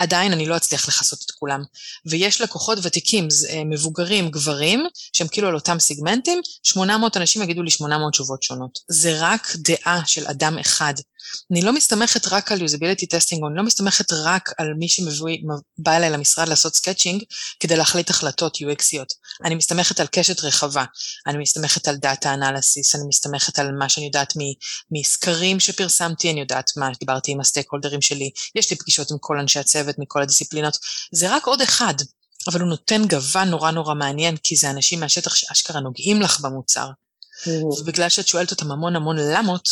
עדיין 0.00 0.32
אני 0.32 0.46
לא 0.46 0.56
אצליח 0.56 0.88
לכסות 0.88 1.22
את 1.26 1.30
כולם. 1.30 1.62
ויש 2.06 2.40
לקוחות 2.40 2.78
ותיקים, 2.82 3.28
אה, 3.50 3.64
מבוגרים, 3.64 4.30
גברים, 4.30 4.86
שהם 5.12 5.28
כאילו 5.28 5.48
על 5.48 5.54
אותם 5.54 5.78
סיגמנטים, 5.78 6.40
800 6.62 7.16
אנשים 7.16 7.42
יגידו 7.42 7.62
לי 7.62 7.70
800 7.70 8.12
תשובות 8.12 8.42
שונות. 8.42 8.78
זה 8.88 9.16
רק 9.20 9.52
דעה 9.56 10.02
של 10.06 10.26
אדם 10.26 10.58
אחד. 10.58 10.94
אני 11.52 11.62
לא 11.62 11.72
מסתמכת 11.72 12.26
רק 12.26 12.52
על 12.52 12.58
usability 12.58 13.04
testing, 13.04 13.38
או 13.42 13.48
אני 13.48 13.56
לא 13.56 13.62
מסתמכת 13.62 14.12
רק 14.12 14.50
על 14.58 14.74
מי 14.78 14.88
שבא 14.88 15.96
אליי 15.96 16.10
למשרד 16.10 16.48
לעשות 16.48 16.74
sketching 16.74 17.22
כדי 17.60 17.76
להחליט 17.76 18.10
החלטות 18.10 18.56
UX 18.56 18.75
יות. 18.75 19.14
אני 19.44 19.54
מסתמכת 19.54 20.00
על 20.00 20.06
קשת 20.06 20.40
רחבה, 20.40 20.84
אני 21.26 21.38
מסתמכת 21.38 21.88
על 21.88 21.96
Data 21.96 22.24
Analysis, 22.24 22.94
אני 22.94 23.08
מסתמכת 23.08 23.58
על 23.58 23.72
מה 23.72 23.88
שאני 23.88 24.06
יודעת 24.06 24.32
מסקרים 24.90 25.60
שפרסמתי, 25.60 26.30
אני 26.30 26.40
יודעת 26.40 26.70
מה, 26.76 26.88
דיברתי 27.00 27.32
עם 27.32 27.40
ה 27.40 27.66
stakeholder 27.70 27.97
ים 27.97 28.02
שלי, 28.02 28.30
יש 28.54 28.70
לי 28.70 28.76
פגישות 28.76 29.10
עם 29.10 29.16
כל 29.20 29.38
אנשי 29.38 29.58
הצוות 29.58 29.98
מכל 29.98 30.22
הדיסציפלינות, 30.22 30.78
זה 31.12 31.36
רק 31.36 31.46
עוד 31.46 31.60
אחד, 31.60 31.94
אבל 32.46 32.60
הוא 32.60 32.68
נותן 32.68 33.08
גוון 33.08 33.48
נורא 33.48 33.70
נורא 33.70 33.94
מעניין, 33.94 34.36
כי 34.36 34.56
זה 34.56 34.70
אנשים 34.70 35.00
מהשטח 35.00 35.34
שאשכרה 35.34 35.80
נוגעים 35.80 36.22
לך 36.22 36.40
במוצר. 36.40 36.86
ובגלל 37.46 38.08
שאת 38.08 38.28
שואלת 38.28 38.50
אותם 38.50 38.72
המון 38.72 38.96
המון 38.96 39.16
למות, 39.16 39.68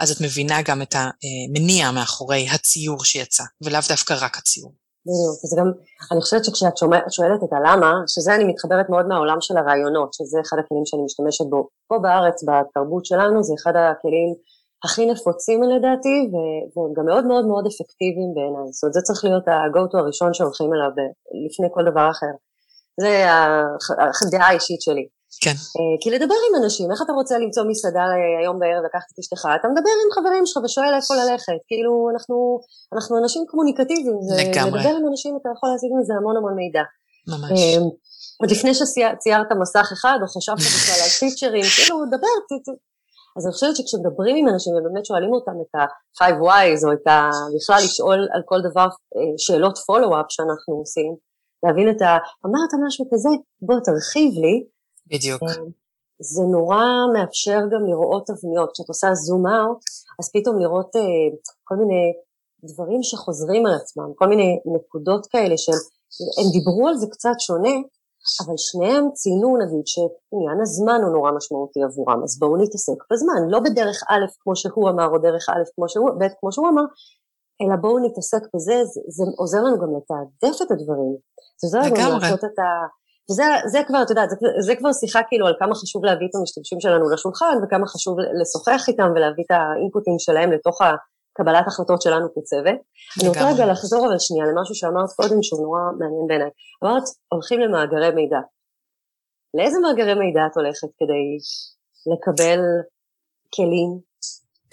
אז 0.00 0.10
את 0.10 0.20
מבינה 0.20 0.62
גם 0.68 0.82
את 0.82 0.94
המניע 0.98 1.90
מאחורי 1.90 2.46
הציור 2.54 3.04
שיצא, 3.04 3.44
ולאו 3.64 3.80
דווקא 3.88 4.14
רק 4.20 4.38
הציור. 4.38 4.72
בדיוק, 5.06 5.44
וזה 5.44 5.56
גם, 5.60 5.68
אני 6.12 6.20
חושבת 6.20 6.44
שכשאת 6.44 6.76
שואלת 7.10 7.42
את 7.44 7.52
הלמה, 7.52 7.92
שזה 8.06 8.34
אני 8.34 8.44
מתחברת 8.44 8.86
מאוד 8.90 9.06
מהעולם 9.08 9.40
של 9.40 9.56
הרעיונות, 9.56 10.14
שזה 10.14 10.38
אחד 10.44 10.56
הכלים 10.60 10.86
שאני 10.86 11.02
משתמשת 11.04 11.44
בו 11.50 11.68
פה 11.88 11.98
בארץ, 12.02 12.44
בתרבות 12.48 13.04
שלנו, 13.06 13.42
זה 13.42 13.52
אחד 13.62 13.72
הכלים 13.76 14.30
הכי 14.84 15.06
נפוצים 15.06 15.62
לדעתי, 15.62 16.16
והם 16.72 16.92
גם 16.96 17.04
מאוד 17.10 17.24
מאוד 17.26 17.44
מאוד 17.50 17.64
אפקטיביים 17.66 18.30
בעיניי. 18.34 18.68
זאת 18.72 18.82
אומרת, 18.82 18.94
זה 18.94 19.00
צריך 19.00 19.24
להיות 19.24 19.48
ה-go-to 19.48 19.98
הראשון 19.98 20.34
שהולכים 20.34 20.70
אליו 20.74 20.90
לפני 21.46 21.68
כל 21.74 21.84
דבר 21.90 22.06
אחר. 22.10 22.34
זה 23.02 23.12
הדעה 24.26 24.48
האישית 24.48 24.80
שלי. 24.80 25.06
כן. 25.42 25.56
אה, 25.76 25.94
כי 26.00 26.08
לדבר 26.10 26.38
עם 26.46 26.54
אנשים, 26.62 26.86
איך 26.92 27.00
אתה 27.04 27.12
רוצה 27.12 27.34
למצוא 27.38 27.62
מסעדה 27.70 28.04
היום 28.40 28.56
בערב 28.60 28.82
לקחת 28.88 29.08
את 29.12 29.18
אשתך? 29.22 29.42
אתה 29.60 29.66
מדבר 29.72 29.94
עם 30.02 30.08
חברים 30.16 30.46
שלך 30.46 30.56
ושואל 30.64 30.92
איפה 30.98 31.12
ללכת. 31.20 31.58
כאילו, 31.68 31.92
אנחנו, 32.12 32.36
אנחנו 32.94 33.12
אנשים 33.22 33.42
קומוניקטיביים. 33.50 34.18
לגמרי. 34.40 34.78
לדבר 34.80 34.94
עם 34.98 35.04
אנשים 35.10 35.32
אתה 35.40 35.48
יכול 35.54 35.68
להשיג 35.72 35.90
מזה 35.98 36.14
המון 36.18 36.36
המון 36.36 36.54
מידע. 36.60 36.84
ממש. 37.32 37.50
אה, 37.58 37.78
עוד 38.40 38.50
לפני 38.54 38.72
שציירת 38.74 39.50
מסך 39.62 39.88
אחד, 39.96 40.18
או 40.22 40.26
חשבת 40.36 40.60
בכלל 40.66 41.00
על 41.04 41.12
פיצ'רים, 41.20 41.66
כאילו, 41.76 41.96
דבר, 42.14 42.36
אז 43.36 43.42
אני 43.46 43.52
חושבת 43.52 43.76
שכשמדברים 43.76 44.36
עם 44.36 44.46
אנשים 44.52 44.72
ובאמת 44.74 45.04
שואלים 45.06 45.32
אותם 45.32 45.56
את 45.62 45.72
ה-five 45.78 46.38
whys, 46.46 46.80
או 46.86 46.92
את 46.96 47.06
ה... 47.06 47.16
בכלל 47.56 47.80
לשאול 47.84 48.20
על 48.34 48.42
כל 48.50 48.60
דבר 48.68 48.88
אה, 49.16 49.32
שאלות 49.44 49.76
follow-up 49.86 50.28
שאנחנו 50.34 50.72
עושים, 50.82 51.12
להבין 51.62 51.88
את 51.92 52.00
ה... 52.02 52.10
אמרת 52.46 52.72
משהו 52.86 53.04
כזה, 53.12 53.32
בוא 53.66 53.78
תרחיב 53.86 54.32
לי. 54.44 54.54
בדיוק. 55.10 55.42
אה, 55.42 55.48
זה 56.20 56.42
נורא 56.42 56.84
מאפשר 57.14 57.60
גם 57.72 57.86
לראות 57.86 58.26
תבניות. 58.26 58.70
כשאת 58.72 58.88
עושה 58.88 59.14
זום 59.14 59.46
אאוט, 59.46 59.80
אז 60.20 60.30
פתאום 60.32 60.58
לראות 60.58 60.96
אה, 60.96 61.02
כל 61.64 61.76
מיני 61.76 62.12
דברים 62.64 63.02
שחוזרים 63.02 63.66
על 63.66 63.74
עצמם, 63.74 64.12
כל 64.14 64.26
מיני 64.26 64.60
נקודות 64.74 65.26
כאלה 65.26 65.56
של, 65.56 65.72
הם 66.38 66.50
דיברו 66.52 66.88
על 66.88 66.96
זה 66.96 67.06
קצת 67.10 67.36
שונה, 67.38 67.76
אבל 68.46 68.54
שניהם 68.56 69.04
ציינו 69.14 69.56
נגיד 69.56 69.86
שעניין 69.86 70.60
הזמן 70.62 71.00
הוא 71.02 71.12
נורא 71.12 71.30
משמעותי 71.36 71.82
עבורם, 71.82 72.22
אז 72.24 72.38
בואו 72.38 72.56
נתעסק 72.56 72.98
בזמן, 73.12 73.40
לא 73.48 73.60
בדרך 73.60 74.02
א' 74.08 74.24
כמו 74.42 74.56
שהוא 74.56 74.90
אמר 74.90 75.08
או 75.12 75.18
דרך 75.18 75.48
א' 75.48 75.62
כמו 75.74 75.88
שהוא, 75.88 76.10
ב' 76.20 76.24
כמו 76.40 76.52
שהוא 76.52 76.68
אמר, 76.68 76.82
אלא 77.60 77.76
בואו 77.80 77.98
נתעסק 77.98 78.42
בזה, 78.54 78.84
זה, 78.84 79.00
זה 79.08 79.24
עוזר 79.36 79.62
לנו 79.62 79.78
גם 79.78 79.90
לתעדף 79.96 80.62
את 80.62 80.70
הדברים. 80.70 81.16
זה 81.60 81.66
עוזר 81.66 81.78
לנו 81.78 82.18
לעשות 82.18 82.44
את 82.44 82.58
ה... 82.58 82.68
וזה 83.30 83.42
זה 83.66 83.80
כבר, 83.86 84.02
את 84.02 84.10
יודעת, 84.10 84.30
זה, 84.30 84.36
זה 84.66 84.76
כבר 84.76 84.92
שיחה 84.92 85.20
כאילו 85.28 85.46
על 85.46 85.54
כמה 85.58 85.74
חשוב 85.74 86.04
להביא 86.04 86.26
את 86.30 86.34
המשתמשים 86.34 86.80
שלנו 86.80 87.10
לשולחן 87.10 87.56
וכמה 87.62 87.86
חשוב 87.86 88.16
לשוחח 88.40 88.88
איתם 88.88 89.08
ולהביא 89.14 89.44
את 89.46 89.50
האינפוטים 89.50 90.18
שלהם 90.18 90.52
לתוך 90.52 90.78
הקבלת 90.82 91.66
החלטות 91.66 92.02
שלנו 92.02 92.26
כצוות. 92.34 92.78
אני 93.20 93.28
רוצה 93.28 93.44
רגע 93.52 93.66
לחזור 93.72 94.06
אבל 94.06 94.18
שנייה 94.18 94.46
למשהו 94.46 94.74
שאמרת 94.74 95.10
קודם 95.16 95.42
שהוא 95.42 95.62
נורא 95.64 95.80
מעניין 95.98 96.26
בעיניי. 96.28 96.50
אמרת, 96.84 97.06
הולכים 97.32 97.60
למאגרי 97.60 98.10
מידע. 98.10 98.40
לאיזה 99.54 99.78
מאגרי 99.78 100.14
מידע 100.14 100.40
את 100.46 100.56
הולכת 100.56 100.90
כדי 100.98 101.24
לקבל 102.12 102.60
כלים 103.54 104.07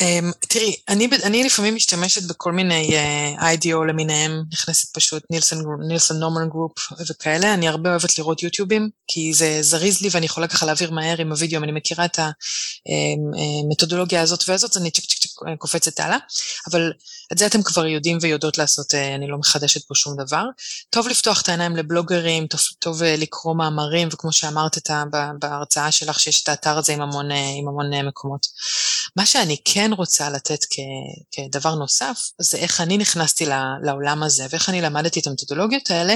אממ, 0.01 0.47
תראי, 0.49 0.75
אני, 0.89 1.09
אני 1.23 1.43
לפעמים 1.43 1.75
משתמשת 1.75 2.23
בכל 2.23 2.51
מיני 2.51 2.91
אה, 3.39 3.75
למיניהם, 3.87 4.43
נכנסת 4.53 4.95
פשוט 4.95 5.23
Nielsen, 5.29 5.63
Nielsen 5.87 6.19
Norman 6.19 6.49
Group 6.49 6.71
וכאלה, 7.09 7.53
אני 7.53 7.67
הרבה 7.67 7.89
אוהבת 7.89 8.17
לראות 8.17 8.43
יוטיובים, 8.43 8.89
כי 9.07 9.33
זה 9.33 9.57
זריז 9.61 10.01
לי 10.01 10.09
ואני 10.11 10.25
יכולה 10.25 10.47
ככה 10.47 10.65
להעביר 10.65 10.91
מהר 10.91 11.21
עם 11.21 11.31
הוידאו, 11.31 11.57
אם 11.57 11.63
אני 11.63 11.71
מכירה 11.71 12.05
את 12.05 12.19
המתודולוגיה 12.19 14.21
הזאת 14.21 14.49
והזאת, 14.49 14.71
אז 14.71 14.81
אני 14.81 14.91
צ'ק 14.91 15.03
צ'ק 15.03 15.17
צ'ק 15.17 15.29
קופצת 15.57 15.99
הלאה, 15.99 16.17
אבל 16.69 16.91
את 17.33 17.37
זה 17.37 17.45
אתם 17.45 17.63
כבר 17.63 17.85
יודעים 17.85 18.17
ויודעות 18.21 18.57
לעשות, 18.57 18.93
אה, 18.93 19.15
אני 19.15 19.27
לא 19.27 19.37
מחדשת 19.37 19.87
פה 19.87 19.95
שום 19.95 20.15
דבר. 20.17 20.43
טוב 20.89 21.07
לפתוח 21.07 21.41
את 21.41 21.49
העיניים 21.49 21.75
לבלוגרים, 21.75 22.47
טוב, 22.47 22.59
טוב 22.79 23.03
אה, 23.03 23.15
לקרוא 23.15 23.55
מאמרים, 23.55 24.07
וכמו 24.11 24.31
שאמרת 24.31 24.77
את, 24.77 24.89
בהרצאה 25.39 25.91
שלך, 25.91 26.19
שיש 26.19 26.43
את 26.43 26.49
האתר 26.49 26.77
הזה 26.77 26.93
עם 26.93 27.01
המון, 27.01 27.31
אה, 27.31 27.53
עם 27.57 27.67
המון 27.67 28.07
מקומות. 28.07 28.47
מה 29.17 29.25
שאני 29.25 29.57
כן 29.65 29.91
רוצה 29.97 30.29
לתת 30.29 30.59
כ, 30.69 30.75
כדבר 31.31 31.75
נוסף, 31.75 32.19
זה 32.41 32.57
איך 32.57 32.81
אני 32.81 32.97
נכנסתי 32.97 33.45
לעולם 33.83 34.23
הזה, 34.23 34.45
ואיך 34.49 34.69
אני 34.69 34.81
למדתי 34.81 35.19
את 35.19 35.27
המתודולוגיות 35.27 35.91
האלה, 35.91 36.15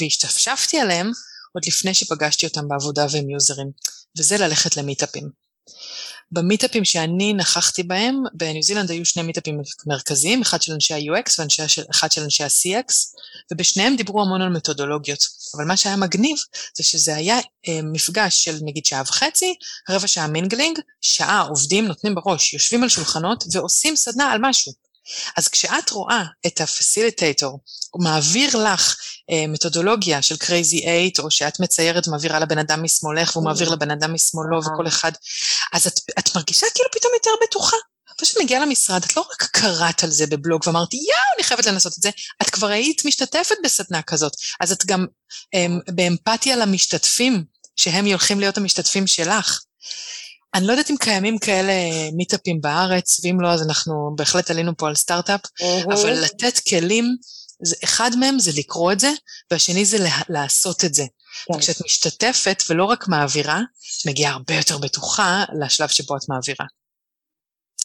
והשתפשפתי 0.00 0.78
עליהם 0.78 1.10
עוד 1.52 1.64
לפני 1.66 1.94
שפגשתי 1.94 2.46
אותם 2.46 2.68
בעבודה 2.68 3.06
והם 3.10 3.30
יוזרים, 3.30 3.70
וזה 4.18 4.38
ללכת 4.38 4.76
למיטאפים. 4.76 5.30
במיטאפים 6.32 6.84
שאני 6.84 7.32
נכחתי 7.32 7.82
בהם, 7.82 8.22
בניו 8.32 8.62
זילנד 8.62 8.90
היו 8.90 9.04
שני 9.04 9.22
מיטאפים 9.22 9.60
מרכזיים, 9.86 10.42
אחד 10.42 10.62
של 10.62 10.72
אנשי 10.72 10.94
ה-UX 10.94 11.30
ואחד 11.88 12.12
של 12.12 12.22
אנשי 12.22 12.44
ה-CX, 12.44 12.92
ובשניהם 13.52 13.96
דיברו 13.96 14.22
המון 14.22 14.42
על 14.42 14.48
מתודולוגיות. 14.48 15.24
אבל 15.56 15.64
מה 15.64 15.76
שהיה 15.76 15.96
מגניב 15.96 16.36
זה 16.76 16.84
שזה 16.84 17.16
היה 17.16 17.38
אה, 17.68 17.80
מפגש 17.82 18.44
של 18.44 18.58
נגיד 18.62 18.86
שעה 18.86 19.02
וחצי, 19.06 19.54
רבע 19.90 20.06
שעה 20.06 20.26
מינגלינג, 20.26 20.78
שעה 21.00 21.40
עובדים, 21.40 21.86
נותנים 21.86 22.14
בראש, 22.14 22.54
יושבים 22.54 22.82
על 22.82 22.88
שולחנות 22.88 23.44
ועושים 23.52 23.96
סדנה 23.96 24.32
על 24.32 24.38
משהו. 24.42 24.87
אז 25.36 25.48
כשאת 25.48 25.90
רואה 25.90 26.22
את 26.46 26.60
ה 26.60 26.68
facilitator, 26.68 27.60
הוא 27.90 28.04
מעביר 28.04 28.56
לך 28.56 28.96
אה, 29.30 29.44
מתודולוגיה 29.48 30.22
של 30.22 30.34
crazy 30.34 30.80
8, 30.82 30.98
או 31.18 31.30
שאת 31.30 31.60
מציירת, 31.60 32.08
מעבירה 32.08 32.38
לבן 32.38 32.58
אדם 32.58 32.82
משמאלך, 32.82 33.36
והוא 33.36 33.44
מעביר 33.44 33.70
לבן 33.70 33.90
אדם 33.90 34.14
משמאלו, 34.14 34.60
וכל 34.60 34.86
אחד, 34.86 35.12
אז 35.72 35.86
את, 35.86 36.00
את 36.18 36.36
מרגישה 36.36 36.66
כאילו 36.74 36.88
פתאום 36.92 37.12
יותר 37.14 37.30
בטוחה. 37.46 37.76
פשוט 38.20 38.42
מגיעה 38.42 38.66
למשרד, 38.66 39.04
את 39.04 39.16
לא 39.16 39.22
רק 39.32 39.42
קראת 39.42 40.04
על 40.04 40.10
זה 40.10 40.26
בבלוג 40.26 40.62
ואמרתי, 40.66 40.96
יואו, 40.96 41.34
אני 41.36 41.44
חייבת 41.44 41.66
לנסות 41.66 41.98
את 41.98 42.02
זה, 42.02 42.10
את 42.42 42.50
כבר 42.50 42.66
היית 42.66 43.04
משתתפת 43.04 43.56
בסדנה 43.64 44.02
כזאת, 44.02 44.32
אז 44.60 44.72
את 44.72 44.86
גם 44.86 45.06
הם, 45.52 45.80
אמ, 45.88 45.96
באמפתיה 45.96 46.56
למשתתפים, 46.56 47.44
שהם 47.76 48.06
הולכים 48.06 48.40
להיות 48.40 48.56
המשתתפים 48.58 49.06
שלך. 49.06 49.60
אני 50.54 50.66
לא 50.66 50.72
יודעת 50.72 50.90
אם 50.90 50.96
קיימים 50.96 51.38
כאלה 51.38 51.72
מיטאפים 52.12 52.60
בארץ, 52.60 53.20
ואם 53.24 53.40
לא, 53.40 53.48
אז 53.48 53.62
אנחנו 53.68 54.10
בהחלט 54.16 54.50
עלינו 54.50 54.76
פה 54.76 54.88
על 54.88 54.94
סטארט-אפ, 54.94 55.40
mm-hmm. 55.40 55.94
אבל 55.94 56.10
לתת 56.24 56.58
כלים, 56.68 57.04
זה, 57.62 57.76
אחד 57.84 58.10
מהם 58.20 58.38
זה 58.38 58.50
לקרוא 58.58 58.92
את 58.92 59.00
זה, 59.00 59.10
והשני 59.50 59.84
זה 59.84 59.98
לה, 59.98 60.16
לעשות 60.28 60.84
את 60.84 60.94
זה. 60.94 61.04
כן. 61.46 61.54
וכשאת 61.54 61.76
משתתפת 61.84 62.62
ולא 62.70 62.84
רק 62.84 63.08
מעבירה, 63.08 63.58
את 63.58 64.08
מגיעה 64.08 64.32
הרבה 64.32 64.54
יותר 64.54 64.78
בטוחה 64.78 65.44
לשלב 65.60 65.88
שבו 65.88 66.16
את 66.16 66.22
מעבירה. 66.28 66.66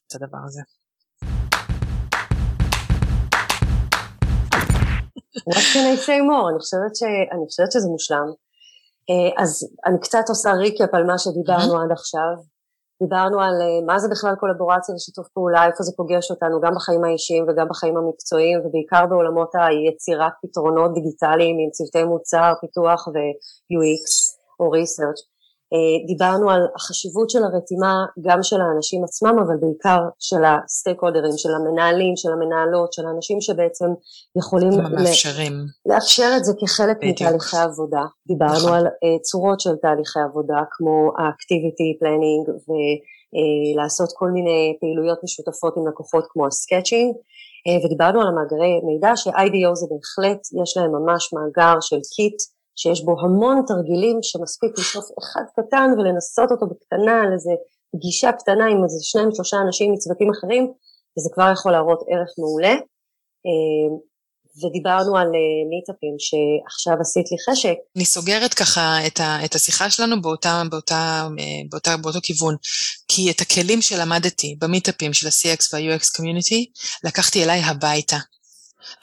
את 0.07 0.15
הדבר 0.15 0.37
הזה. 0.45 0.61
What 5.49 5.65
can 5.73 5.85
I 5.93 6.05
say 6.05 6.19
more? 6.29 6.49
אני 6.51 6.59
חושבת, 6.59 6.95
ש... 6.95 7.03
אני 7.03 7.45
חושבת 7.49 7.71
שזה 7.71 7.87
מושלם. 7.87 8.27
אה, 9.09 9.43
אז 9.43 9.67
אני 9.85 9.99
קצת 10.01 10.25
עושה 10.29 10.51
ריקאפ 10.51 10.89
על 10.93 11.03
מה 11.03 11.17
שדיברנו. 11.17 11.81
עד 11.81 11.91
עכשיו. 11.91 12.52
דיברנו 13.03 13.37
על 13.45 13.55
אה, 13.61 13.85
מה 13.85 13.99
זה 13.99 14.07
בכלל 14.13 14.35
קולבורציה 14.35 14.95
ושיתוף 14.95 15.27
פעולה, 15.33 15.65
איפה 15.67 15.83
זה 15.83 15.91
פוגש 15.97 16.31
אותנו, 16.31 16.61
גם 16.61 16.73
בחיים 16.75 17.03
האישיים 17.03 17.43
וגם 17.47 17.67
בחיים 17.69 17.97
המקצועיים, 17.97 18.59
ובעיקר 18.59 19.05
בעולמות 19.09 19.51
היצירת 19.53 20.33
פתרונות 20.43 20.93
דיגיטליים 20.93 21.55
עם 21.61 21.69
צוותי 21.75 22.03
מוצר, 22.03 22.53
פיתוח 22.61 23.07
ו-UX 23.07 24.05
או 24.59 24.65
research. 24.77 25.32
אה, 25.73 26.05
דיברנו 26.07 26.49
על 26.49 26.61
החשיבות 26.75 27.29
של 27.29 27.43
הרתימה 27.43 28.05
גם 28.21 28.43
של 28.43 28.61
האנשים 28.61 29.03
עצמם, 29.03 29.35
אבל 29.47 29.55
בעיקר 29.61 29.99
של 30.19 30.43
ה 30.45 31.01
stakeholder 31.01 31.30
ים, 31.30 31.37
של 31.37 31.49
המנהלים, 31.55 32.15
של 32.15 32.31
המנהלות, 32.31 32.93
של 32.93 33.05
האנשים 33.07 33.41
שבעצם 33.41 33.85
יכולים 34.37 34.69
מאפשרים. 34.69 35.53
לאפשר 35.85 36.29
את 36.37 36.45
זה 36.45 36.53
כחלק 36.61 36.97
בדיוק. 36.97 37.21
מתהליכי 37.21 37.57
עבודה. 37.57 38.03
דיברנו 38.27 38.53
נכון. 38.53 38.73
על 38.73 38.85
אה, 38.85 39.21
צורות 39.21 39.59
של 39.59 39.75
תהליכי 39.81 40.19
עבודה, 40.19 40.59
כמו 40.71 41.11
ה-activity 41.17 41.89
planning 41.99 42.43
ולעשות 42.67 44.09
כל 44.15 44.29
מיני 44.29 44.77
פעילויות 44.79 45.19
משותפות 45.23 45.73
עם 45.77 45.87
לקוחות 45.87 46.25
כמו 46.29 46.47
ה 46.47 46.54
sketching. 46.54 47.15
אה, 47.15 47.85
ודיברנו 47.85 48.21
על 48.21 48.27
המאגרי 48.27 48.73
מידע 48.83 49.11
ש- 49.15 49.41
IDEO 49.41 49.75
זה 49.75 49.85
בהחלט, 49.91 50.41
יש 50.63 50.77
להם 50.77 50.91
ממש 50.91 51.33
מאגר 51.33 51.75
של 51.81 51.99
קיט 52.15 52.37
שיש 52.75 53.03
בו 53.05 53.15
המון 53.21 53.61
תרגילים 53.67 54.19
שמספיק 54.21 54.71
לשאוף 54.79 55.05
אחד 55.19 55.43
קטן 55.55 55.89
ולנסות 55.97 56.51
אותו 56.51 56.65
בקטנה 56.67 57.21
על 57.21 57.33
איזה 57.33 57.51
פגישה 57.95 58.31
קטנה 58.31 58.65
עם 58.65 58.83
איזה 58.83 58.97
שניים 59.01 59.29
שלושה 59.35 59.57
אנשים 59.67 59.93
מצוותים 59.93 60.29
אחרים 60.31 60.73
וזה 61.17 61.29
כבר 61.33 61.51
יכול 61.51 61.71
להראות 61.71 61.99
ערך 62.09 62.29
מעולה. 62.37 62.73
אה, 63.45 64.13
ודיברנו 64.61 65.17
על 65.17 65.27
אה, 65.27 65.61
מיטאפים 65.69 66.15
שעכשיו 66.19 66.93
עשית 67.01 67.31
לי 67.31 67.37
חשק. 67.49 67.75
אני 67.95 68.05
סוגרת 68.05 68.53
ככה 68.53 69.07
את, 69.07 69.19
ה, 69.19 69.45
את 69.45 69.55
השיחה 69.55 69.89
שלנו 69.89 70.21
באותה, 70.21 70.61
באותה, 70.71 71.27
אה, 71.39 71.43
באותה, 71.69 71.97
באותו 71.97 72.19
כיוון, 72.23 72.55
כי 73.07 73.31
את 73.31 73.41
הכלים 73.41 73.81
שלמדתי 73.81 74.55
במיטאפים 74.59 75.13
של 75.13 75.27
ה-CX 75.27 75.63
וה-UX 75.73 76.03
Community 76.03 76.71
לקחתי 77.03 77.43
אליי 77.43 77.59
הביתה. 77.59 78.17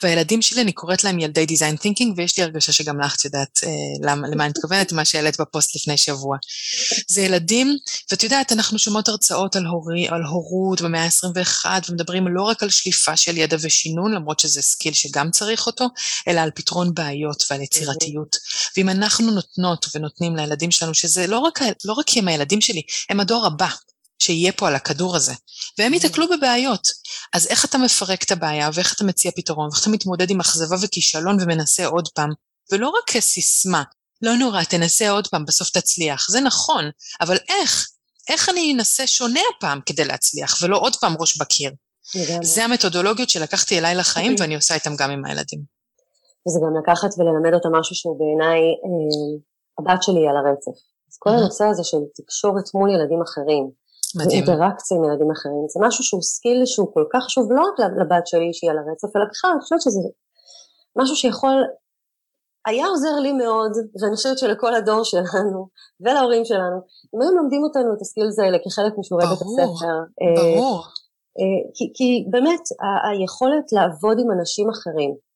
והילדים 0.03 0.41
שלי, 0.41 0.61
אני 0.61 0.71
קוראת 0.71 1.03
להם 1.03 1.19
ילדי 1.19 1.45
design 1.45 1.75
thinking, 1.75 2.13
ויש 2.17 2.37
לי 2.37 2.43
הרגשה 2.43 2.71
שגם 2.71 3.01
לך 3.01 3.15
את 3.15 3.25
יודעת 3.25 3.59
אה, 3.63 3.69
למה, 4.01 4.27
למה 4.27 4.43
אני 4.43 4.49
מתכוונת, 4.49 4.91
מה 4.91 5.05
שהעלית 5.05 5.41
בפוסט 5.41 5.75
לפני 5.75 5.97
שבוע. 5.97 6.37
זה 7.07 7.21
ילדים, 7.21 7.77
ואת 8.11 8.23
יודעת, 8.23 8.51
אנחנו 8.51 8.79
שומעות 8.79 9.07
הרצאות 9.07 9.55
על, 9.55 9.65
הורי, 9.65 10.07
על 10.07 10.23
הורות 10.23 10.81
במאה 10.81 11.03
ה-21, 11.03 11.65
ומדברים 11.89 12.27
לא 12.27 12.41
רק 12.41 12.63
על 12.63 12.69
שליפה 12.69 13.17
של 13.17 13.37
ידע 13.37 13.57
ושינון, 13.61 14.13
למרות 14.13 14.39
שזה 14.39 14.61
skill 14.61 14.93
שגם 14.93 15.31
צריך 15.31 15.67
אותו, 15.67 15.87
אלא 16.27 16.39
על 16.39 16.51
פתרון 16.55 16.93
בעיות 16.93 17.43
ועל 17.49 17.61
יצירתיות. 17.61 18.37
ואם 18.77 18.89
אנחנו 18.89 19.31
נותנות 19.31 19.85
ונותנים 19.95 20.35
לילדים 20.35 20.71
שלנו, 20.71 20.93
שזה 20.93 21.27
לא 21.27 21.39
רק, 21.39 21.59
לא 21.85 21.93
רק 21.93 22.05
הם 22.15 22.27
הילדים 22.27 22.61
שלי, 22.61 22.81
הם 23.09 23.19
הדור 23.19 23.45
הבא. 23.45 23.67
שיהיה 24.21 24.51
פה 24.51 24.67
על 24.67 24.75
הכדור 24.75 25.15
הזה, 25.15 25.33
והם 25.77 25.93
ייתקלו 25.93 26.25
בבעיות. 26.29 26.87
אז 27.33 27.47
איך 27.47 27.65
אתה 27.65 27.77
מפרק 27.77 28.23
את 28.23 28.31
הבעיה, 28.31 28.69
ואיך 28.73 28.93
אתה 28.93 29.03
מציע 29.03 29.31
פתרון, 29.35 29.69
ואיך 29.71 29.81
אתה 29.81 29.89
מתמודד 29.89 30.29
עם 30.29 30.39
אכזבה 30.39 30.75
וכישלון 30.81 31.37
ומנסה 31.41 31.85
עוד 31.85 32.07
פעם, 32.07 32.29
ולא 32.71 32.87
רק 32.89 33.03
כסיסמה, 33.07 33.83
לא 34.21 34.35
נורא, 34.35 34.63
תנסה 34.63 35.09
עוד 35.09 35.27
פעם, 35.27 35.45
בסוף 35.45 35.69
תצליח. 35.69 36.27
זה 36.29 36.41
נכון, 36.41 36.89
אבל 37.21 37.37
איך? 37.49 37.87
איך 38.29 38.49
אני 38.49 38.73
אנסה 38.75 39.07
שונה 39.07 39.39
הפעם 39.57 39.79
כדי 39.85 40.05
להצליח, 40.05 40.57
ולא 40.61 40.77
עוד 40.77 40.95
פעם 40.95 41.15
ראש 41.19 41.37
בקיר? 41.37 41.71
זה 42.41 42.65
המתודולוגיות 42.65 43.29
שלקחתי 43.29 43.77
אליי 43.77 43.95
לחיים, 43.95 44.35
ואני 44.39 44.55
עושה 44.55 44.73
איתם 44.73 44.95
גם 44.95 45.11
עם 45.11 45.25
הילדים. 45.25 45.61
וזה 46.47 46.59
גם 46.65 46.73
לקחת 46.81 47.09
וללמד 47.17 47.53
אותם 47.53 47.75
משהו 47.75 47.95
שהוא 47.95 48.19
בעיניי, 48.19 48.59
אה, 48.59 49.39
הבת 49.79 50.03
שלי 50.03 50.27
על 50.29 50.37
הרצף. 50.37 50.77
אז 51.11 51.17
כל 51.19 51.29
הנושא 51.29 51.65
הזה 51.65 51.83
של 51.83 51.97
תקשורת 52.15 52.73
מול 52.73 52.89
ילדים 52.89 53.21
אחרים, 53.21 53.71
מדהים. 54.15 54.43
ואינטראקציה 54.43 54.97
עם 54.97 55.03
ילדים 55.03 55.31
אחרים, 55.31 55.63
זה 55.73 55.79
משהו 55.87 56.03
שהוא 56.03 56.21
skill 56.21 56.61
שהוא 56.65 56.93
כל 56.93 57.05
כך 57.13 57.23
חשוב 57.25 57.51
לא 57.51 57.61
רק 57.61 57.75
לבת 58.01 58.27
שלי 58.27 58.49
שהיא 58.53 58.71
על 58.71 58.77
הרצף, 58.77 59.15
אלא 59.15 59.25
בכלל, 59.31 59.51
אני 59.53 59.61
חושבת 59.61 59.81
שזה 59.81 60.09
משהו 60.99 61.15
שיכול, 61.15 61.57
היה 62.67 62.85
עוזר 62.87 63.15
לי 63.25 63.33
מאוד, 63.33 63.71
ואני 64.01 64.15
חושבת 64.15 64.37
שלכל 64.37 64.73
הדור 64.75 65.03
שלנו 65.03 65.67
ולהורים 66.03 66.45
שלנו, 66.45 66.77
אם 67.15 67.21
היו 67.21 67.31
מלמדים 67.31 67.63
אותנו 67.63 67.93
את 67.93 68.01
ה 68.01 68.06
skills 68.06 68.39
האלה 68.39 68.57
כחלק 68.63 68.93
משיעורי 68.97 69.25
בית 69.31 69.41
הספר. 69.45 69.95
ברור. 70.35 70.77
אה, 71.39 71.61
כי, 71.75 71.85
כי 71.95 72.09
באמת 72.31 72.63
היכולת 73.07 73.67
לעבוד 73.75 74.17
עם 74.21 74.31
אנשים 74.39 74.69
אחרים. 74.69 75.30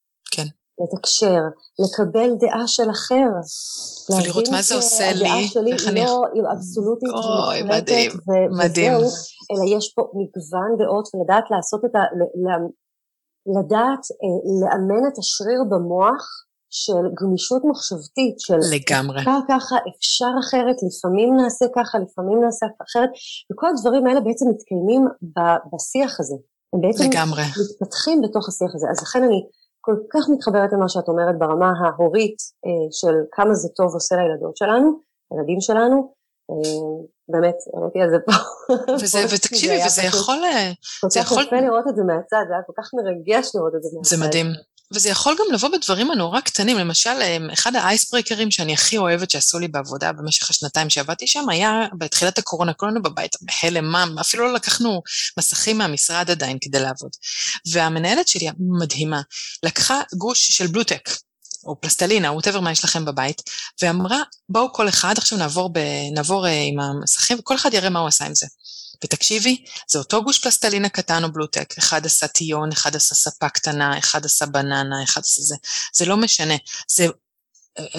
לתקשר, 0.79 1.41
לקבל 1.79 2.29
דעה 2.39 2.67
של 2.67 2.89
אחר. 2.89 3.27
ולראות 4.09 4.49
מה 4.49 4.61
זה 4.61 4.75
עושה 4.75 5.11
לי. 5.13 5.29
הדעה 5.29 5.47
שלי 5.47 5.71
היא 5.71 6.05
לא 6.05 6.23
אבסולוטית 6.53 7.09
ומוחלטת 7.09 8.13
וזהו, 8.59 9.01
אלא 9.51 9.77
יש 9.77 9.93
פה 9.95 10.01
מגוון 10.01 10.71
דעות 10.79 11.09
ולדעת 11.13 11.43
לעשות 11.51 11.85
את 11.85 11.95
ה... 11.95 11.99
לדעת 13.57 14.03
אה, 14.21 14.37
לאמן 14.59 15.07
את 15.07 15.17
השריר 15.17 15.61
במוח 15.69 16.45
של 16.69 17.05
גמישות 17.19 17.61
מחשבתית, 17.65 18.39
של 18.39 18.59
לגמרי. 18.75 19.19
אפשר 19.19 19.39
ככה, 19.49 19.75
אפשר 19.89 20.31
אחרת, 20.43 20.75
לפעמים 20.87 21.35
נעשה 21.37 21.65
ככה, 21.75 21.99
לפעמים 21.99 22.43
נעשה 22.43 22.65
אחרת, 22.65 23.09
וכל 23.51 23.67
הדברים 23.67 24.07
האלה 24.07 24.21
בעצם 24.21 24.45
מתקיימים 24.49 25.03
בשיח 25.73 26.19
הזה. 26.19 26.35
הם 26.73 26.81
בעצם 26.81 27.03
לגמרי. 27.09 27.43
מתפתחים 27.71 28.21
בתוך 28.21 28.49
השיח 28.49 28.71
הזה. 28.75 28.87
אז 28.91 29.01
לכן 29.03 29.23
אני 29.23 29.39
כל 29.85 29.95
כך 30.13 30.23
מתחברת 30.33 30.73
למה 30.73 30.89
שאת 30.89 31.07
אומרת 31.07 31.35
ברמה 31.39 31.71
ההורית 31.81 32.37
אה, 32.65 32.87
של 32.91 33.15
כמה 33.31 33.53
זה 33.53 33.69
טוב 33.75 33.93
עושה 33.93 34.15
לילדות 34.15 34.57
שלנו, 34.57 34.99
לילדים 35.31 35.61
שלנו, 35.61 36.13
אה, 36.51 37.05
באמת, 37.29 37.55
העליתי 37.73 37.99
על 38.01 38.09
זה 38.09 38.19
פה. 38.25 38.35
וזה, 39.03 39.19
ותקשיבי, 39.35 39.77
וזה 39.85 40.01
יכול... 40.01 40.39
אה, 40.43 40.71
כל 41.01 41.07
כך 41.09 41.31
יפה 41.31 41.61
לראות 41.65 41.87
את 41.89 41.95
זה 41.95 42.03
מהצד, 42.03 42.43
זה 42.47 42.53
היה 42.53 42.63
כל 42.67 42.73
כך 42.77 42.87
מרגש 42.97 43.45
לראות 43.55 43.73
את 43.75 43.83
זה 43.83 43.89
מהצד. 43.95 44.15
זה 44.15 44.25
מדהים. 44.25 44.47
וזה 44.93 45.09
יכול 45.09 45.35
גם 45.39 45.53
לבוא 45.53 45.69
בדברים 45.69 46.11
הנורא 46.11 46.41
קטנים, 46.41 46.77
למשל, 46.77 47.09
אחד 47.53 47.75
האייסברקרים 47.75 48.51
שאני 48.51 48.73
הכי 48.73 48.97
אוהבת 48.97 49.31
שעשו 49.31 49.59
לי 49.59 49.67
בעבודה 49.67 50.11
במשך 50.11 50.49
השנתיים 50.49 50.89
שעבדתי 50.89 51.27
שם, 51.27 51.49
היה 51.49 51.71
בתחילת 51.97 52.37
הקורונה, 52.37 52.73
כולנו 52.73 53.01
בבית, 53.01 53.35
בהלם, 53.41 53.85
מה, 53.85 54.05
אפילו 54.21 54.47
לא 54.47 54.53
לקחנו 54.53 55.01
מסכים 55.39 55.77
מהמשרד 55.77 56.31
עדיין 56.31 56.57
כדי 56.61 56.79
לעבוד. 56.79 57.11
והמנהלת 57.71 58.27
שלי, 58.27 58.47
המדהימה, 58.49 59.21
לקחה 59.63 60.01
גוש 60.17 60.47
של 60.47 60.67
בלוטק, 60.67 61.09
או 61.65 61.81
פלסטלינה, 61.81 62.31
ווטאבר 62.31 62.59
מה 62.59 62.71
יש 62.71 62.83
לכם 62.83 63.05
בבית, 63.05 63.41
ואמרה, 63.81 64.21
בואו 64.49 64.73
כל 64.73 64.89
אחד, 64.89 65.17
עכשיו 65.17 65.37
נעבור, 65.37 65.69
ב, 65.73 65.79
נעבור 66.13 66.45
uh, 66.45 66.49
עם 66.49 66.79
המסכים, 66.79 67.39
וכל 67.39 67.55
אחד 67.55 67.73
יראה 67.73 67.89
מה 67.89 67.99
הוא 67.99 68.07
עשה 68.07 68.25
עם 68.25 68.35
זה. 68.35 68.47
ותקשיבי, 69.03 69.63
זה 69.87 69.99
אותו 69.99 70.23
גוש 70.23 70.39
פלסטלינה 70.39 70.89
קטן 70.89 71.23
או 71.23 71.31
בלוטק, 71.31 71.73
אחד 71.77 72.05
עשה 72.05 72.27
טיון, 72.27 72.71
אחד 72.71 72.95
עשה 72.95 73.15
ספה 73.15 73.49
קטנה, 73.49 73.97
אחד 73.97 74.25
עשה 74.25 74.45
בננה, 74.45 75.03
אחד 75.03 75.21
עשה 75.21 75.41
זה, 75.41 75.55
זה 75.93 76.05
לא 76.05 76.17
משנה, 76.17 76.55
זה 76.87 77.07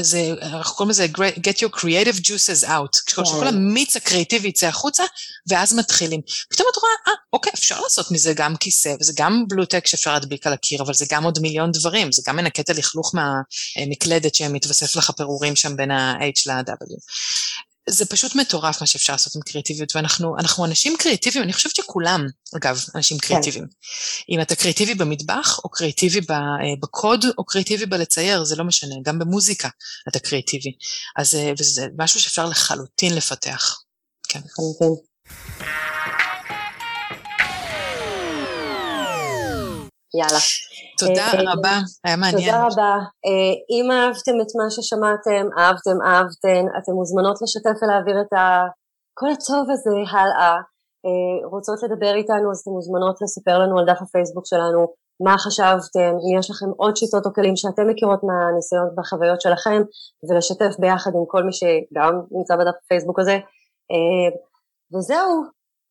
זה, 0.00 0.34
אנחנו 0.42 0.76
קוראים 0.76 0.90
לזה 0.90 1.06
get 1.16 1.58
your 1.58 1.78
creative 1.78 2.20
juices 2.20 2.68
out, 2.68 3.04
כשכל 3.06 3.24
כן. 3.40 3.46
המיץ 3.46 3.96
הקריאיטיבי 3.96 4.48
יצא 4.48 4.66
החוצה, 4.66 5.04
ואז 5.48 5.74
מתחילים. 5.74 6.20
פתאום 6.50 6.68
את 6.72 6.76
רואה, 6.76 6.92
אה, 7.08 7.12
אוקיי, 7.32 7.52
אפשר 7.54 7.80
לעשות 7.80 8.10
מזה 8.10 8.32
גם 8.34 8.56
כיסא, 8.56 8.94
וזה 9.00 9.12
גם 9.16 9.44
בלוטק 9.48 9.86
שאפשר 9.86 10.12
להדביק 10.12 10.46
על 10.46 10.52
הקיר, 10.52 10.82
אבל 10.82 10.94
זה 10.94 11.06
גם 11.10 11.24
עוד 11.24 11.38
מיליון 11.38 11.72
דברים, 11.72 12.12
זה 12.12 12.22
גם 12.26 12.36
מנקה 12.36 12.62
את 12.62 12.70
הלכלוך 12.70 13.14
מהמקלדת 13.14 14.34
שמתווסף 14.34 14.96
לך 14.96 15.10
פירורים 15.10 15.56
שם 15.56 15.76
בין 15.76 15.90
ה-H 15.90 16.42
ל-W. 16.46 16.96
זה 17.90 18.06
פשוט 18.06 18.34
מטורף 18.34 18.80
מה 18.80 18.86
שאפשר 18.86 19.12
לעשות 19.12 19.34
עם 19.34 19.42
קריאטיביות, 19.42 19.96
ואנחנו 19.96 20.64
אנשים 20.64 20.96
קריאטיביים, 20.98 21.44
אני 21.44 21.52
חושבת 21.52 21.76
שכולם, 21.76 22.26
אגב, 22.56 22.84
אנשים 22.94 23.18
כן. 23.18 23.26
קריאטיביים. 23.26 23.64
כן. 23.64 24.32
אם 24.34 24.40
אתה 24.40 24.56
קריאטיבי 24.56 24.94
במטבח, 24.94 25.60
או 25.64 25.68
קריאטיבי 25.68 26.20
אה, 26.30 26.36
בקוד, 26.82 27.24
או 27.38 27.44
קריאטיבי 27.44 27.86
בלצייר, 27.86 28.44
זה 28.44 28.56
לא 28.56 28.64
משנה, 28.64 28.94
גם 29.02 29.18
במוזיקה 29.18 29.68
אתה 30.08 30.18
קריאטיבי. 30.18 30.72
אז 31.16 31.34
אה, 31.34 31.52
זה 31.60 31.86
משהו 31.98 32.20
שאפשר 32.20 32.46
לחלוטין 32.46 33.14
לפתח. 33.14 33.80
כן. 34.28 34.40
לחלוטין. 34.58 35.85
יאללה. 40.18 40.42
תודה 41.00 41.26
אה, 41.34 41.52
רבה, 41.52 41.76
היה 42.04 42.16
מעניין. 42.16 42.52
תודה 42.52 42.66
רבה. 42.66 42.94
אה, 43.26 43.52
אם 43.74 43.86
אהבתם 43.90 44.36
את 44.42 44.50
מה 44.58 44.66
ששמעתם, 44.74 45.44
אהבתם, 45.58 45.96
אהבתם, 46.08 46.62
אתם 46.78 46.92
מוזמנות 47.00 47.36
לשתף 47.42 47.76
ולהעביר 47.82 48.16
את 48.20 48.32
כל 49.18 49.28
הטוב 49.34 49.64
הזה 49.72 49.96
הלאה. 50.12 50.54
אה, 51.06 51.48
רוצות 51.52 51.78
לדבר 51.84 52.14
איתנו, 52.14 52.46
אז 52.52 52.58
אתן 52.62 52.70
מוזמנות 52.70 53.16
לספר 53.22 53.58
לנו 53.58 53.78
על 53.78 53.84
דף 53.90 54.00
הפייסבוק 54.02 54.46
שלנו 54.46 54.80
מה 55.26 55.34
חשבתם, 55.38 56.12
אם 56.22 56.38
יש 56.38 56.50
לכם 56.50 56.70
עוד 56.76 56.96
שיטות 56.96 57.26
או 57.26 57.34
כלים 57.34 57.56
שאתם 57.56 57.86
מכירות 57.90 58.20
מהניסיון 58.28 58.88
והחוויות 58.96 59.40
שלכם, 59.40 59.80
ולשתף 60.26 60.72
ביחד 60.78 61.10
עם 61.14 61.24
כל 61.32 61.42
מי 61.46 61.52
שגם 61.52 62.12
נמצא 62.30 62.56
בדף 62.56 62.76
הפייסבוק 62.84 63.18
הזה. 63.18 63.36
וזהו, 64.92 65.30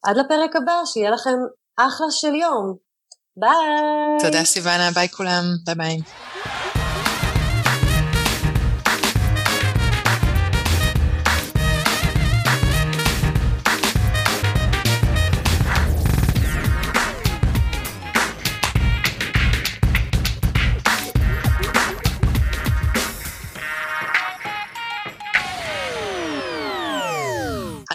עד 0.06 0.18
לפרק 0.18 0.56
הבא, 0.56 0.78
שיהיה 0.86 1.12
לכם 1.12 1.38
אחלה 1.78 2.12
של 2.12 2.36
יום. 2.36 2.85
ביי. 3.38 4.20
תודה 4.20 4.46
סיוונה, 4.46 4.92
ביי 4.92 5.10
כולם, 5.10 5.44
ביי 5.66 5.76
ביי. 5.76 5.98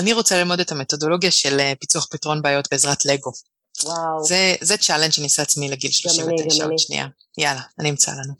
אני 0.01 0.13
רוצה 0.13 0.39
ללמוד 0.39 0.61
את 0.61 0.73
המתודולוגיה 0.73 1.31
של 1.31 1.61
אה, 1.61 1.73
פיצוח 1.81 2.07
פתרון 2.11 2.43
בעיות 2.43 2.69
בעזרת 2.71 3.05
לגו. 3.05 3.33
וואו. 3.85 4.25
זה, 4.25 4.55
זה 4.61 4.77
challenge 4.77 5.11
שאני 5.11 5.25
עושה 5.25 5.43
לעצמי 5.43 5.69
לגיל 5.69 5.91
39 5.91 6.65
עוד 6.65 6.79
שנייה. 6.79 7.07
יאללה, 7.39 7.63
אני 7.79 7.91
אמצא 7.91 8.13
לנו. 8.13 8.35